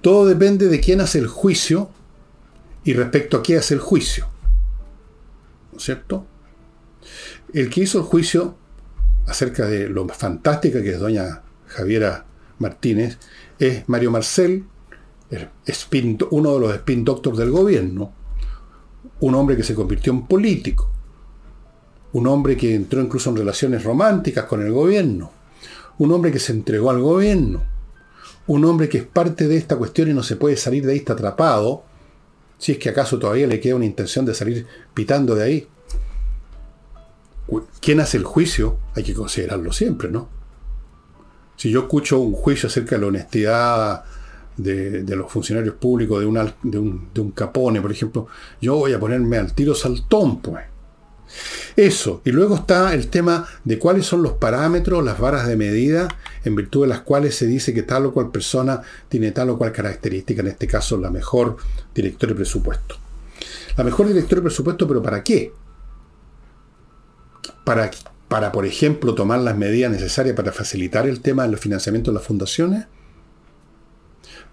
Todo 0.00 0.26
depende 0.26 0.68
de 0.68 0.80
quién 0.80 1.00
hace 1.00 1.18
el 1.18 1.26
juicio 1.26 1.90
y 2.84 2.94
respecto 2.94 3.38
a 3.38 3.42
qué 3.42 3.56
hace 3.56 3.74
el 3.74 3.80
juicio. 3.80 4.28
¿No 5.76 5.78
es 5.78 5.84
cierto? 5.84 6.24
El 7.52 7.68
que 7.68 7.82
hizo 7.82 7.98
el 7.98 8.04
juicio 8.04 8.56
acerca 9.26 9.66
de 9.66 9.90
lo 9.90 10.08
fantástica 10.08 10.82
que 10.82 10.92
es 10.92 10.98
doña 10.98 11.42
Javiera 11.66 12.24
Martínez 12.58 13.18
es 13.58 13.86
Mario 13.86 14.10
Marcel, 14.10 14.64
uno 16.30 16.54
de 16.54 16.60
los 16.60 16.74
spin 16.76 17.04
doctors 17.04 17.36
del 17.36 17.50
gobierno, 17.50 18.10
un 19.20 19.34
hombre 19.34 19.54
que 19.54 19.64
se 19.64 19.74
convirtió 19.74 20.14
en 20.14 20.26
político, 20.26 20.90
un 22.14 22.26
hombre 22.26 22.56
que 22.56 22.74
entró 22.74 23.02
incluso 23.02 23.28
en 23.28 23.36
relaciones 23.36 23.84
románticas 23.84 24.46
con 24.46 24.62
el 24.62 24.72
gobierno, 24.72 25.30
un 25.98 26.10
hombre 26.10 26.32
que 26.32 26.38
se 26.38 26.52
entregó 26.52 26.88
al 26.88 27.02
gobierno, 27.02 27.64
un 28.46 28.64
hombre 28.64 28.88
que 28.88 28.96
es 28.96 29.04
parte 29.04 29.46
de 29.46 29.58
esta 29.58 29.76
cuestión 29.76 30.08
y 30.08 30.14
no 30.14 30.22
se 30.22 30.36
puede 30.36 30.56
salir 30.56 30.86
de 30.86 30.92
ahí, 30.92 30.98
está 31.00 31.12
atrapado, 31.12 31.84
si 32.58 32.72
es 32.72 32.78
que 32.78 32.88
acaso 32.88 33.18
todavía 33.18 33.46
le 33.46 33.60
queda 33.60 33.76
una 33.76 33.84
intención 33.84 34.24
de 34.24 34.34
salir 34.34 34.66
pitando 34.94 35.34
de 35.34 35.44
ahí. 35.44 35.68
¿Quién 37.80 38.00
hace 38.00 38.16
el 38.16 38.24
juicio? 38.24 38.78
Hay 38.94 39.04
que 39.04 39.14
considerarlo 39.14 39.72
siempre, 39.72 40.10
¿no? 40.10 40.28
Si 41.56 41.70
yo 41.70 41.80
escucho 41.80 42.18
un 42.18 42.34
juicio 42.34 42.68
acerca 42.68 42.96
de 42.96 43.02
la 43.02 43.08
honestidad 43.08 44.04
de, 44.56 45.04
los 45.16 45.30
funcionarios 45.30 45.74
públicos 45.76 46.18
de, 46.18 46.24
de, 46.62 46.78
un, 46.78 47.08
de 47.14 47.20
un 47.20 47.30
capone, 47.30 47.80
por 47.80 47.92
ejemplo, 47.92 48.26
yo 48.60 48.76
voy 48.76 48.92
a 48.92 49.00
ponerme 49.00 49.38
al 49.38 49.54
tiro 49.54 49.74
saltón, 49.74 50.40
pues. 50.40 50.64
Eso. 51.76 52.22
Y 52.24 52.30
luego 52.30 52.56
está 52.56 52.94
el 52.94 53.08
tema 53.08 53.46
de 53.64 53.78
cuáles 53.78 54.06
son 54.06 54.22
los 54.22 54.34
parámetros, 54.34 55.04
las 55.04 55.18
varas 55.18 55.46
de 55.46 55.56
medida, 55.56 56.08
en 56.44 56.54
virtud 56.54 56.82
de 56.82 56.88
las 56.88 57.00
cuales 57.00 57.34
se 57.34 57.46
dice 57.46 57.74
que 57.74 57.82
tal 57.82 58.06
o 58.06 58.12
cual 58.12 58.30
persona 58.30 58.80
tiene 59.08 59.32
tal 59.32 59.50
o 59.50 59.58
cual 59.58 59.72
característica, 59.72 60.40
en 60.40 60.48
este 60.48 60.66
caso 60.66 60.96
la 60.96 61.10
mejor 61.10 61.56
director 61.94 62.28
de 62.30 62.34
presupuesto. 62.34 62.96
La 63.76 63.84
mejor 63.84 64.06
director 64.08 64.38
de 64.38 64.42
presupuesto, 64.42 64.88
pero 64.88 65.02
¿para 65.02 65.22
qué? 65.22 65.52
Para, 67.64 67.90
para, 68.28 68.52
por 68.52 68.64
ejemplo, 68.64 69.14
tomar 69.14 69.40
las 69.40 69.56
medidas 69.56 69.90
necesarias 69.90 70.34
para 70.34 70.52
facilitar 70.52 71.06
el 71.06 71.20
tema 71.20 71.46
del 71.46 71.58
financiamiento 71.58 72.10
de 72.10 72.16
las 72.16 72.26
fundaciones, 72.26 72.86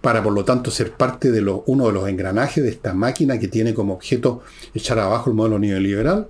para 0.01 0.21
por 0.21 0.33
lo 0.33 0.43
tanto 0.43 0.69
ser 0.69 0.91
parte 0.91 1.31
de 1.31 1.41
uno 1.65 1.87
de 1.87 1.93
los 1.93 2.09
engranajes 2.09 2.61
de 2.61 2.69
esta 2.69 2.93
máquina 2.93 3.39
que 3.39 3.47
tiene 3.47 3.73
como 3.73 3.93
objeto 3.93 4.41
echar 4.73 4.99
abajo 4.99 5.29
el 5.29 5.35
modelo 5.37 5.59
neoliberal, 5.59 6.27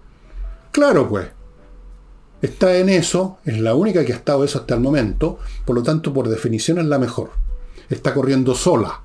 Claro, 0.73 1.07
pues. 1.07 1.27
Está 2.41 2.75
en 2.77 2.89
eso, 2.89 3.37
es 3.45 3.59
la 3.59 3.75
única 3.75 4.03
que 4.03 4.11
ha 4.11 4.15
estado 4.15 4.43
eso 4.43 4.57
hasta 4.57 4.73
el 4.73 4.81
momento, 4.81 5.37
por 5.65 5.75
lo 5.75 5.83
tanto, 5.83 6.11
por 6.11 6.27
definición 6.27 6.79
es 6.79 6.85
la 6.85 6.97
mejor. 6.97 7.29
Está 7.89 8.11
corriendo 8.11 8.55
sola. 8.55 9.01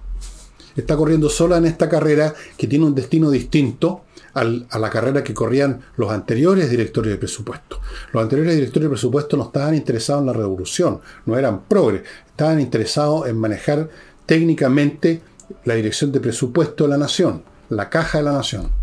Está 0.75 0.97
corriendo 0.97 1.29
sola 1.29 1.59
en 1.59 1.67
esta 1.67 1.87
carrera 1.87 2.35
que 2.57 2.67
tiene 2.67 2.87
un 2.87 2.95
destino 2.95 3.31
distinto 3.31 4.05
a 4.33 4.79
la 4.79 4.91
carrera 4.91 5.23
que 5.23 5.35
corrían 5.35 5.83
los 5.97 6.11
anteriores 6.11 6.71
directores 6.71 7.13
de 7.13 7.19
presupuesto. 7.19 7.81
Los 8.15 8.23
anteriores 8.23 8.55
directores 8.55 8.85
de 8.85 8.91
presupuesto 8.91 9.37
no 9.37 9.45
estaban 9.45 9.75
interesados 9.75 10.23
en 10.23 10.27
la 10.29 10.33
revolución, 10.33 11.01
no 11.27 11.37
eran 11.37 11.65
progres, 11.65 12.03
estaban 12.29 12.61
interesados 12.61 13.29
en 13.29 13.37
manejar 13.37 13.91
técnicamente 14.25 15.21
la 15.65 15.75
dirección 15.75 16.13
de 16.13 16.21
presupuesto 16.21 16.85
de 16.85 16.91
la 16.91 16.99
nación, 16.99 17.43
la 17.69 17.91
caja 17.91 18.19
de 18.19 18.25
la 18.25 18.33
nación. 18.33 18.78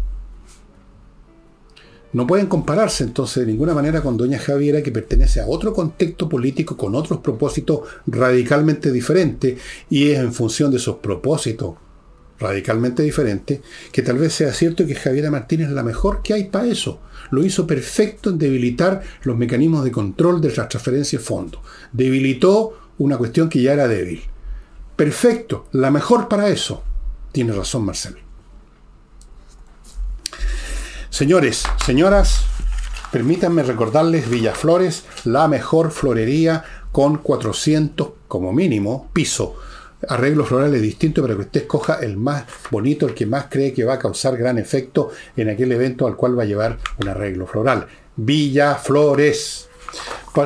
No 2.16 2.26
pueden 2.26 2.48
compararse 2.48 3.04
entonces 3.04 3.46
de 3.46 3.52
ninguna 3.52 3.74
manera 3.74 4.02
con 4.02 4.16
Doña 4.16 4.40
Javiera, 4.40 4.82
que 4.82 4.90
pertenece 4.90 5.42
a 5.42 5.48
otro 5.48 5.74
contexto 5.74 6.30
político 6.30 6.78
con 6.78 6.96
otros 6.96 7.20
propósitos 7.20 7.82
radicalmente 8.08 8.90
diferentes, 8.90 9.60
y 9.90 10.12
es 10.12 10.20
en 10.20 10.34
función 10.34 10.72
de 10.72 10.78
esos 10.78 10.96
propósitos 11.00 11.76
radicalmente 12.40 13.04
diferentes, 13.04 13.60
que 13.92 14.02
tal 14.02 14.18
vez 14.18 14.32
sea 14.32 14.54
cierto 14.54 14.88
que 14.88 14.96
Javiera 14.96 15.30
Martínez 15.30 15.68
es 15.68 15.74
la 15.74 15.84
mejor 15.84 16.22
que 16.22 16.34
hay 16.34 16.46
para 16.46 16.68
eso. 16.68 17.02
Lo 17.32 17.44
hizo 17.44 17.68
perfecto 17.68 18.30
en 18.30 18.38
debilitar 18.38 19.04
los 19.24 19.38
mecanismos 19.38 19.84
de 19.84 19.92
control 19.92 20.40
de 20.40 20.56
las 20.56 20.70
transferencias 20.70 21.22
de 21.22 21.28
fondos. 21.28 21.60
Debilitó 21.92 22.80
una 22.98 23.18
cuestión 23.18 23.50
que 23.50 23.62
ya 23.62 23.74
era 23.74 23.90
débil. 23.90 24.22
Perfecto, 24.96 25.68
la 25.74 25.92
mejor 25.92 26.30
para 26.30 26.48
eso. 26.48 26.82
Tiene 27.34 27.52
razón 27.52 27.84
Marcelo. 27.84 28.25
Señores, 31.16 31.64
señoras, 31.86 32.44
permítanme 33.10 33.64
recordarles 33.64 34.30
Villaflores, 34.30 35.06
la 35.24 35.48
mejor 35.48 35.92
florería 35.92 36.66
con 36.92 37.20
400 37.20 38.10
como 38.28 38.52
mínimo 38.52 39.10
piso. 39.14 39.56
Arreglos 40.10 40.50
florales 40.50 40.82
distintos 40.82 41.22
para 41.22 41.36
que 41.36 41.44
usted 41.44 41.62
escoja 41.62 42.00
el 42.02 42.18
más 42.18 42.44
bonito, 42.70 43.06
el 43.06 43.14
que 43.14 43.26
más 43.26 43.46
cree 43.50 43.72
que 43.72 43.86
va 43.86 43.94
a 43.94 44.00
causar 44.00 44.36
gran 44.36 44.58
efecto 44.58 45.10
en 45.38 45.48
aquel 45.48 45.72
evento 45.72 46.06
al 46.06 46.18
cual 46.18 46.38
va 46.38 46.44
a 46.44 46.48
llevar 46.48 46.80
un 47.00 47.08
arreglo 47.08 47.48
floral. 47.48 47.88
Villaflores. 48.18 49.70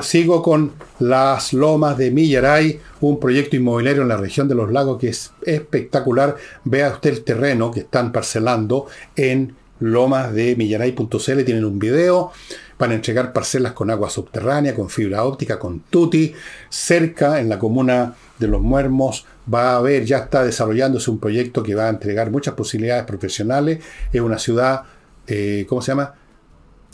Sigo 0.03 0.43
con 0.43 0.74
las 0.99 1.51
lomas 1.51 1.97
de 1.97 2.11
Millaray, 2.11 2.80
un 3.01 3.20
proyecto 3.20 3.55
inmobiliario 3.55 4.03
en 4.03 4.09
la 4.09 4.17
región 4.17 4.47
de 4.47 4.53
los 4.53 4.72
lagos 4.72 4.99
que 4.99 5.07
es 5.07 5.32
espectacular. 5.41 6.36
Vea 6.63 6.91
usted 6.91 7.09
el 7.09 7.24
terreno 7.24 7.72
que 7.72 7.80
están 7.80 8.11
parcelando 8.11 8.86
en 9.15 9.57
lomas 9.80 10.34
de 10.34 10.56
millaray.cl 10.56 11.44
tienen 11.44 11.66
un 11.66 11.80
video. 11.80 12.32
Van 12.78 12.92
a 12.92 12.96
entregar 12.96 13.34
parcelas 13.34 13.74
con 13.74 13.90
agua 13.90 14.10
subterránea, 14.10 14.74
con 14.74 14.90
fibra 14.90 15.24
óptica, 15.24 15.60
con 15.60 15.82
tuti. 15.82 16.34
Cerca, 16.70 17.40
en 17.40 17.50
la 17.50 17.60
comuna 17.60 18.16
de 18.38 18.48
Los 18.48 18.62
Muermos, 18.62 19.26
va 19.54 19.74
a 19.74 19.78
haber, 19.78 20.06
ya 20.06 20.20
está 20.20 20.44
desarrollándose 20.44 21.12
un 21.12 21.20
proyecto 21.20 21.62
que 21.62 21.76
va 21.76 21.88
a 21.88 21.90
entregar 21.90 22.32
muchas 22.32 22.54
posibilidades 22.54 23.04
profesionales. 23.04 23.84
Es 24.14 24.22
una 24.22 24.40
ciudad, 24.40 24.84
eh, 25.28 25.66
¿cómo 25.68 25.82
se 25.82 25.92
llama? 25.92 26.16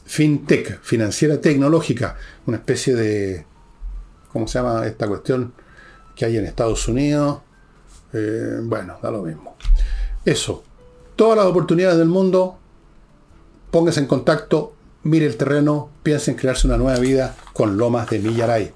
FinTech, 0.06 0.82
financiera 0.82 1.40
tecnológica. 1.40 2.16
Una 2.48 2.58
especie 2.58 2.96
de, 2.96 3.46
¿cómo 4.32 4.48
se 4.48 4.60
llama 4.60 4.86
esta 4.88 5.08
cuestión 5.08 5.54
que 6.16 6.26
hay 6.26 6.38
en 6.38 6.46
Estados 6.46 6.88
Unidos? 6.88 7.42
Eh, 8.14 8.60
bueno, 8.64 8.98
da 9.02 9.12
lo 9.12 9.22
mismo. 9.22 9.56
Eso. 10.24 10.64
Todas 11.16 11.38
las 11.38 11.46
oportunidades 11.46 11.98
del 11.98 12.08
mundo 12.08 12.60
póngase 13.76 14.00
en 14.00 14.08
contacto, 14.08 14.72
mire 15.04 15.26
el 15.26 15.36
terreno, 15.36 15.90
piense 16.02 16.32
en 16.32 16.38
crearse 16.38 16.66
una 16.66 16.78
nueva 16.78 16.98
vida 16.98 17.36
con 17.52 17.76
Lomas 17.76 18.10
de 18.10 18.20
Millaray. 18.20 18.72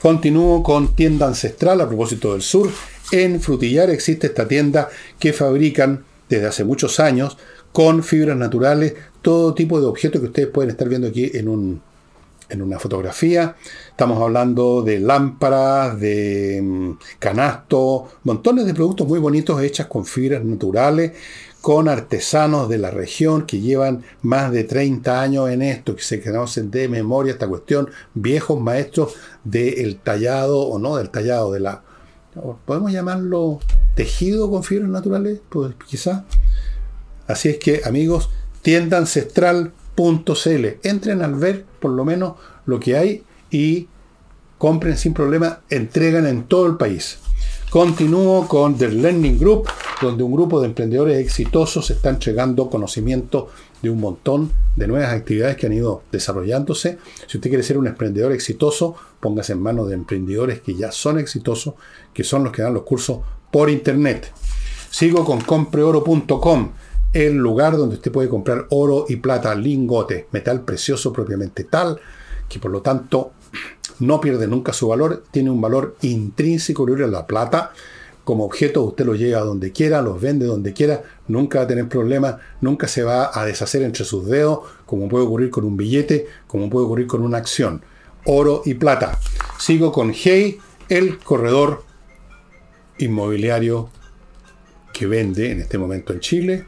Continúo 0.00 0.62
con 0.62 0.94
tienda 0.94 1.26
ancestral 1.26 1.80
a 1.80 1.88
propósito 1.88 2.34
del 2.34 2.42
sur. 2.42 2.70
En 3.10 3.40
Frutillar 3.40 3.90
existe 3.90 4.28
esta 4.28 4.46
tienda 4.46 4.90
que 5.18 5.32
fabrican 5.32 6.04
desde 6.28 6.46
hace 6.46 6.62
muchos 6.62 7.00
años 7.00 7.36
con 7.72 8.04
fibras 8.04 8.36
naturales 8.36 8.94
todo 9.22 9.54
tipo 9.54 9.80
de 9.80 9.86
objetos 9.88 10.20
que 10.20 10.28
ustedes 10.28 10.48
pueden 10.50 10.70
estar 10.70 10.88
viendo 10.88 11.08
aquí 11.08 11.32
en, 11.34 11.48
un, 11.48 11.82
en 12.48 12.62
una 12.62 12.78
fotografía. 12.78 13.56
Estamos 13.90 14.22
hablando 14.22 14.82
de 14.82 15.00
lámparas, 15.00 15.98
de 15.98 16.60
mm, 16.62 16.90
canastos, 17.18 18.02
montones 18.22 18.66
de 18.66 18.74
productos 18.74 19.08
muy 19.08 19.18
bonitos 19.18 19.60
hechas 19.60 19.88
con 19.88 20.06
fibras 20.06 20.44
naturales 20.44 21.10
con 21.60 21.88
artesanos 21.88 22.68
de 22.68 22.78
la 22.78 22.90
región 22.90 23.46
que 23.46 23.60
llevan 23.60 24.04
más 24.22 24.52
de 24.52 24.64
30 24.64 25.20
años 25.20 25.50
en 25.50 25.62
esto, 25.62 25.96
que 25.96 26.02
se 26.02 26.22
conocen 26.22 26.70
de 26.70 26.88
memoria 26.88 27.32
esta 27.32 27.48
cuestión, 27.48 27.90
viejos 28.14 28.60
maestros 28.60 29.14
del 29.44 29.96
tallado 29.98 30.60
o 30.60 30.78
no 30.78 30.96
del 30.96 31.10
tallado, 31.10 31.52
de 31.52 31.60
la, 31.60 31.82
podemos 32.64 32.92
llamarlo 32.92 33.58
tejido 33.94 34.50
con 34.50 34.62
fibras 34.62 34.88
naturales, 34.88 35.40
pues 35.48 35.74
quizá. 35.88 36.24
Así 37.26 37.48
es 37.48 37.58
que, 37.58 37.82
amigos, 37.84 38.30
tienda 38.62 38.98
ancestral.cl. 38.98 40.66
Entren 40.82 41.22
al 41.22 41.34
ver 41.34 41.64
por 41.80 41.90
lo 41.90 42.04
menos 42.04 42.34
lo 42.64 42.78
que 42.80 42.96
hay 42.96 43.24
y 43.50 43.88
compren 44.58 44.96
sin 44.96 45.14
problema, 45.14 45.60
entregan 45.70 46.26
en 46.26 46.44
todo 46.44 46.66
el 46.66 46.76
país. 46.76 47.18
Continúo 47.70 48.48
con 48.48 48.78
The 48.78 48.88
Learning 48.88 49.38
Group, 49.38 49.68
donde 50.00 50.22
un 50.22 50.32
grupo 50.32 50.58
de 50.58 50.68
emprendedores 50.68 51.18
exitosos 51.18 51.90
está 51.90 52.08
entregando 52.08 52.70
conocimiento 52.70 53.50
de 53.82 53.90
un 53.90 54.00
montón 54.00 54.50
de 54.74 54.88
nuevas 54.88 55.12
actividades 55.12 55.58
que 55.58 55.66
han 55.66 55.74
ido 55.74 56.02
desarrollándose. 56.10 56.96
Si 57.26 57.36
usted 57.36 57.50
quiere 57.50 57.62
ser 57.62 57.76
un 57.76 57.86
emprendedor 57.86 58.32
exitoso, 58.32 58.94
póngase 59.20 59.52
en 59.52 59.60
manos 59.60 59.88
de 59.88 59.96
emprendedores 59.96 60.62
que 60.62 60.76
ya 60.76 60.90
son 60.90 61.18
exitosos, 61.18 61.74
que 62.14 62.24
son 62.24 62.42
los 62.42 62.54
que 62.54 62.62
dan 62.62 62.72
los 62.72 62.84
cursos 62.84 63.18
por 63.50 63.68
internet. 63.68 64.32
Sigo 64.90 65.26
con 65.26 65.42
compreoro.com, 65.42 66.70
el 67.12 67.36
lugar 67.36 67.76
donde 67.76 67.96
usted 67.96 68.10
puede 68.10 68.30
comprar 68.30 68.66
oro 68.70 69.04
y 69.10 69.16
plata, 69.16 69.54
lingotes, 69.54 70.24
metal 70.32 70.62
precioso 70.62 71.12
propiamente 71.12 71.64
tal, 71.64 72.00
que 72.48 72.58
por 72.58 72.70
lo 72.70 72.80
tanto 72.80 73.32
no 74.00 74.20
pierde 74.20 74.46
nunca 74.46 74.72
su 74.72 74.88
valor, 74.88 75.24
tiene 75.30 75.50
un 75.50 75.60
valor 75.60 75.96
intrínseco 76.02 76.86
libre 76.86 77.04
a 77.04 77.08
la 77.08 77.26
plata. 77.26 77.72
Como 78.24 78.44
objeto 78.44 78.82
usted 78.82 79.06
lo 79.06 79.14
lleva 79.14 79.40
donde 79.40 79.72
quiera, 79.72 80.02
los 80.02 80.20
vende 80.20 80.44
donde 80.44 80.72
quiera, 80.74 81.02
nunca 81.28 81.60
va 81.60 81.64
a 81.64 81.68
tener 81.68 81.88
problemas, 81.88 82.36
nunca 82.60 82.86
se 82.86 83.02
va 83.02 83.30
a 83.32 83.44
deshacer 83.44 83.82
entre 83.82 84.04
sus 84.04 84.26
dedos, 84.26 84.60
como 84.84 85.08
puede 85.08 85.24
ocurrir 85.24 85.50
con 85.50 85.64
un 85.64 85.76
billete, 85.76 86.26
como 86.46 86.68
puede 86.68 86.86
ocurrir 86.86 87.06
con 87.06 87.22
una 87.22 87.38
acción. 87.38 87.82
Oro 88.26 88.62
y 88.66 88.74
plata. 88.74 89.18
Sigo 89.58 89.92
con 89.92 90.12
Hey, 90.14 90.58
el 90.88 91.18
corredor 91.18 91.84
inmobiliario 92.98 93.88
que 94.92 95.06
vende 95.06 95.52
en 95.52 95.60
este 95.60 95.78
momento 95.78 96.12
en 96.12 96.20
Chile, 96.20 96.64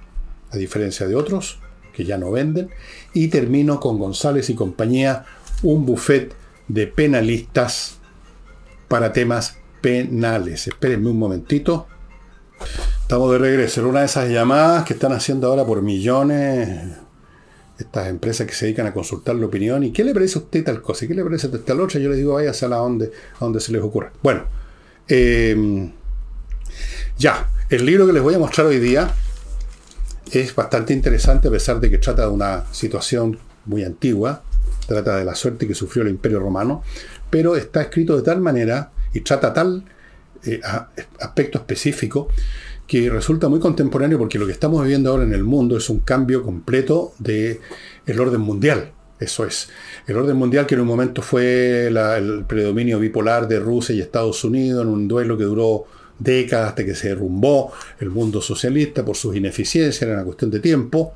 a 0.51 0.57
diferencia 0.57 1.07
de 1.07 1.14
otros 1.14 1.59
que 1.93 2.05
ya 2.05 2.16
no 2.16 2.31
venden. 2.31 2.70
Y 3.12 3.28
termino 3.28 3.81
con 3.81 3.99
González 3.99 4.49
y 4.49 4.55
compañía, 4.55 5.26
un 5.62 5.85
buffet 5.85 6.39
de 6.72 6.86
penalistas 6.86 7.98
para 8.88 9.12
temas 9.12 9.56
penales. 9.80 10.66
Espérenme 10.68 11.10
un 11.10 11.18
momentito. 11.18 11.86
Estamos 13.02 13.32
de 13.32 13.38
regreso. 13.38 13.80
en 13.80 13.86
una 13.86 14.00
de 14.00 14.06
esas 14.06 14.28
llamadas 14.28 14.84
que 14.84 14.94
están 14.94 15.12
haciendo 15.12 15.48
ahora 15.48 15.64
por 15.64 15.82
millones 15.82 16.96
estas 17.78 18.08
empresas 18.08 18.46
que 18.46 18.52
se 18.52 18.66
dedican 18.66 18.86
a 18.86 18.92
consultar 18.92 19.34
la 19.36 19.46
opinión. 19.46 19.82
¿Y 19.82 19.90
qué 19.90 20.04
le 20.04 20.12
parece 20.12 20.38
a 20.38 20.42
usted 20.42 20.62
tal 20.62 20.82
cosa? 20.82 21.06
¿Qué 21.06 21.14
le 21.14 21.24
parece 21.24 21.46
a 21.46 21.50
tal 21.50 21.80
otra? 21.80 21.98
Yo 21.98 22.10
les 22.10 22.18
digo, 22.18 22.34
vaya 22.34 22.50
a 22.50 22.68
la 22.68 22.76
donde, 22.76 23.06
a 23.06 23.38
donde 23.40 23.58
se 23.58 23.72
les 23.72 23.82
ocurra. 23.82 24.12
Bueno, 24.22 24.44
em, 25.08 25.90
ya, 27.18 27.50
el 27.70 27.86
libro 27.86 28.06
que 28.06 28.12
les 28.12 28.22
voy 28.22 28.34
a 28.34 28.38
mostrar 28.38 28.66
hoy 28.66 28.78
día 28.78 29.10
es 30.30 30.54
bastante 30.54 30.92
interesante 30.92 31.48
a 31.48 31.50
pesar 31.50 31.80
de 31.80 31.90
que 31.90 31.98
trata 31.98 32.22
de 32.22 32.28
una 32.28 32.66
situación 32.70 33.38
muy 33.64 33.82
antigua 33.82 34.42
trata 34.91 35.16
de 35.16 35.24
la 35.24 35.36
suerte 35.36 35.68
que 35.68 35.74
sufrió 35.74 36.03
el 36.03 36.11
Imperio 36.11 36.41
Romano, 36.41 36.82
pero 37.30 37.55
está 37.55 37.82
escrito 37.82 38.16
de 38.16 38.22
tal 38.22 38.41
manera 38.41 38.91
y 39.14 39.20
trata 39.20 39.53
tal 39.53 39.84
eh, 40.45 40.61
aspecto 41.20 41.59
específico 41.59 42.28
que 42.88 43.09
resulta 43.09 43.49
muy 43.49 43.61
contemporáneo 43.61 44.18
porque 44.18 44.36
lo 44.36 44.47
que 44.47 44.53
estamos 44.53 44.82
viviendo 44.82 45.11
ahora 45.11 45.22
en 45.22 45.32
el 45.32 45.45
mundo 45.45 45.76
es 45.76 45.88
un 45.91 46.01
cambio 46.01 46.43
completo 46.43 47.12
del 47.20 47.61
el 48.05 48.20
orden 48.20 48.41
mundial. 48.41 48.93
Eso 49.20 49.45
es. 49.45 49.68
El 50.09 50.16
orden 50.16 50.36
mundial 50.36 50.66
que 50.66 50.74
en 50.74 50.80
un 50.80 50.88
momento 50.88 51.22
fue 51.22 51.86
el 51.86 52.45
predominio 52.49 52.99
bipolar 52.99 53.47
de 53.47 53.61
Rusia 53.61 53.95
y 53.95 54.01
Estados 54.01 54.43
Unidos 54.43 54.82
en 54.82 54.88
un 54.88 55.07
duelo 55.07 55.38
que 55.38 55.45
duró 55.45 55.84
décadas 56.18 56.70
hasta 56.70 56.84
que 56.84 56.95
se 56.95 57.11
derrumbó 57.11 57.72
el 58.01 58.11
mundo 58.11 58.41
socialista 58.43 59.05
por 59.05 59.16
sus 59.16 59.36
ineficiencias, 59.36 60.03
era 60.03 60.14
una 60.14 60.24
cuestión 60.24 60.51
de 60.51 60.59
tiempo. 60.59 61.14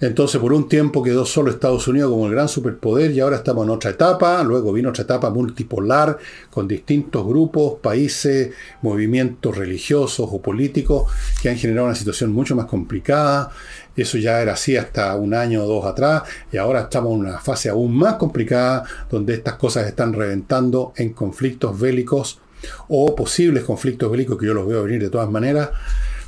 Entonces, 0.00 0.40
por 0.40 0.52
un 0.52 0.68
tiempo 0.68 1.02
quedó 1.02 1.24
solo 1.24 1.50
Estados 1.50 1.88
Unidos 1.88 2.10
como 2.10 2.26
el 2.26 2.32
gran 2.32 2.48
superpoder 2.48 3.12
y 3.12 3.20
ahora 3.20 3.36
estamos 3.36 3.64
en 3.64 3.70
otra 3.70 3.90
etapa. 3.90 4.42
Luego 4.42 4.72
vino 4.72 4.90
otra 4.90 5.04
etapa 5.04 5.30
multipolar 5.30 6.18
con 6.50 6.68
distintos 6.68 7.26
grupos, 7.26 7.78
países, 7.80 8.52
movimientos 8.82 9.56
religiosos 9.56 10.28
o 10.30 10.40
políticos 10.40 11.10
que 11.40 11.48
han 11.48 11.56
generado 11.56 11.86
una 11.86 11.94
situación 11.94 12.32
mucho 12.32 12.54
más 12.54 12.66
complicada. 12.66 13.50
Eso 13.96 14.18
ya 14.18 14.42
era 14.42 14.52
así 14.52 14.76
hasta 14.76 15.14
un 15.16 15.32
año 15.32 15.64
o 15.64 15.66
dos 15.66 15.86
atrás 15.86 16.24
y 16.52 16.58
ahora 16.58 16.82
estamos 16.82 17.14
en 17.14 17.20
una 17.20 17.38
fase 17.38 17.70
aún 17.70 17.96
más 17.96 18.14
complicada 18.14 18.84
donde 19.10 19.34
estas 19.34 19.54
cosas 19.54 19.86
están 19.86 20.12
reventando 20.12 20.92
en 20.96 21.14
conflictos 21.14 21.78
bélicos 21.78 22.40
o 22.88 23.14
posibles 23.14 23.64
conflictos 23.64 24.10
bélicos 24.10 24.38
que 24.38 24.46
yo 24.46 24.54
los 24.54 24.66
veo 24.66 24.82
venir 24.82 25.00
de 25.00 25.10
todas 25.10 25.30
maneras 25.30 25.70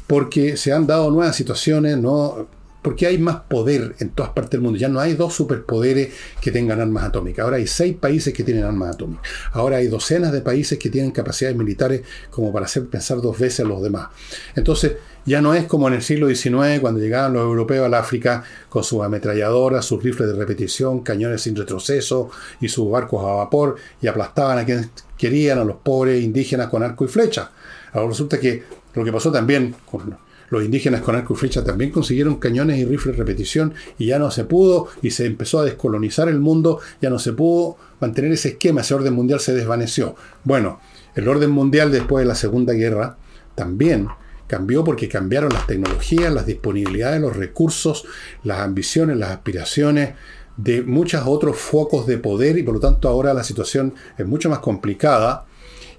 porque 0.07 0.57
se 0.57 0.73
han 0.73 0.87
dado 0.87 1.11
nuevas 1.11 1.37
situaciones, 1.37 1.99
no 1.99 2.49
porque 2.83 3.07
hay 3.07 3.19
más 3.19 3.41
poder 3.49 3.97
en 3.99 4.11
todas 4.11 4.33
partes 4.33 4.53
del 4.53 4.61
mundo. 4.61 4.79
Ya 4.79 4.89
no 4.89 5.01
hay 5.01 5.15
dos 5.15 5.35
superpoderes 5.35 6.13
que 6.41 6.51
tengan 6.51 6.81
armas 6.81 7.05
atómicas. 7.05 7.45
Ahora 7.45 7.57
hay 7.57 7.67
seis 7.67 7.97
países 7.97 8.33
que 8.33 8.45
tienen 8.45 8.65
armas 8.65 8.95
atómicas. 8.95 9.29
Ahora 9.53 9.79
hay 9.79 9.89
docenas 9.89 10.33
de 10.33 10.41
países 10.41 10.79
que 10.79 10.91
tienen 10.91 11.11
capacidades 11.11 11.57
militares 11.57 12.03
como 12.31 12.53
para 12.53 12.67
hacer 12.67 12.87
pensar 12.87 13.21
dos 13.21 13.39
veces 13.39 13.61
a 13.61 13.69
los 13.69 13.83
demás. 13.83 14.09
Entonces, 14.55 14.93
ya 15.27 15.43
no 15.43 15.53
es 15.53 15.67
como 15.67 15.89
en 15.89 15.95
el 15.95 16.03
siglo 16.03 16.29
XIX, 16.35 16.81
cuando 16.81 17.01
llegaban 17.01 17.35
los 17.35 17.43
europeos 17.43 17.85
al 17.85 17.93
África 17.95 18.45
con 18.71 18.83
sus 18.83 19.03
ametralladoras, 19.03 19.85
sus 19.85 20.03
rifles 20.03 20.29
de 20.29 20.35
repetición, 20.35 21.01
cañones 21.01 21.43
sin 21.43 21.55
retroceso 21.55 22.31
y 22.63 22.69
sus 22.69 22.91
barcos 22.91 23.23
a 23.23 23.35
vapor 23.35 23.77
y 24.01 24.07
aplastaban 24.07 24.57
a 24.59 24.65
quienes 24.65 24.89
querían, 25.19 25.59
a 25.59 25.65
los 25.65 25.77
pobres 25.77 26.23
indígenas 26.23 26.69
con 26.69 26.83
arco 26.83 27.05
y 27.05 27.09
flecha. 27.09 27.51
Ahora 27.93 28.09
resulta 28.09 28.41
que 28.41 28.65
lo 28.95 29.05
que 29.05 29.13
pasó 29.13 29.31
también 29.31 29.75
con 29.85 30.17
los 30.51 30.65
indígenas 30.65 31.03
con 31.03 31.15
arco 31.15 31.35
y 31.35 31.37
flecha 31.37 31.65
también 31.65 31.91
consiguieron 31.91 32.37
cañones 32.37 32.79
y 32.79 32.85
rifles 32.85 33.17
repetición 33.17 33.75
y 33.99 34.07
ya 34.07 34.19
no 34.19 34.31
se 34.31 34.45
pudo 34.45 34.89
y 35.03 35.11
se 35.11 35.27
empezó 35.27 35.61
a 35.61 35.65
descolonizar 35.65 36.29
el 36.29 36.41
mundo, 36.41 36.81
ya 37.01 37.11
no 37.11 37.19
se 37.19 37.33
pudo 37.33 37.77
mantener 38.01 38.33
ese 38.33 38.51
esquema, 38.51 38.81
ese 38.81 38.95
orden 38.95 39.15
mundial 39.15 39.41
se 39.41 39.55
desvaneció. 39.55 40.15
Bueno, 40.45 40.81
el 41.15 41.29
orden 41.29 41.51
mundial 41.51 41.91
después 41.91 42.25
de 42.25 42.29
la 42.29 42.35
Segunda 42.35 42.73
Guerra 42.73 43.17
también 43.55 44.09
cambió 44.47 44.83
porque 44.83 45.09
cambiaron 45.09 45.53
las 45.53 45.67
tecnologías, 45.67 46.33
las 46.33 46.47
disponibilidades, 46.47 47.21
los 47.21 47.37
recursos, 47.37 48.07
las 48.45 48.61
ambiciones, 48.61 49.17
las 49.17 49.31
aspiraciones 49.31 50.15
de 50.57 50.83
muchos 50.83 51.23
otros 51.27 51.57
focos 51.57 52.07
de 52.07 52.19
poder 52.19 52.59
y 52.59 52.63
por 52.63 52.75
lo 52.75 52.81
tanto 52.81 53.09
ahora 53.09 53.35
la 53.35 53.45
situación 53.45 53.95
es 54.17 54.27
mucho 54.27 54.49
más 54.49 54.59
complicada 54.59 55.45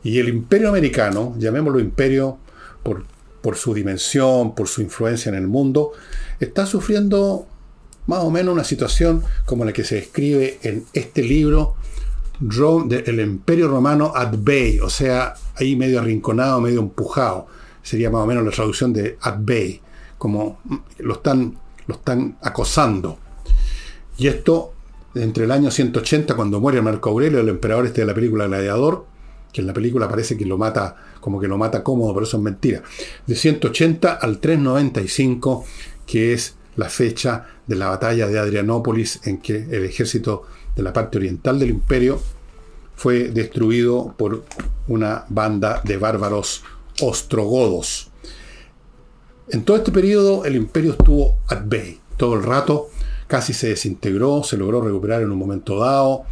y 0.03 0.19
el 0.19 0.29
imperio 0.29 0.69
americano, 0.69 1.35
llamémoslo 1.37 1.79
imperio 1.79 2.37
por 2.83 3.05
por 3.41 3.55
su 3.55 3.73
dimensión, 3.73 4.55
por 4.55 4.67
su 4.67 4.81
influencia 4.81 5.29
en 5.29 5.35
el 5.35 5.47
mundo, 5.47 5.91
está 6.39 6.65
sufriendo 6.65 7.47
más 8.07 8.23
o 8.23 8.31
menos 8.31 8.53
una 8.53 8.63
situación 8.63 9.23
como 9.45 9.65
la 9.65 9.73
que 9.73 9.83
se 9.83 9.95
describe 9.95 10.57
en 10.63 10.85
este 10.93 11.21
libro, 11.21 11.75
El 12.41 13.19
Imperio 13.19 13.67
Romano 13.67 14.13
at 14.15 14.33
Bay, 14.39 14.79
o 14.79 14.89
sea, 14.89 15.35
ahí 15.55 15.75
medio 15.75 15.99
arrinconado, 15.99 16.59
medio 16.61 16.79
empujado. 16.79 17.47
Sería 17.83 18.09
más 18.09 18.23
o 18.23 18.25
menos 18.25 18.43
la 18.43 18.51
traducción 18.51 18.93
de 18.93 19.17
at 19.21 19.37
Bay, 19.39 19.81
como 20.17 20.59
lo 20.97 21.13
están, 21.13 21.57
lo 21.85 21.95
están 21.95 22.37
acosando. 22.41 23.19
Y 24.17 24.27
esto, 24.27 24.73
entre 25.15 25.45
el 25.45 25.51
año 25.51 25.69
180, 25.69 26.35
cuando 26.35 26.59
muere 26.59 26.81
Marco 26.81 27.09
Aurelio, 27.09 27.39
el 27.39 27.49
emperador 27.49 27.85
este 27.85 28.01
de 28.01 28.07
la 28.07 28.15
película 28.15 28.47
Gladiador, 28.47 29.05
que 29.51 29.61
en 29.61 29.67
la 29.67 29.73
película 29.73 30.07
parece 30.07 30.37
que 30.37 30.45
lo 30.45 30.57
mata, 30.57 30.95
como 31.19 31.39
que 31.39 31.47
lo 31.47 31.57
mata 31.57 31.83
cómodo, 31.83 32.13
pero 32.13 32.25
eso 32.25 32.37
es 32.37 32.43
mentira. 32.43 32.83
De 33.25 33.35
180 33.35 34.13
al 34.13 34.39
395, 34.39 35.65
que 36.05 36.33
es 36.33 36.55
la 36.75 36.89
fecha 36.89 37.47
de 37.65 37.75
la 37.75 37.89
batalla 37.89 38.27
de 38.27 38.39
Adrianópolis, 38.39 39.21
en 39.25 39.39
que 39.39 39.55
el 39.55 39.85
ejército 39.85 40.43
de 40.75 40.83
la 40.83 40.93
parte 40.93 41.17
oriental 41.17 41.59
del 41.59 41.69
imperio 41.69 42.21
fue 42.95 43.29
destruido 43.29 44.13
por 44.17 44.43
una 44.87 45.25
banda 45.29 45.81
de 45.83 45.97
bárbaros 45.97 46.63
ostrogodos. 47.01 48.11
En 49.49 49.63
todo 49.63 49.77
este 49.77 49.91
periodo 49.91 50.45
el 50.45 50.55
imperio 50.55 50.91
estuvo 50.91 51.37
at 51.47 51.63
bay, 51.65 51.99
todo 52.17 52.35
el 52.35 52.43
rato, 52.43 52.89
casi 53.29 53.53
se 53.53 53.69
desintegró, 53.69 54.43
se 54.43 54.57
logró 54.57 54.81
recuperar 54.81 55.21
en 55.21 55.31
un 55.31 55.37
momento 55.37 55.79
dado, 55.79 56.23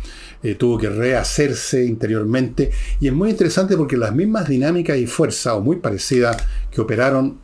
eh, 0.44 0.56
tuvo 0.56 0.78
que 0.78 0.90
rehacerse 0.90 1.86
interiormente. 1.86 2.72
Y 3.00 3.08
es 3.08 3.14
muy 3.14 3.30
interesante 3.30 3.78
porque 3.78 3.96
las 3.96 4.14
mismas 4.14 4.50
dinámicas 4.50 4.98
y 4.98 5.08
fuerza, 5.08 5.56
o 5.56 5.62
muy 5.62 5.78
parecidas, 5.78 6.36
que 6.72 6.82
operaron 6.82 7.38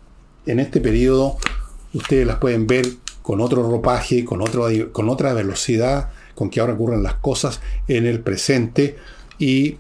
en 0.48 0.60
este 0.60 0.82
periodo, 0.82 1.38
ustedes 1.94 2.28
las 2.28 2.38
pueden 2.38 2.68
ver 2.68 2.86
con 3.22 3.40
otro 3.40 3.64
ropaje, 3.64 4.26
con, 4.26 4.44
con 4.92 5.10
otra 5.10 5.34
velocidad 5.34 6.10
con 6.36 6.50
que 6.50 6.60
ahora 6.60 6.74
ocurren 6.74 7.04
las 7.04 7.16
cosas 7.16 7.62
en 7.88 8.06
el 8.06 8.22
presente. 8.22 8.98
Y 9.40 9.78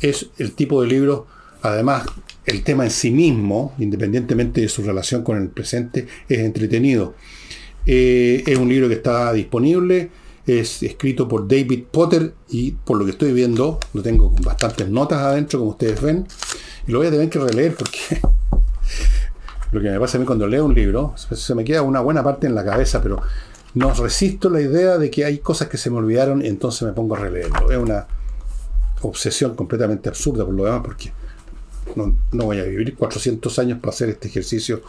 es 0.00 0.28
el 0.38 0.52
tipo 0.52 0.82
de 0.82 0.88
libro, 0.88 1.26
además, 1.62 2.04
el 2.44 2.62
tema 2.62 2.84
en 2.84 2.90
sí 2.90 3.10
mismo, 3.10 3.74
independientemente 3.78 4.60
de 4.60 4.68
su 4.68 4.82
relación 4.82 5.22
con 5.22 5.40
el 5.40 5.48
presente, 5.48 6.06
es 6.28 6.38
entretenido. 6.38 7.14
Eh, 7.86 8.42
es 8.46 8.58
un 8.58 8.68
libro 8.68 8.88
que 8.88 8.94
está 8.94 9.32
disponible 9.32 10.10
es 10.46 10.82
escrito 10.82 11.26
por 11.26 11.48
David 11.48 11.84
Potter 11.90 12.32
y 12.48 12.70
por 12.70 12.98
lo 12.98 13.04
que 13.04 13.10
estoy 13.10 13.32
viendo, 13.32 13.80
lo 13.92 14.02
tengo 14.02 14.32
con 14.32 14.42
bastantes 14.42 14.88
notas 14.88 15.18
adentro, 15.18 15.58
como 15.58 15.72
ustedes 15.72 16.00
ven, 16.00 16.26
y 16.86 16.92
lo 16.92 16.98
voy 16.98 17.08
a 17.08 17.10
tener 17.10 17.28
que 17.28 17.40
releer 17.40 17.74
porque 17.74 17.98
lo 19.72 19.80
que 19.80 19.90
me 19.90 19.98
pasa 19.98 20.18
a 20.18 20.20
mí 20.20 20.26
cuando 20.26 20.46
leo 20.46 20.64
un 20.64 20.74
libro, 20.74 21.14
se 21.16 21.54
me 21.54 21.64
queda 21.64 21.82
una 21.82 22.00
buena 22.00 22.22
parte 22.22 22.46
en 22.46 22.54
la 22.54 22.64
cabeza, 22.64 23.02
pero 23.02 23.20
no 23.74 23.92
resisto 23.92 24.48
la 24.48 24.60
idea 24.60 24.98
de 24.98 25.10
que 25.10 25.24
hay 25.24 25.38
cosas 25.38 25.68
que 25.68 25.76
se 25.76 25.90
me 25.90 25.96
olvidaron 25.96 26.44
y 26.44 26.48
entonces 26.48 26.82
me 26.82 26.92
pongo 26.92 27.16
a 27.16 27.18
releerlo. 27.18 27.70
Es 27.70 27.78
una 27.78 28.06
obsesión 29.02 29.54
completamente 29.54 30.08
absurda 30.08 30.44
por 30.44 30.54
lo 30.54 30.64
demás, 30.64 30.80
porque 30.82 31.12
no, 31.96 32.14
voy 32.32 32.60
a 32.60 32.64
vivir 32.64 32.94
400 32.94 33.58
años 33.58 33.80
para 33.80 33.90
hacer 33.90 34.08
este 34.10 34.28
ejercicio. 34.28 34.80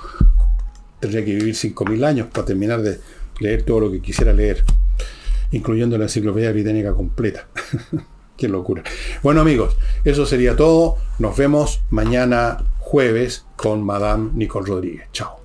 Tendría 1.00 1.24
que 1.24 1.36
vivir 1.36 1.54
5.000 1.54 2.06
años 2.06 2.28
para 2.32 2.46
terminar 2.46 2.82
de 2.82 3.00
leer 3.40 3.64
todo 3.64 3.82
lo 3.82 3.92
que 3.92 4.02
quisiera 4.02 4.34
leer, 4.34 4.64
incluyendo 5.52 5.98
la 5.98 6.06
enciclopedia 6.06 6.52
británica 6.52 6.94
completa. 6.94 7.48
Qué 8.38 8.48
locura. 8.48 8.84
Bueno 9.24 9.42
amigos, 9.42 9.76
eso 10.04 10.26
sería 10.26 10.56
todo. 10.56 10.98
Nos 11.18 11.36
vemos 11.36 11.82
mañana 11.90 12.64
jueves 12.80 13.46
con 13.56 13.84
Madame 13.84 14.30
Nicole 14.34 14.68
Rodríguez. 14.68 15.08
Chao. 15.12 15.37